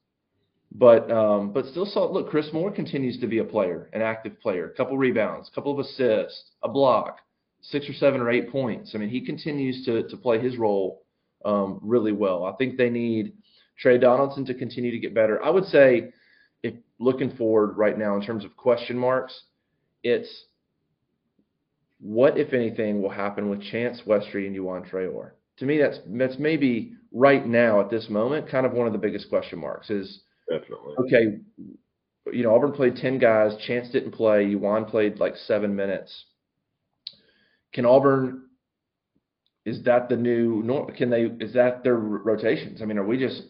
But 0.72 1.10
um, 1.10 1.54
but 1.54 1.66
still 1.68 1.86
saw 1.86 2.12
look, 2.12 2.30
Chris 2.30 2.50
Moore 2.52 2.72
continues 2.72 3.20
to 3.20 3.28
be 3.28 3.38
a 3.38 3.44
player, 3.44 3.90
an 3.94 4.02
active 4.02 4.40
player, 4.42 4.66
a 4.66 4.76
couple 4.76 4.98
rebounds, 4.98 5.50
a 5.50 5.56
couple 5.56 5.72
of 5.72 5.80
assists, 5.80 6.52
a 6.64 6.70
block, 6.70 7.20
six 7.62 7.90
or 7.90 7.94
seven 7.94 8.20
or 8.20 8.30
eight 8.30 8.52
points. 8.52 8.92
I 8.94 8.98
mean, 8.98 9.10
he 9.10 9.26
continues 9.26 9.86
to 9.86 10.08
to 10.08 10.18
play 10.18 10.40
his 10.40 10.58
role 10.58 11.04
um, 11.46 11.80
really 11.82 12.12
well. 12.12 12.46
I 12.46 12.54
think 12.54 12.78
they 12.78 12.90
need 12.90 13.34
Tre 13.80 13.98
Donaldson 13.98 14.46
to 14.46 14.54
continue 14.54 14.92
to 14.92 15.00
get 15.00 15.14
better. 15.14 15.44
I 15.44 15.50
would 15.50 15.66
say, 15.66 16.12
if 16.64 16.74
looking 17.00 17.36
forward 17.38 17.78
right 17.78 17.98
now 17.98 18.16
in 18.16 18.22
terms 18.22 18.44
of 18.44 18.56
question 18.58 18.98
marks, 18.98 19.44
it's 20.04 20.46
what 22.00 22.38
if 22.38 22.54
anything 22.54 23.02
will 23.02 23.10
happen 23.10 23.50
with 23.50 23.62
Chance 23.62 24.02
Westry 24.06 24.48
and 24.48 24.56
Juwan 24.56 24.90
Traore. 24.90 25.32
To 25.58 25.66
me, 25.66 25.78
that's 25.78 26.00
that's 26.08 26.38
maybe 26.38 26.94
right 27.12 27.46
now 27.48 27.80
at 27.80 27.90
this 27.90 28.10
moment 28.10 28.50
kind 28.50 28.66
of 28.66 28.74
one 28.74 28.88
of 28.88 28.94
the 28.94 29.00
biggest 29.00 29.30
question 29.30 29.58
marks 29.58 29.90
is 29.90 30.22
Definitely. 30.50 30.96
okay, 31.00 31.40
you 32.32 32.44
know, 32.44 32.56
Auburn 32.56 32.72
played 32.72 32.96
10 32.96 33.20
guys. 33.20 33.56
Chance 33.68 33.90
didn't 33.92 34.12
play. 34.12 34.46
Juwan 34.46 34.90
played 34.90 35.20
like 35.20 35.36
seven 35.36 35.76
minutes. 35.76 36.26
Can 37.74 37.86
Auburn, 37.86 38.44
is 39.66 39.84
that 39.84 40.10
the 40.10 40.16
new, 40.16 40.62
norm 40.64 40.92
can 40.94 41.10
they, 41.10 41.24
is 41.24 41.54
that 41.54 41.84
their 41.84 41.96
rotations? 41.96 42.82
I 42.82 42.86
mean, 42.86 42.98
are 42.98 43.06
we 43.06 43.18
just, 43.18 43.44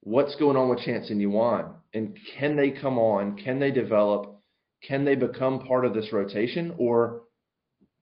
what's 0.00 0.36
going 0.36 0.56
on 0.56 0.68
with 0.68 0.80
Chance 0.80 1.10
and 1.10 1.20
Juwan? 1.20 1.72
And 1.94 2.16
can 2.36 2.56
they 2.56 2.70
come 2.70 2.98
on? 2.98 3.36
Can 3.36 3.58
they 3.58 3.70
develop? 3.70 4.40
Can 4.82 5.04
they 5.04 5.14
become 5.14 5.66
part 5.66 5.84
of 5.84 5.94
this 5.94 6.12
rotation? 6.12 6.74
Or 6.78 7.22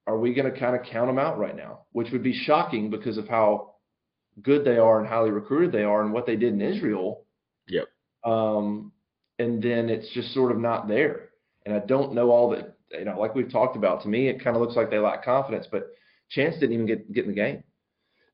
are 0.07 0.19
we 0.19 0.35
going 0.35 0.53
to 0.53 0.59
kind 0.59 0.75
of 0.75 0.87
count 0.87 1.09
them 1.09 1.19
out 1.19 1.39
right 1.39 1.57
now? 1.57 1.81
Which 1.93 2.11
would 2.13 2.23
be 2.23 2.35
shocking 2.35 2.91
because 2.91 3.19
of 3.19 3.29
how 3.29 3.75
good 4.43 4.65
they 4.65 4.77
are 4.79 4.99
and 5.01 5.09
highly 5.09 5.31
recruited 5.31 5.73
they 5.73 5.85
are 5.85 6.03
and 6.03 6.13
what 6.13 6.27
they 6.27 6.37
did 6.37 6.53
in 6.53 6.61
Israel. 6.61 7.25
Um, 8.25 8.93
and 9.39 9.63
then 9.63 9.89
it's 9.89 10.09
just 10.13 10.35
sort 10.35 10.51
of 10.53 10.59
not 10.59 10.89
there. 10.89 11.31
And 11.65 11.75
I 11.75 11.81
don't 11.81 12.15
know 12.15 12.31
all 12.31 12.51
that, 12.51 12.77
you 12.91 13.05
know, 13.05 13.19
like 13.19 13.35
we've 13.35 13.51
talked 13.51 13.77
about. 13.77 14.03
To 14.03 14.09
me, 14.09 14.29
it 14.29 14.43
kind 14.43 14.57
of 14.57 14.63
looks 14.63 14.77
like 14.77 14.91
they 14.91 14.99
lack 14.99 15.25
confidence, 15.25 15.67
but 15.71 15.89
Chance 16.31 16.57
didn't 16.57 16.73
even 16.73 16.87
get 16.87 17.13
get 17.13 17.25
in 17.25 17.31
the 17.31 17.37
game. 17.37 17.63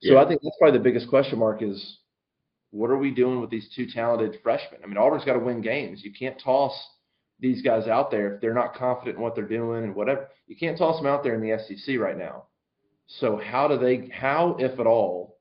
So 0.03 0.15
Yeah. 0.15 0.23
I 0.23 0.29
think 0.29 0.41
that's 0.43 0.57
probably 0.59 0.79
the 0.79 0.85
biggest 0.85 1.09
question 1.09 1.39
mark 1.39 1.63
is 1.63 1.99
what 2.71 2.91
are 2.91 2.99
we 2.99 3.13
doing 3.13 3.41
with 3.41 3.51
these 3.51 3.69
two 3.75 3.87
talented 3.87 4.41
freshmen? 4.43 4.81
I 4.83 4.87
mean, 4.87 4.99
Auburn's 4.99 5.25
got 5.25 5.35
to 5.35 5.39
win 5.39 5.61
games. 5.61 6.03
You 6.03 6.13
can't 6.13 6.41
toss 6.41 6.73
these 7.39 7.63
guys 7.63 7.87
out 7.87 8.11
there 8.11 8.35
if 8.35 8.41
they're 8.41 8.55
not 8.55 8.75
confident 8.75 9.17
in 9.17 9.23
what 9.23 9.35
they're 9.35 9.47
doing 9.47 9.85
and 9.85 9.95
whatever. 9.95 10.29
You 10.47 10.57
can't 10.57 10.77
toss 10.77 10.97
them 10.97 11.07
out 11.07 11.23
there 11.23 11.35
in 11.35 11.41
the 11.41 11.57
SEC 11.59 11.99
right 11.99 12.19
now. 12.19 12.47
So 13.07 13.37
how 13.37 13.69
do 13.69 13.79
they, 13.79 14.09
how 14.09 14.57
if 14.59 14.81
at 14.81 14.87
all, 14.87 15.34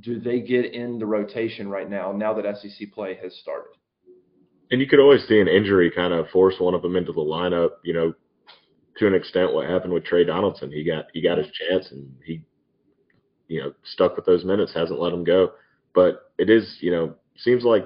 do 0.00 0.20
they 0.20 0.40
get 0.40 0.74
in 0.74 0.98
the 0.98 1.06
rotation 1.06 1.68
right 1.68 1.88
now? 1.88 2.12
Now 2.12 2.34
that 2.34 2.58
SEC 2.58 2.92
play 2.92 3.18
has 3.22 3.34
started. 3.36 3.72
And 4.70 4.80
you 4.80 4.86
could 4.86 4.98
always 4.98 5.26
see 5.26 5.40
an 5.40 5.48
injury 5.48 5.90
kind 5.90 6.12
of 6.12 6.28
force 6.30 6.56
one 6.58 6.74
of 6.74 6.82
them 6.82 6.96
into 6.96 7.12
the 7.12 7.20
lineup. 7.20 7.70
You 7.84 7.94
know, 7.94 8.14
to 8.98 9.06
an 9.06 9.14
extent, 9.14 9.52
what 9.52 9.68
happened 9.68 9.92
with 9.92 10.04
Tre 10.04 10.24
Donaldson, 10.24 10.72
he 10.72 10.84
got 10.84 11.06
he 11.12 11.22
got 11.22 11.38
his 11.38 11.46
chance 11.52 11.90
and 11.92 12.12
he, 12.24 12.42
you 13.48 13.60
know, 13.60 13.72
stuck 13.84 14.16
with 14.16 14.26
those 14.26 14.44
minutes, 14.44 14.74
hasn't 14.74 15.00
let 15.00 15.12
him 15.12 15.24
go. 15.24 15.52
But 15.94 16.32
it 16.36 16.50
is, 16.50 16.78
you 16.80 16.90
know, 16.90 17.14
seems 17.36 17.64
like 17.64 17.84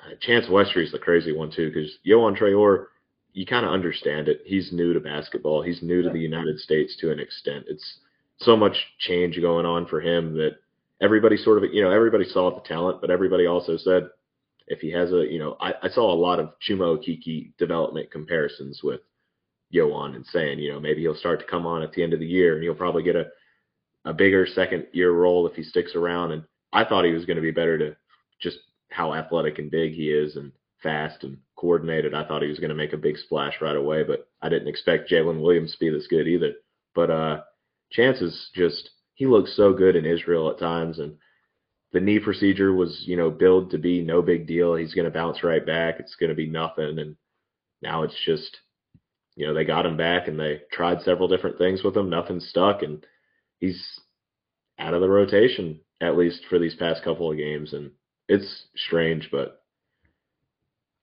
uh, 0.00 0.14
Chance 0.20 0.46
Westry 0.46 0.84
is 0.84 0.92
the 0.92 0.98
crazy 0.98 1.32
one 1.32 1.50
too, 1.50 1.70
because 1.70 1.96
Yohan 2.06 2.36
Traore, 2.36 2.86
you 3.32 3.46
kind 3.46 3.64
of 3.64 3.72
understand 3.72 4.28
it. 4.28 4.42
He's 4.44 4.72
new 4.72 4.92
to 4.92 5.00
basketball. 5.00 5.62
He's 5.62 5.82
new 5.82 6.02
to 6.02 6.10
the 6.10 6.18
United 6.18 6.58
States 6.58 6.96
to 7.00 7.12
an 7.12 7.20
extent. 7.20 7.66
It's 7.68 8.00
so 8.40 8.56
much 8.56 8.76
change 8.98 9.40
going 9.40 9.64
on 9.64 9.86
for 9.86 10.00
him 10.00 10.34
that 10.34 10.56
everybody 11.00 11.36
sort 11.36 11.62
of, 11.62 11.72
you 11.72 11.82
know, 11.82 11.90
everybody 11.90 12.24
saw 12.24 12.54
the 12.54 12.66
talent, 12.66 13.00
but 13.00 13.10
everybody 13.10 13.46
also 13.46 13.76
said 13.76 14.08
if 14.66 14.80
he 14.80 14.90
has 14.92 15.12
a, 15.12 15.26
you 15.30 15.38
know, 15.38 15.56
I, 15.60 15.74
I 15.82 15.88
saw 15.88 16.12
a 16.12 16.14
lot 16.14 16.40
of 16.40 16.52
Chuma 16.66 16.98
Okeke 16.98 17.56
development 17.58 18.10
comparisons 18.10 18.80
with 18.82 19.00
Yohan 19.74 20.16
and 20.16 20.24
saying, 20.26 20.58
you 20.58 20.72
know, 20.72 20.80
maybe 20.80 21.02
he'll 21.02 21.14
start 21.14 21.40
to 21.40 21.46
come 21.46 21.66
on 21.66 21.82
at 21.82 21.92
the 21.92 22.02
end 22.02 22.12
of 22.12 22.20
the 22.20 22.26
year 22.26 22.54
and 22.54 22.62
he'll 22.62 22.74
probably 22.74 23.02
get 23.02 23.16
a, 23.16 23.26
a 24.04 24.12
bigger 24.12 24.46
second 24.46 24.86
year 24.92 25.12
role 25.12 25.46
if 25.46 25.54
he 25.54 25.62
sticks 25.62 25.94
around. 25.94 26.32
And 26.32 26.44
I 26.72 26.84
thought 26.84 27.04
he 27.04 27.12
was 27.12 27.24
going 27.24 27.36
to 27.36 27.42
be 27.42 27.50
better 27.50 27.78
to 27.78 27.96
just 28.40 28.58
how 28.90 29.14
athletic 29.14 29.58
and 29.58 29.70
big 29.70 29.92
he 29.92 30.10
is 30.10 30.36
and 30.36 30.52
fast 30.82 31.24
and 31.24 31.38
coordinated. 31.56 32.14
I 32.14 32.24
thought 32.24 32.42
he 32.42 32.48
was 32.48 32.58
going 32.58 32.70
to 32.70 32.76
make 32.76 32.92
a 32.92 32.98
big 32.98 33.16
splash 33.16 33.54
right 33.60 33.76
away, 33.76 34.04
but 34.04 34.28
I 34.40 34.48
didn't 34.48 34.68
expect 34.68 35.10
Jaylin 35.10 35.40
Williams 35.40 35.72
to 35.72 35.78
be 35.78 35.90
this 35.90 36.06
good 36.06 36.28
either. 36.28 36.52
But 36.94 37.10
uh, 37.10 37.40
Chance 37.90 38.20
is 38.20 38.50
just 38.54 38.90
he 39.14 39.26
looks 39.26 39.56
so 39.56 39.72
good 39.72 39.96
in 39.96 40.04
Israel 40.04 40.50
at 40.50 40.58
times, 40.58 40.98
and 40.98 41.16
the 41.92 42.00
knee 42.00 42.18
procedure 42.18 42.72
was 42.72 43.04
you 43.06 43.16
know 43.16 43.30
billed 43.30 43.70
to 43.70 43.78
be 43.78 44.02
no 44.02 44.22
big 44.22 44.46
deal. 44.46 44.74
He's 44.74 44.94
going 44.94 45.06
to 45.06 45.10
bounce 45.10 45.42
right 45.42 45.64
back. 45.64 45.96
It's 45.98 46.16
going 46.16 46.30
to 46.30 46.36
be 46.36 46.48
nothing, 46.48 46.98
and 46.98 47.16
now 47.82 48.02
it's 48.02 48.18
just 48.24 48.58
you 49.36 49.46
know 49.46 49.54
they 49.54 49.64
got 49.64 49.86
him 49.86 49.96
back 49.96 50.28
and 50.28 50.38
they 50.38 50.62
tried 50.72 51.02
several 51.02 51.28
different 51.28 51.58
things 51.58 51.82
with 51.82 51.96
him. 51.96 52.10
Nothing 52.10 52.40
stuck, 52.40 52.82
and 52.82 53.04
he's 53.60 53.82
out 54.78 54.94
of 54.94 55.00
the 55.00 55.08
rotation 55.08 55.80
at 56.00 56.16
least 56.16 56.42
for 56.50 56.58
these 56.58 56.74
past 56.74 57.02
couple 57.02 57.30
of 57.30 57.38
games, 57.38 57.72
and 57.72 57.90
it's 58.28 58.66
strange, 58.76 59.28
but 59.30 59.63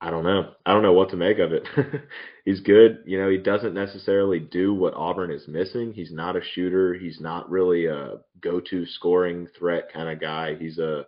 I 0.04 0.10
don't 0.10 0.24
know. 0.24 0.54
I 0.66 0.74
don't 0.74 0.82
know 0.82 0.94
what 0.94 1.12
to 1.12 1.16
make 1.16 1.38
of 1.38 1.54
it. 1.54 1.68
he's 2.46 2.60
good. 2.60 3.04
You 3.06 3.20
know, 3.20 3.30
he 3.30 3.38
doesn't 3.38 3.76
necessarily 3.76 4.40
do 4.40 4.74
what 4.74 4.96
Auburn 4.96 5.30
is 5.30 5.48
missing. 5.48 5.94
He's 5.94 6.12
not 6.12 6.36
a 6.36 6.42
shooter. 6.56 6.96
He's 6.96 7.20
not 7.22 7.52
really 7.52 7.86
a 7.86 8.18
go-to 8.42 8.88
scoring 8.88 9.48
threat 9.58 9.94
kind 9.94 10.10
of 10.10 10.20
guy. 10.20 10.56
He's 10.56 10.80
a 10.80 11.06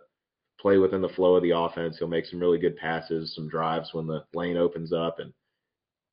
play 0.60 0.78
within 0.78 1.02
the 1.02 1.08
flow 1.08 1.34
of 1.34 1.42
the 1.42 1.50
offense. 1.50 1.98
He'll 1.98 2.06
make 2.06 2.26
some 2.26 2.38
really 2.38 2.58
good 2.58 2.76
passes, 2.76 3.34
some 3.34 3.48
drives 3.48 3.92
when 3.92 4.06
the 4.06 4.24
lane 4.32 4.56
opens 4.56 4.92
up 4.92 5.18
and 5.18 5.32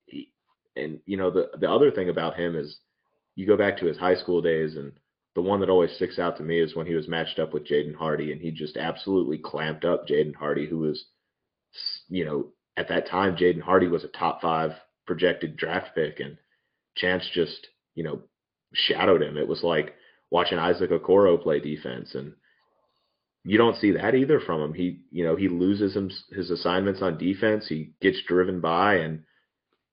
he 0.08 0.32
and 0.76 1.00
you 1.06 1.18
know 1.18 1.30
the 1.30 1.52
the 1.60 1.72
other 1.72 1.92
thing 1.92 2.10
about 2.10 2.36
him 2.36 2.56
is 2.56 2.80
you 3.36 3.46
go 3.46 3.56
back 3.56 3.78
to 3.78 3.86
his 3.86 3.98
high 3.98 4.16
school 4.16 4.42
days 4.42 4.76
and 4.76 4.92
the 5.36 5.42
one 5.42 5.60
that 5.60 5.70
always 5.70 5.96
sticks 5.96 6.18
out 6.18 6.36
to 6.38 6.44
me 6.44 6.60
is 6.60 6.76
when 6.76 6.88
he 6.88 6.96
was 6.96 7.08
matched 7.08 7.38
up 7.38 7.54
with 7.54 7.68
Jaden 7.68 7.96
Hardy 7.96 8.32
and 8.32 8.42
he 8.42 8.52
just 8.52 8.76
absolutely 8.76 9.38
clamped 9.38 9.86
up 9.86 10.08
Jaden 10.08 10.36
Hardy 10.36 10.68
who 10.68 10.80
was 10.80 11.06
you 12.10 12.26
know 12.26 12.48
at 12.78 12.90
that 12.90 13.08
time, 13.08 13.36
Jaden 13.36 13.62
Hardy 13.62 13.88
was 13.88 14.04
a 14.04 14.08
top 14.08 14.42
five 14.42 14.72
projected 15.06 15.58
draft 15.58 15.96
pick, 15.96 16.20
and 16.20 16.38
Chance 16.96 17.30
just, 17.34 17.68
you 17.96 18.04
know, 18.04 18.22
shadowed 18.74 19.22
him. 19.22 19.38
It 19.38 19.48
was 19.48 19.64
like 19.64 19.96
watching 20.30 20.58
Isaac 20.58 20.92
Okoro 20.92 21.42
play 21.42 21.60
defense, 21.60 22.16
and 22.16 22.34
you 23.44 23.58
don't 23.58 23.78
see 23.78 23.92
that 23.92 24.16
either 24.16 24.40
from 24.40 24.62
him. 24.62 24.74
He, 24.74 25.02
you 25.12 25.24
know, 25.24 25.36
he 25.36 25.48
loses 25.48 25.96
him, 25.96 26.12
his 26.32 26.52
assignments 26.52 27.02
on 27.02 27.18
defense. 27.18 27.68
He 27.68 27.94
gets 28.02 28.22
driven 28.28 28.62
by, 28.62 28.96
and 28.96 29.24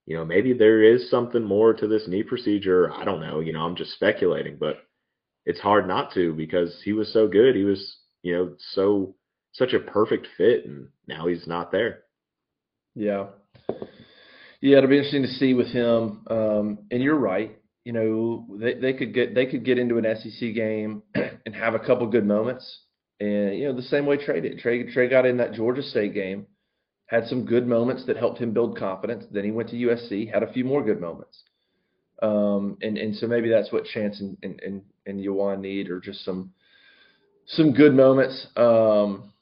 you 0.06 0.16
know, 0.16 0.24
maybe 0.24 0.52
there 0.52 0.82
is 0.82 1.10
something 1.10 1.42
more 1.42 1.74
to 1.74 1.86
this 1.86 2.08
knee 2.08 2.22
procedure. 2.22 2.92
I 2.92 3.04
don't 3.04 3.20
know. 3.20 3.40
You 3.40 3.52
know, 3.52 3.60
I'm 3.60 3.76
just 3.76 3.92
speculating, 3.92 4.56
but 4.58 4.78
it's 5.44 5.60
hard 5.60 5.86
not 5.88 6.12
to 6.14 6.32
because 6.32 6.80
he 6.84 6.92
was 6.92 7.12
so 7.12 7.28
good. 7.28 7.54
He 7.56 7.64
was, 7.64 7.96
you 8.22 8.34
know, 8.34 8.54
so 8.72 9.16
such 9.52 9.72
a 9.72 9.80
perfect 9.80 10.26
fit, 10.36 10.64
and 10.66 10.88
now 11.06 11.26
he's 11.26 11.46
not 11.46 11.72
there. 11.72 12.04
Yeah. 12.98 13.26
Yeah, 14.60 14.78
it'll 14.78 14.90
be 14.90 14.96
interesting 14.96 15.22
to 15.22 15.28
see 15.28 15.54
with 15.54 15.68
him. 15.68 16.24
Um, 16.28 16.78
and 16.90 17.00
you're 17.00 17.14
right. 17.14 17.56
You 17.84 17.92
know, 17.92 18.46
they, 18.58 18.74
they 18.74 18.92
could 18.92 19.14
get 19.14 19.36
they 19.36 19.46
could 19.46 19.64
get 19.64 19.78
into 19.78 19.98
an 19.98 20.16
SEC 20.16 20.52
game 20.52 21.04
and 21.14 21.54
have 21.54 21.74
a 21.74 21.78
couple 21.78 22.08
good 22.08 22.26
moments. 22.26 22.80
And 23.20 23.56
you 23.56 23.66
know, 23.66 23.76
the 23.76 23.82
same 23.82 24.04
way 24.04 24.16
Tre 24.16 24.40
did. 24.40 24.58
Tre 24.58 24.92
Tre 24.92 25.08
got 25.08 25.26
in 25.26 25.36
that 25.36 25.52
Georgia 25.52 25.82
State 25.82 26.12
game 26.12 26.48
had 27.06 27.26
some 27.26 27.46
good 27.46 27.68
moments 27.68 28.04
that 28.06 28.16
helped 28.16 28.40
him 28.40 28.52
build 28.52 28.76
confidence. 28.76 29.24
Then 29.30 29.44
he 29.44 29.52
went 29.52 29.68
to 29.70 29.76
USC, 29.76 30.32
had 30.32 30.42
a 30.42 30.52
few 30.52 30.64
more 30.64 30.84
good 30.84 31.00
moments. 31.00 31.40
Um, 32.20 32.78
and 32.82 32.98
and 32.98 33.14
so 33.14 33.28
maybe 33.28 33.48
that's 33.48 33.70
what 33.70 33.84
Chance 33.84 34.20
and 34.20 34.36
and 34.42 34.60
and, 34.60 34.82
and 35.06 35.62
need, 35.62 35.88
or 35.88 36.00
just 36.00 36.24
some 36.24 36.52
some 37.46 37.72
good 37.72 37.94
moments. 37.94 38.48
Um, 38.56 39.32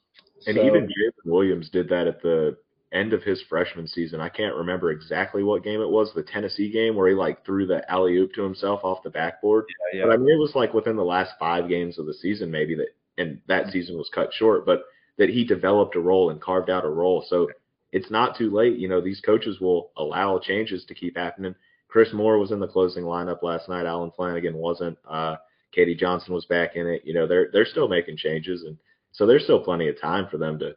and 0.46 0.56
so, 0.56 0.66
even 0.66 0.84
Jaylin 0.84 1.24
Williams 1.24 1.70
did 1.70 1.88
that 1.88 2.06
at 2.06 2.20
the 2.20 2.58
end 2.92 3.12
of 3.12 3.22
his 3.22 3.42
freshman 3.42 3.86
season. 3.86 4.20
I 4.20 4.28
can't 4.28 4.54
remember 4.54 4.90
exactly 4.90 5.42
what 5.42 5.64
game 5.64 5.80
it 5.80 5.90
was, 5.90 6.12
the 6.14 6.22
Tennessee 6.22 6.70
game 6.70 6.94
where 6.94 7.08
he 7.08 7.14
like 7.14 7.44
threw 7.44 7.66
the 7.66 7.88
alley 7.90 8.16
oop 8.16 8.32
to 8.34 8.42
himself 8.42 8.80
off 8.84 9.02
the 9.02 9.10
backboard. 9.10 9.64
Yeah, 9.92 9.98
yeah. 10.00 10.06
But 10.06 10.14
I 10.14 10.16
mean, 10.16 10.30
it 10.30 10.38
was 10.38 10.54
like 10.54 10.72
within 10.72 10.96
the 10.96 11.04
last 11.04 11.32
five 11.38 11.68
games 11.68 11.98
of 11.98 12.06
the 12.06 12.14
season, 12.14 12.50
maybe 12.50 12.76
that, 12.76 12.88
and 13.18 13.40
that 13.48 13.70
season 13.70 13.96
was 13.96 14.10
cut 14.14 14.32
short, 14.32 14.64
but 14.64 14.82
that 15.18 15.30
he 15.30 15.44
developed 15.44 15.96
a 15.96 16.00
role 16.00 16.30
and 16.30 16.40
carved 16.40 16.70
out 16.70 16.84
a 16.84 16.88
role. 16.88 17.24
So 17.28 17.48
it's 17.92 18.10
not 18.10 18.36
too 18.36 18.50
late. 18.50 18.78
You 18.78 18.88
know, 18.88 19.00
these 19.00 19.20
coaches 19.20 19.60
will 19.60 19.90
allow 19.96 20.38
changes 20.38 20.84
to 20.84 20.94
keep 20.94 21.16
happening. 21.16 21.54
Chris 21.88 22.12
Moore 22.12 22.38
was 22.38 22.50
in 22.50 22.60
the 22.60 22.68
closing 22.68 23.04
lineup 23.04 23.42
last 23.42 23.68
night. 23.68 23.86
Allen 23.86 24.12
Flanigan 24.18 24.54
wasn't. 24.54 24.98
Uh, 25.08 25.36
K.D. 25.72 25.96
Johnson 25.96 26.34
was 26.34 26.46
back 26.46 26.76
in 26.76 26.86
it. 26.86 27.02
You 27.04 27.14
know, 27.14 27.26
they're 27.26 27.48
they're 27.52 27.66
still 27.66 27.88
making 27.88 28.16
changes, 28.16 28.62
and 28.62 28.76
so 29.12 29.26
there's 29.26 29.44
still 29.44 29.60
plenty 29.60 29.88
of 29.88 30.00
time 30.00 30.26
for 30.30 30.38
them 30.38 30.58
to 30.58 30.74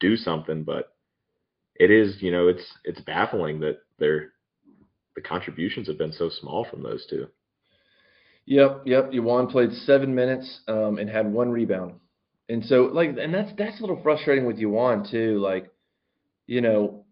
do 0.00 0.16
something. 0.16 0.64
But 0.64 0.93
it 1.76 1.90
is, 1.90 2.16
you 2.20 2.30
know, 2.30 2.48
it's 2.48 2.64
it's 2.84 3.00
baffling 3.00 3.60
that 3.60 3.78
their 3.98 4.32
the 5.16 5.22
contributions 5.22 5.86
have 5.88 5.98
been 5.98 6.12
so 6.12 6.28
small 6.28 6.66
from 6.70 6.82
those 6.82 7.06
two. 7.08 7.26
Yep, 8.46 8.82
yep. 8.84 9.10
Yajuan 9.10 9.50
played 9.50 9.72
seven 9.72 10.14
minutes 10.14 10.60
um, 10.68 10.98
and 10.98 11.08
had 11.08 11.32
one 11.32 11.50
rebound, 11.50 11.94
and 12.48 12.64
so 12.64 12.90
like, 12.92 13.16
and 13.18 13.32
that's 13.32 13.50
that's 13.56 13.78
a 13.78 13.80
little 13.80 14.02
frustrating 14.02 14.46
with 14.46 14.58
Yajuan 14.58 15.10
too. 15.10 15.38
Like, 15.38 15.70
you 16.46 16.60
know, 16.60 17.04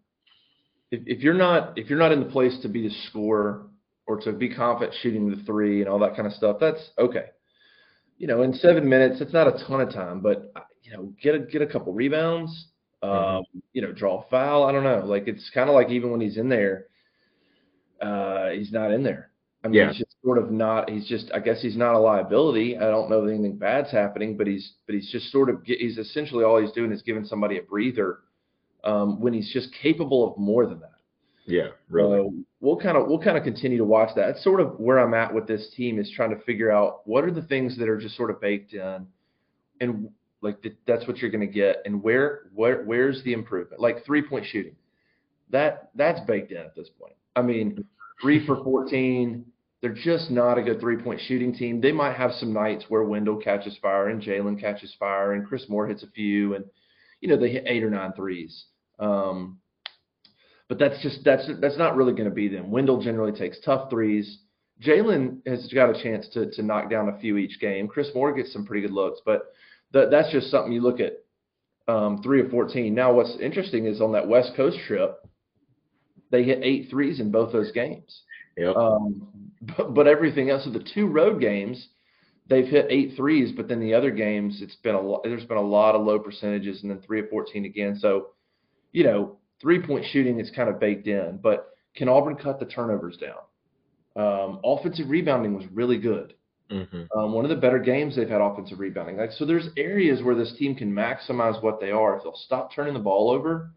if 0.91 1.01
if 1.07 1.23
you're 1.23 1.33
not 1.33 1.77
if 1.77 1.89
you're 1.89 1.99
not 1.99 2.11
in 2.11 2.19
the 2.19 2.29
place 2.29 2.57
to 2.61 2.69
be 2.69 2.87
the 2.87 2.93
scorer 3.09 3.67
or 4.05 4.19
to 4.21 4.31
be 4.31 4.53
confident 4.53 4.95
shooting 5.01 5.29
the 5.29 5.43
three 5.43 5.81
and 5.81 5.89
all 5.89 5.99
that 5.99 6.15
kind 6.15 6.27
of 6.27 6.33
stuff, 6.33 6.57
that's 6.59 6.91
okay. 6.99 7.25
You 8.17 8.27
know, 8.27 8.43
in 8.43 8.53
seven 8.53 8.87
minutes, 8.87 9.19
it's 9.19 9.33
not 9.33 9.47
a 9.47 9.65
ton 9.67 9.81
of 9.81 9.91
time, 9.91 10.21
but 10.21 10.53
you 10.83 10.93
know, 10.93 11.13
get 11.21 11.33
a 11.33 11.39
get 11.39 11.63
a 11.63 11.67
couple 11.67 11.93
rebounds, 11.93 12.67
um, 13.03 13.09
Mm-hmm. 13.11 13.59
you 13.73 13.81
know, 13.81 13.91
draw 13.91 14.21
a 14.21 14.29
foul. 14.29 14.63
I 14.63 14.71
don't 14.71 14.83
know. 14.83 15.03
Like 15.05 15.27
it's 15.27 15.49
kind 15.53 15.69
of 15.69 15.75
like 15.75 15.89
even 15.89 16.09
when 16.11 16.21
he's 16.21 16.37
in 16.37 16.49
there, 16.49 16.87
uh, 18.01 18.49
he's 18.49 18.71
not 18.71 18.91
in 18.91 19.03
there. 19.03 19.29
I 19.63 19.67
mean, 19.69 19.75
Yeah. 19.75 19.89
he's 19.89 19.99
just 19.99 20.15
sort 20.23 20.37
of 20.37 20.51
not. 20.51 20.89
He's 20.89 21.07
just. 21.07 21.31
I 21.33 21.39
guess 21.39 21.61
he's 21.61 21.77
not 21.77 21.95
a 21.95 21.99
liability. 21.99 22.77
I 22.77 22.81
don't 22.89 23.09
know 23.09 23.25
that 23.25 23.31
anything 23.33 23.57
bad's 23.57 23.91
happening, 23.91 24.35
but 24.37 24.47
he's. 24.47 24.73
But 24.85 24.95
he's 24.95 25.09
just 25.11 25.31
sort 25.31 25.49
of. 25.49 25.61
He's 25.63 25.97
essentially 25.97 26.43
all 26.43 26.59
he's 26.59 26.71
doing 26.73 26.91
is 26.91 27.01
giving 27.01 27.23
somebody 27.25 27.57
a 27.59 27.61
breather, 27.61 28.19
um, 28.83 29.21
when 29.21 29.33
he's 29.33 29.51
just 29.53 29.69
capable 29.81 30.29
of 30.31 30.37
more 30.37 30.65
than 30.65 30.79
that. 30.81 30.89
Yeah, 31.45 31.69
really. 31.89 32.17
So 32.19 32.33
we'll 32.61 32.77
kind 32.79 32.97
of 32.97 33.07
we'll 33.07 33.19
kind 33.21 33.37
of 33.37 33.43
continue 33.43 33.77
to 33.77 33.85
watch 33.85 34.09
that. 34.15 34.29
It's 34.29 34.43
sort 34.43 34.59
of 34.59 34.79
where 34.79 34.99
I'm 34.99 35.13
at 35.13 35.33
with 35.33 35.47
this 35.47 35.69
team 35.75 35.97
is 35.99 36.11
trying 36.13 36.29
to 36.37 36.41
figure 36.43 36.71
out 36.71 37.05
what 37.07 37.23
are 37.23 37.31
the 37.31 37.41
things 37.41 37.77
that 37.77 37.87
are 37.89 37.97
just 37.97 38.15
sort 38.17 38.29
of 38.31 38.39
baked 38.41 38.73
in, 38.73 39.07
and 39.79 40.09
like 40.43 40.61
th- 40.61 40.75
that's 40.85 41.07
what 41.07 41.17
you're 41.17 41.31
going 41.31 41.47
to 41.47 41.53
get, 41.53 41.77
and 41.85 42.03
where 42.03 42.49
where 42.53 42.83
where's 42.83 43.23
the 43.23 43.33
improvement? 43.33 43.81
Like 43.81 44.05
three 44.05 44.21
point 44.21 44.45
shooting, 44.45 44.75
that 45.49 45.89
that's 45.95 46.19
baked 46.27 46.51
in 46.51 46.57
at 46.57 46.75
this 46.75 46.89
point. 46.99 47.15
I 47.35 47.41
mean, 47.41 47.85
three 48.21 48.45
for 48.45 48.63
14. 48.63 49.45
They're 49.81 49.93
just 49.93 50.31
not 50.31 50.57
a 50.57 50.61
good 50.61 50.79
three 50.79 50.97
point 50.97 51.19
shooting 51.27 51.53
team. 51.53 51.81
They 51.81 51.91
might 51.91 52.15
have 52.15 52.31
some 52.33 52.53
nights 52.53 52.85
where 52.87 53.03
Wendell 53.03 53.37
catches 53.37 53.77
fire 53.81 54.09
and 54.09 54.21
Jaylin 54.21 54.59
catches 54.59 54.95
fire 54.99 55.33
and 55.33 55.45
Chris 55.45 55.65
Moore 55.67 55.87
hits 55.87 56.03
a 56.03 56.07
few, 56.07 56.55
and 56.55 56.65
you 57.21 57.29
know 57.29 57.37
they 57.37 57.49
hit 57.51 57.65
eight 57.67 57.83
or 57.83 57.89
nine 57.89 58.13
threes. 58.13 58.65
Um, 58.99 59.59
but 60.69 60.79
that's 60.79 61.01
just 61.01 61.23
that's 61.23 61.49
that's 61.59 61.77
not 61.77 61.95
really 61.95 62.13
going 62.13 62.29
to 62.29 62.35
be 62.35 62.47
them. 62.47 62.71
Wendell 62.71 63.01
generally 63.01 63.37
takes 63.37 63.59
tough 63.59 63.89
threes. 63.89 64.39
Jaylin 64.81 65.45
has 65.47 65.71
got 65.73 65.89
a 65.89 66.01
chance 66.01 66.27
to 66.29 66.49
to 66.51 66.63
knock 66.63 66.89
down 66.89 67.09
a 67.09 67.19
few 67.19 67.37
each 67.37 67.59
game. 67.59 67.87
Chris 67.87 68.09
Moore 68.15 68.33
gets 68.33 68.51
some 68.53 68.65
pretty 68.65 68.81
good 68.81 68.93
looks, 68.93 69.19
but 69.25 69.53
that 69.93 70.11
that's 70.11 70.31
just 70.31 70.51
something 70.51 70.73
you 70.73 70.81
look 70.81 70.99
at 70.99 71.23
um, 71.87 72.21
three 72.21 72.41
of 72.41 72.49
fourteen. 72.51 72.93
Now, 72.93 73.13
what's 73.13 73.37
interesting 73.39 73.85
is 73.85 74.01
on 74.01 74.11
that 74.13 74.27
West 74.27 74.53
Coast 74.55 74.77
trip, 74.87 75.17
they 76.31 76.43
hit 76.43 76.59
eight 76.61 76.89
threes 76.89 77.19
in 77.19 77.31
both 77.31 77.51
those 77.51 77.71
games. 77.71 78.21
Yep. 78.57 78.75
Um, 78.75 79.27
but, 79.77 79.93
but 79.93 80.07
everything 80.07 80.49
else, 80.49 80.65
so 80.65 80.69
the 80.69 80.85
two 80.93 81.07
road 81.07 81.41
games, 81.41 81.89
they've 82.47 82.67
hit 82.67 82.87
eight 82.89 83.13
threes, 83.15 83.51
but 83.55 83.67
then 83.67 83.79
the 83.79 83.93
other 83.93 84.11
games, 84.11 84.61
it's 84.61 84.75
been 84.75 84.95
a 84.95 85.01
lot. 85.01 85.23
There's 85.23 85.45
been 85.45 85.57
a 85.57 85.61
lot 85.61 85.95
of 85.95 86.05
low 86.05 86.19
percentages, 86.19 86.81
and 86.81 86.91
then 86.91 87.01
three 87.01 87.19
of 87.19 87.29
fourteen 87.29 87.65
again. 87.65 87.97
So, 87.99 88.29
you 88.91 89.03
know, 89.03 89.37
three 89.61 89.81
point 89.81 90.05
shooting 90.11 90.39
is 90.39 90.51
kind 90.55 90.69
of 90.69 90.79
baked 90.79 91.07
in. 91.07 91.39
But 91.41 91.69
can 91.95 92.09
Auburn 92.09 92.35
cut 92.35 92.59
the 92.59 92.65
turnovers 92.65 93.17
down? 93.17 93.37
Um, 94.15 94.59
offensive 94.63 95.09
rebounding 95.09 95.55
was 95.55 95.65
really 95.71 95.97
good. 95.97 96.35
Hmm 96.69 97.03
Um, 97.15 97.33
one 97.33 97.45
of 97.45 97.49
the 97.49 97.55
better 97.57 97.79
games 97.79 98.15
they've 98.15 98.29
had 98.29 98.41
offensive 98.41 98.79
rebounding. 98.79 99.17
Like 99.17 99.31
so, 99.31 99.45
there's 99.45 99.67
areas 99.77 100.21
where 100.23 100.35
this 100.35 100.53
team 100.57 100.75
can 100.75 100.91
maximize 100.91 101.61
what 101.61 101.79
they 101.79 101.91
are 101.91 102.17
if 102.17 102.23
they'll 102.23 102.35
stop 102.35 102.73
turning 102.73 102.93
the 102.93 102.99
ball 102.99 103.29
over, 103.29 103.71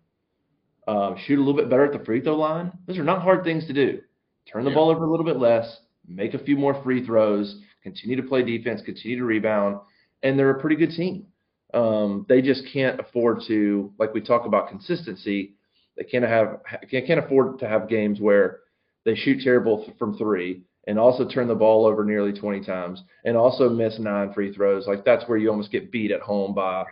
um, 0.88 1.16
shoot 1.26 1.36
a 1.36 1.42
little 1.42 1.54
bit 1.56 1.68
better 1.68 1.84
at 1.84 1.92
the 1.98 2.04
free 2.04 2.20
throw 2.20 2.36
line. 2.36 2.72
Those 2.86 2.98
are 2.98 3.04
not 3.04 3.22
hard 3.22 3.44
things 3.44 3.66
to 3.66 3.72
do. 3.72 4.00
Turn 4.46 4.64
the 4.64 4.70
Yeah. 4.70 4.74
ball 4.76 4.90
over 4.90 5.04
a 5.04 5.10
little 5.10 5.26
bit 5.26 5.38
less, 5.38 5.80
make 6.06 6.34
a 6.34 6.38
few 6.38 6.56
more 6.56 6.74
free 6.82 7.04
throws, 7.04 7.60
continue 7.82 8.16
to 8.16 8.22
play 8.22 8.42
defense, 8.42 8.82
continue 8.82 9.18
to 9.18 9.24
rebound, 9.24 9.80
and 10.22 10.38
they're 10.38 10.50
a 10.50 10.60
pretty 10.60 10.76
good 10.76 10.90
team. 10.90 11.26
Um, 11.74 12.24
they 12.28 12.40
just 12.40 12.66
can't 12.72 13.00
afford 13.00 13.42
to, 13.48 13.92
like 13.98 14.14
we 14.14 14.20
talk 14.20 14.46
about 14.46 14.68
consistency. 14.68 15.56
They 15.96 16.04
can't 16.04 16.24
have 16.24 16.60
can't 16.90 17.06
can't 17.06 17.20
afford 17.24 17.58
to 17.60 17.68
have 17.68 17.88
games 17.88 18.20
where 18.20 18.60
they 19.04 19.14
shoot 19.16 19.42
terrible 19.42 19.92
from 19.98 20.16
three 20.16 20.62
and 20.86 20.98
also 20.98 21.28
turn 21.28 21.48
the 21.48 21.54
ball 21.54 21.86
over 21.86 22.04
nearly 22.04 22.32
20 22.32 22.64
times 22.64 23.02
and 23.24 23.36
also 23.36 23.68
miss 23.68 23.98
nine 23.98 24.32
free 24.32 24.52
throws. 24.52 24.86
Like 24.86 25.04
that's 25.04 25.28
where 25.28 25.38
you 25.38 25.50
almost 25.50 25.72
get 25.72 25.90
beat 25.90 26.10
at 26.10 26.20
home 26.20 26.54
by 26.54 26.84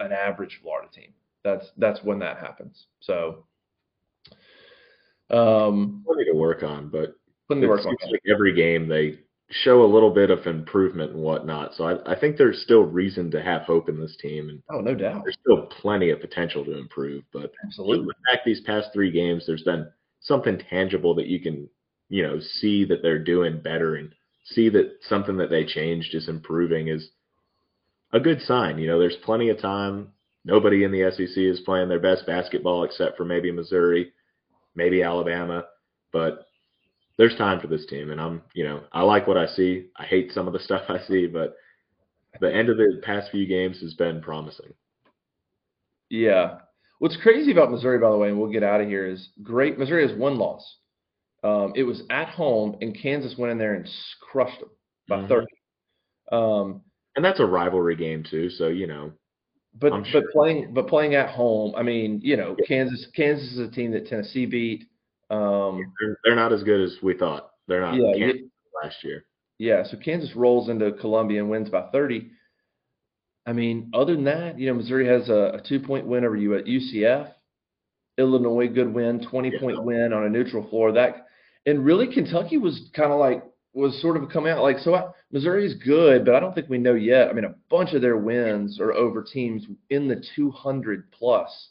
an 0.00 0.12
average 0.12 0.58
Florida 0.62 0.88
team. 0.92 1.12
That's 1.44 1.66
that's 1.78 2.02
when 2.02 2.18
that 2.20 2.38
happens. 2.38 2.86
So 3.00 3.46
um 5.30 6.02
Plenty 6.06 6.24
to 6.26 6.36
work 6.36 6.62
on, 6.62 6.88
but 6.88 7.14
the 7.48 7.56
it 7.62 7.68
work 7.68 7.84
on 7.86 7.96
like 8.10 8.22
every 8.28 8.54
game 8.54 8.88
they 8.88 9.18
show 9.50 9.82
a 9.82 9.86
little 9.92 10.10
bit 10.10 10.30
of 10.30 10.46
improvement 10.46 11.12
and 11.12 11.22
whatnot. 11.22 11.74
So 11.74 11.84
I, 11.84 12.12
I 12.12 12.18
think 12.18 12.36
there's 12.36 12.62
still 12.62 12.82
reason 12.82 13.30
to 13.30 13.42
have 13.42 13.62
hope 13.62 13.88
in 13.88 13.98
this 13.98 14.16
team, 14.20 14.50
and 14.50 14.62
Oh, 14.70 14.80
no 14.80 14.94
doubt. 14.94 15.22
there's 15.24 15.38
still 15.40 15.66
plenty 15.66 16.10
of 16.10 16.20
potential 16.20 16.64
to 16.64 16.78
improve. 16.78 17.24
But 17.32 17.52
Absolutely. 17.64 18.06
looking 18.06 18.22
back 18.30 18.44
these 18.44 18.60
past 18.60 18.88
three 18.92 19.10
games, 19.10 19.44
there's 19.46 19.62
been 19.62 19.88
something 20.20 20.60
tangible 20.70 21.14
that 21.14 21.26
you 21.26 21.40
can, 21.40 21.68
you 22.08 22.22
know, 22.22 22.40
see 22.40 22.84
that 22.86 23.02
they're 23.02 23.22
doing 23.22 23.60
better 23.60 23.96
and 23.96 24.12
see 24.44 24.68
that 24.70 24.98
something 25.02 25.36
that 25.38 25.50
they 25.50 25.64
changed 25.64 26.14
is 26.14 26.28
improving 26.28 26.88
is 26.88 27.10
a 28.12 28.20
good 28.20 28.40
sign. 28.42 28.78
You 28.78 28.86
know, 28.86 28.98
there's 28.98 29.16
plenty 29.16 29.50
of 29.50 29.60
time. 29.60 30.12
Nobody 30.44 30.84
in 30.84 30.92
the 30.92 31.10
SEC 31.10 31.36
is 31.36 31.60
playing 31.60 31.88
their 31.88 32.00
best 32.00 32.26
basketball 32.26 32.84
except 32.84 33.16
for 33.16 33.24
maybe 33.24 33.52
Missouri, 33.52 34.12
maybe 34.74 35.02
Alabama, 35.02 35.64
but 36.12 36.46
there's 37.18 37.36
time 37.36 37.60
for 37.60 37.66
this 37.66 37.84
team 37.86 38.10
and 38.10 38.20
I'm, 38.20 38.42
you 38.54 38.64
know, 38.64 38.84
I 38.92 39.02
like 39.02 39.26
what 39.26 39.36
I 39.36 39.46
see. 39.46 39.88
I 39.96 40.04
hate 40.04 40.32
some 40.32 40.46
of 40.46 40.52
the 40.52 40.58
stuff 40.64 40.84
I 40.88 41.00
see, 41.06 41.26
but 41.26 41.56
the 42.40 42.54
end 42.54 42.68
of 42.68 42.76
the 42.76 43.00
past 43.02 43.30
few 43.30 43.46
games 43.46 43.80
has 43.80 43.94
been 43.94 44.22
promising. 44.22 44.72
Yeah. 46.08 46.58
What's 46.98 47.16
crazy 47.16 47.52
about 47.52 47.70
Missouri, 47.70 47.98
by 47.98 48.10
the 48.10 48.16
way, 48.16 48.28
and 48.28 48.38
we'll 48.38 48.50
get 48.50 48.62
out 48.62 48.80
of 48.80 48.88
here, 48.88 49.06
is 49.06 49.28
great. 49.42 49.78
Missouri 49.78 50.08
has 50.08 50.16
one 50.18 50.38
loss. 50.38 50.76
Um, 51.44 51.72
it 51.76 51.84
was 51.84 52.02
at 52.10 52.28
home, 52.28 52.76
and 52.80 52.96
Kansas 52.96 53.36
went 53.38 53.52
in 53.52 53.58
there 53.58 53.74
and 53.74 53.88
crushed 54.20 54.58
them 54.60 54.70
by 55.08 55.18
Mhm. 55.22 55.28
30. 55.28 55.46
Um, 56.32 56.82
And 57.16 57.24
that's 57.24 57.40
a 57.40 57.46
rivalry 57.46 57.96
game 57.96 58.22
too, 58.22 58.50
so 58.50 58.68
you 58.68 58.86
know, 58.86 59.12
but 59.74 59.92
I'm 59.92 60.02
but 60.02 60.10
sure. 60.10 60.30
playing 60.32 60.74
but 60.74 60.88
playing 60.88 61.14
at 61.14 61.30
home, 61.30 61.74
I 61.76 61.82
mean, 61.82 62.20
you 62.22 62.36
know, 62.36 62.56
Kansas 62.66 63.06
Kansas 63.14 63.52
is 63.52 63.58
a 63.58 63.70
team 63.70 63.90
that 63.92 64.06
Tennessee 64.06 64.46
beat. 64.46 64.84
Um, 65.30 65.92
they're, 66.00 66.18
they're 66.24 66.36
not 66.36 66.52
as 66.52 66.62
good 66.62 66.80
as 66.80 66.96
we 67.02 67.14
thought. 67.14 67.50
They're 67.66 67.80
not 67.80 67.94
yeah, 67.94 68.12
Kansas 68.14 68.42
last 68.82 69.04
year. 69.04 69.24
yeah. 69.58 69.82
So 69.84 69.96
Kansas 69.96 70.34
rolls 70.36 70.68
into 70.68 70.92
Columbia 70.92 71.40
and 71.40 71.50
wins 71.50 71.70
by 71.70 71.90
30. 71.90 72.30
I 73.46 73.52
mean, 73.52 73.90
other 73.94 74.14
than 74.14 74.24
that, 74.24 74.58
you 74.58 74.66
know, 74.68 74.74
Missouri 74.74 75.06
has 75.06 75.28
a, 75.28 75.52
a 75.54 75.60
two 75.62 75.80
point 75.80 76.06
win 76.06 76.24
over 76.24 76.36
you 76.36 76.54
at 76.54 76.66
UCF. 76.66 77.32
Illinois, 78.18 78.68
good 78.68 78.92
win, 78.92 79.20
20 79.20 79.50
Yeah. 79.50 79.60
point 79.60 79.82
win 79.84 80.12
on 80.12 80.24
a 80.24 80.28
neutral 80.28 80.68
floor. 80.68 80.92
That 80.92 81.26
and 81.66 81.84
really 81.84 82.06
Kentucky 82.12 82.58
was 82.58 82.90
kind 82.94 83.12
of 83.12 83.18
like 83.18 83.42
was 83.74 84.00
sort 84.00 84.16
of 84.16 84.28
coming 84.30 84.50
out 84.52 84.62
like 84.62 84.78
so. 84.78 84.94
I, 84.94 85.08
Missouri 85.30 85.66
is 85.66 85.74
good, 85.74 86.24
but 86.24 86.34
I 86.34 86.40
don't 86.40 86.54
think 86.54 86.68
we 86.68 86.78
know 86.78 86.94
yet. 86.94 87.28
I 87.28 87.32
mean, 87.32 87.44
a 87.44 87.54
bunch 87.70 87.92
of 87.92 88.00
their 88.02 88.16
wins 88.16 88.80
are 88.80 88.92
over 88.92 89.22
teams 89.22 89.66
in 89.90 90.08
the 90.08 90.22
200 90.34 91.10
plus 91.12 91.70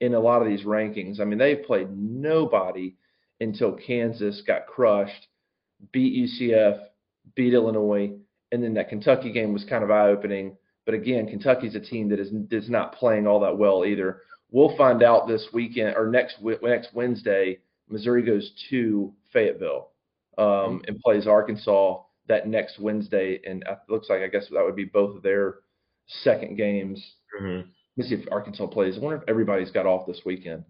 in 0.00 0.14
a 0.14 0.20
lot 0.20 0.40
of 0.40 0.48
these 0.48 0.62
rankings. 0.64 1.20
I 1.20 1.24
mean, 1.24 1.38
they've 1.38 1.62
played 1.64 1.88
nobody 1.96 2.94
until 3.40 3.72
Kansas 3.72 4.40
got 4.46 4.66
crushed, 4.66 5.26
beat 5.92 6.14
UCF, 6.14 6.80
beat 7.34 7.54
Illinois, 7.54 8.12
and 8.52 8.62
then 8.62 8.74
that 8.74 8.88
Kentucky 8.88 9.32
game 9.32 9.52
was 9.52 9.64
kind 9.64 9.82
of 9.82 9.90
eye 9.90 10.08
opening. 10.08 10.56
But 10.86 10.94
again, 10.94 11.26
Kentucky's 11.26 11.74
a 11.74 11.80
team 11.80 12.08
that 12.10 12.20
is 12.20 12.32
is 12.50 12.70
not 12.70 12.94
playing 12.94 13.26
all 13.26 13.40
that 13.40 13.58
well 13.58 13.84
either. 13.84 14.22
We'll 14.52 14.76
find 14.76 15.02
out 15.02 15.26
this 15.26 15.48
weekend 15.52 15.96
or 15.96 16.06
next 16.06 16.36
next 16.62 16.94
Wednesday. 16.94 17.58
Missouri 17.88 18.22
goes 18.22 18.52
to 18.70 19.12
Fayetteville 19.32 19.88
um, 20.38 20.82
and 20.86 21.00
plays 21.00 21.26
Arkansas 21.26 22.00
that 22.28 22.46
next 22.46 22.78
Wednesday, 22.78 23.40
and 23.44 23.62
it 23.62 23.78
looks 23.88 24.08
like 24.08 24.22
I 24.22 24.28
guess 24.28 24.46
that 24.52 24.64
would 24.64 24.76
be 24.76 24.84
both 24.84 25.16
of 25.16 25.22
their 25.22 25.56
second 26.22 26.56
games. 26.56 27.04
Mm-hmm. 27.40 27.68
Let 27.96 27.96
me 27.96 28.04
see 28.04 28.14
if 28.14 28.32
Arkansas 28.32 28.68
plays. 28.68 28.96
I 28.96 29.00
wonder 29.00 29.18
if 29.18 29.28
everybody's 29.28 29.70
got 29.70 29.86
off 29.86 30.06
this 30.06 30.20
weekend. 30.24 30.64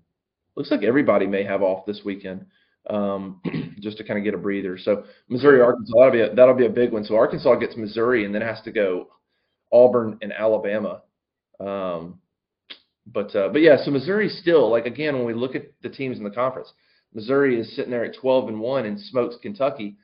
Looks 0.56 0.70
like 0.70 0.82
everybody 0.82 1.26
may 1.26 1.44
have 1.44 1.62
off 1.62 1.86
this 1.86 2.00
weekend, 2.04 2.46
um, 2.90 3.40
just 3.80 3.98
to 3.98 4.04
kind 4.04 4.18
of 4.18 4.24
get 4.24 4.34
a 4.34 4.38
breather. 4.38 4.78
So 4.78 5.04
Missouri, 5.28 5.60
Arkansas, 5.60 5.92
that'll 5.96 6.12
be 6.12 6.20
a, 6.20 6.34
that'll 6.34 6.54
be 6.54 6.66
a 6.66 6.70
big 6.70 6.92
one. 6.92 7.04
So 7.04 7.16
Arkansas 7.16 7.54
gets 7.56 7.76
Missouri, 7.76 8.24
and 8.24 8.34
then 8.34 8.42
has 8.42 8.60
to 8.62 8.72
go 8.72 9.08
Auburn 9.72 10.18
and 10.22 10.32
Alabama. 10.32 11.02
Um, 11.60 12.18
but 13.06 13.34
uh, 13.34 13.48
but 13.48 13.62
yeah, 13.62 13.76
so 13.82 13.90
Missouri 13.90 14.28
still 14.28 14.70
like 14.70 14.86
again 14.86 15.16
when 15.16 15.26
we 15.26 15.34
look 15.34 15.54
at 15.54 15.66
the 15.82 15.88
teams 15.88 16.18
in 16.18 16.24
the 16.24 16.30
conference, 16.30 16.72
Missouri 17.14 17.58
is 17.58 17.74
sitting 17.74 17.90
there 17.90 18.04
at 18.04 18.16
12 18.16 18.48
and 18.48 18.60
one 18.60 18.86
and 18.86 18.98
smokes 18.98 19.36
Kentucky, 19.40 19.96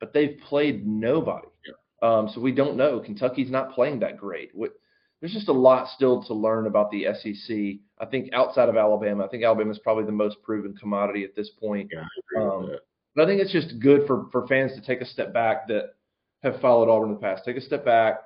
but 0.00 0.12
they've 0.12 0.38
played 0.48 0.86
nobody. 0.86 1.48
Yeah. 1.66 1.74
Um, 2.08 2.28
so 2.34 2.40
we 2.40 2.52
don't 2.52 2.76
know. 2.76 3.00
Kentucky's 3.00 3.50
not 3.50 3.72
playing 3.72 4.00
that 4.00 4.18
great. 4.18 4.50
What, 4.54 4.72
there's 5.20 5.32
just 5.32 5.48
a 5.48 5.52
lot 5.52 5.86
still 5.88 6.22
to 6.24 6.34
learn 6.34 6.66
about 6.66 6.90
the 6.90 7.06
SEC. 7.14 7.56
I 8.00 8.06
think 8.10 8.30
outside 8.32 8.68
of 8.68 8.76
Alabama, 8.76 9.24
I 9.24 9.28
think 9.28 9.44
Alabama 9.44 9.70
is 9.70 9.78
probably 9.78 10.04
the 10.04 10.10
most 10.10 10.42
proven 10.42 10.74
commodity 10.74 11.22
at 11.22 11.36
this 11.36 11.50
point. 11.60 11.90
Yeah, 11.92 12.04
I 12.36 12.44
Um. 12.44 12.76
But 13.14 13.24
I 13.24 13.26
think 13.26 13.42
it's 13.42 13.52
just 13.52 13.78
good 13.78 14.06
for, 14.06 14.26
for 14.32 14.46
fans 14.46 14.72
to 14.74 14.80
take 14.80 15.02
a 15.02 15.04
step 15.04 15.34
back 15.34 15.68
that 15.68 15.94
have 16.42 16.60
followed 16.60 16.88
Auburn 16.88 17.10
in 17.10 17.14
the 17.14 17.20
past. 17.20 17.44
Take 17.44 17.58
a 17.58 17.60
step 17.60 17.84
back. 17.84 18.20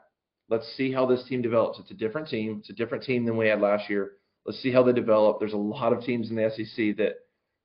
Let's 0.48 0.66
see 0.76 0.92
how 0.92 1.06
this 1.06 1.24
team 1.28 1.42
develops. 1.42 1.78
It's 1.78 1.90
a 1.90 1.94
different 1.94 2.28
team. 2.28 2.58
It's 2.60 2.70
a 2.70 2.74
different 2.74 3.04
team 3.04 3.24
than 3.24 3.36
we 3.36 3.48
had 3.48 3.60
last 3.60 3.90
year. 3.90 4.12
Let's 4.44 4.60
see 4.62 4.70
how 4.70 4.82
they 4.82 4.92
develop. 4.92 5.40
There's 5.40 5.52
a 5.52 5.56
lot 5.56 5.92
of 5.92 6.04
teams 6.04 6.30
in 6.30 6.36
the 6.36 6.50
SEC 6.50 6.96
that 6.98 7.16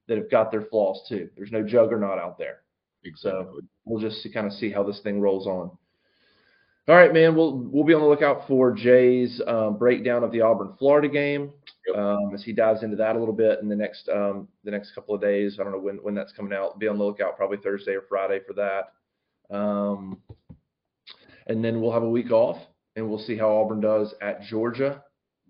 that 0.07 0.17
have 0.17 0.32
got 0.32 0.51
their 0.51 0.63
flaws 0.63 1.05
too. 1.07 1.29
There's 1.38 1.51
no 1.51 1.63
juggernaut 1.63 2.17
out 2.17 2.38
there. 2.38 2.61
Exactly. 3.03 3.61
We'll 3.86 4.01
just 4.01 4.27
kind 4.34 4.47
of 4.47 4.53
see 4.53 4.71
how 4.71 4.84
this 4.84 4.99
thing 5.01 5.21
rolls 5.21 5.47
on. 5.47 5.71
All 6.88 6.95
right, 6.95 7.13
man. 7.13 7.36
We'll 7.36 7.57
we'll 7.57 7.84
be 7.84 7.93
on 7.93 8.01
the 8.01 8.07
lookout 8.07 8.47
for 8.47 8.73
Jay's 8.73 9.39
um, 9.45 9.77
breakdown 9.77 10.23
of 10.23 10.32
the 10.32 10.41
Auburn 10.41 10.73
Florida 10.79 11.07
game 11.07 11.51
um, 11.95 12.32
as 12.34 12.43
he 12.43 12.53
dives 12.53 12.82
into 12.84 12.95
that 12.97 13.15
a 13.15 13.19
little 13.19 13.36
bit 13.36 13.59
in 13.61 13.69
the 13.69 13.75
next 13.75 14.09
um, 14.09 14.47
the 14.63 14.71
next 14.71 14.95
couple 14.95 15.13
of 15.13 15.21
days. 15.21 15.57
I 15.59 15.63
don't 15.63 15.71
know 15.71 15.79
when 15.79 15.97
when 15.97 16.15
that's 16.15 16.34
coming 16.34 16.53
out. 16.53 16.79
Be 16.79 16.88
on 16.88 16.97
the 16.97 17.03
lookout 17.03 17.38
probably 17.38 17.57
Thursday 17.57 17.93
or 17.93 18.03
Friday 18.09 18.39
for 18.47 18.53
that. 18.53 19.55
Um, 19.55 20.21
and 21.47 21.63
then 21.63 21.82
we'll 21.82 21.91
have 21.91 22.03
a 22.03 22.09
week 22.09 22.32
off, 22.32 22.57
and 22.95 23.09
we'll 23.09 23.19
see 23.19 23.37
how 23.37 23.55
Auburn 23.57 23.81
does 23.81 24.13
at 24.21 24.41
Georgia. 24.43 25.03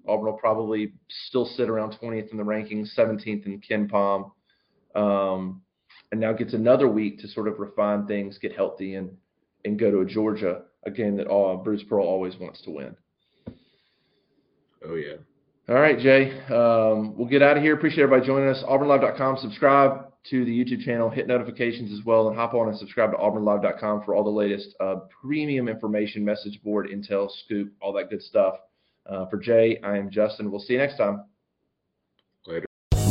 Auburn 0.07 0.25
will 0.25 0.39
probably 0.39 0.93
still 1.27 1.45
sit 1.45 1.69
around 1.69 1.95
20th 2.01 2.31
in 2.31 2.37
the 2.37 2.43
rankings, 2.43 2.89
17th 2.97 3.45
in 3.45 3.61
KenPom, 3.61 4.31
um, 4.95 5.61
and 6.11 6.19
now 6.19 6.33
gets 6.33 6.53
another 6.53 6.87
week 6.87 7.19
to 7.19 7.27
sort 7.27 7.47
of 7.47 7.59
refine 7.59 8.07
things, 8.07 8.37
get 8.37 8.53
healthy, 8.55 8.95
and 8.95 9.11
and 9.63 9.77
go 9.77 9.91
to 9.91 9.99
a 9.99 10.05
Georgia, 10.05 10.63
a 10.85 10.91
game 10.91 11.17
that 11.17 11.29
uh, 11.29 11.55
Bruce 11.57 11.83
Pearl 11.87 12.05
always 12.05 12.35
wants 12.37 12.61
to 12.63 12.71
win. 12.71 12.95
Oh 14.83 14.95
yeah. 14.95 15.17
All 15.69 15.75
right, 15.75 15.99
Jay. 15.99 16.31
Um, 16.49 17.15
we'll 17.15 17.27
get 17.27 17.43
out 17.43 17.55
of 17.55 17.63
here. 17.63 17.75
Appreciate 17.75 18.03
everybody 18.03 18.25
joining 18.25 18.49
us. 18.49 18.63
AuburnLive.com. 18.67 19.37
Subscribe 19.37 20.11
to 20.30 20.45
the 20.45 20.51
YouTube 20.51 20.84
channel. 20.84 21.09
Hit 21.09 21.28
notifications 21.28 21.91
as 21.91 22.05
well, 22.05 22.28
and 22.28 22.38
hop 22.38 22.53
on 22.53 22.69
and 22.69 22.78
subscribe 22.78 23.11
to 23.11 23.17
AuburnLive.com 23.17 24.03
for 24.03 24.15
all 24.15 24.24
the 24.24 24.30
latest 24.30 24.76
uh, 24.80 24.97
premium 25.22 25.67
information, 25.67 26.24
message 26.24 26.61
board, 26.63 26.88
intel, 26.88 27.30
scoop, 27.45 27.72
all 27.82 27.93
that 27.93 28.09
good 28.09 28.22
stuff. 28.22 28.55
Uh, 29.09 29.26
for 29.28 29.38
Jay, 29.38 29.80
I 29.84 29.97
am 29.97 30.11
Justin. 30.11 30.51
We'll 30.51 30.59
see 30.59 30.74
you 30.74 30.80
next 30.80 30.97
time. 30.97 31.24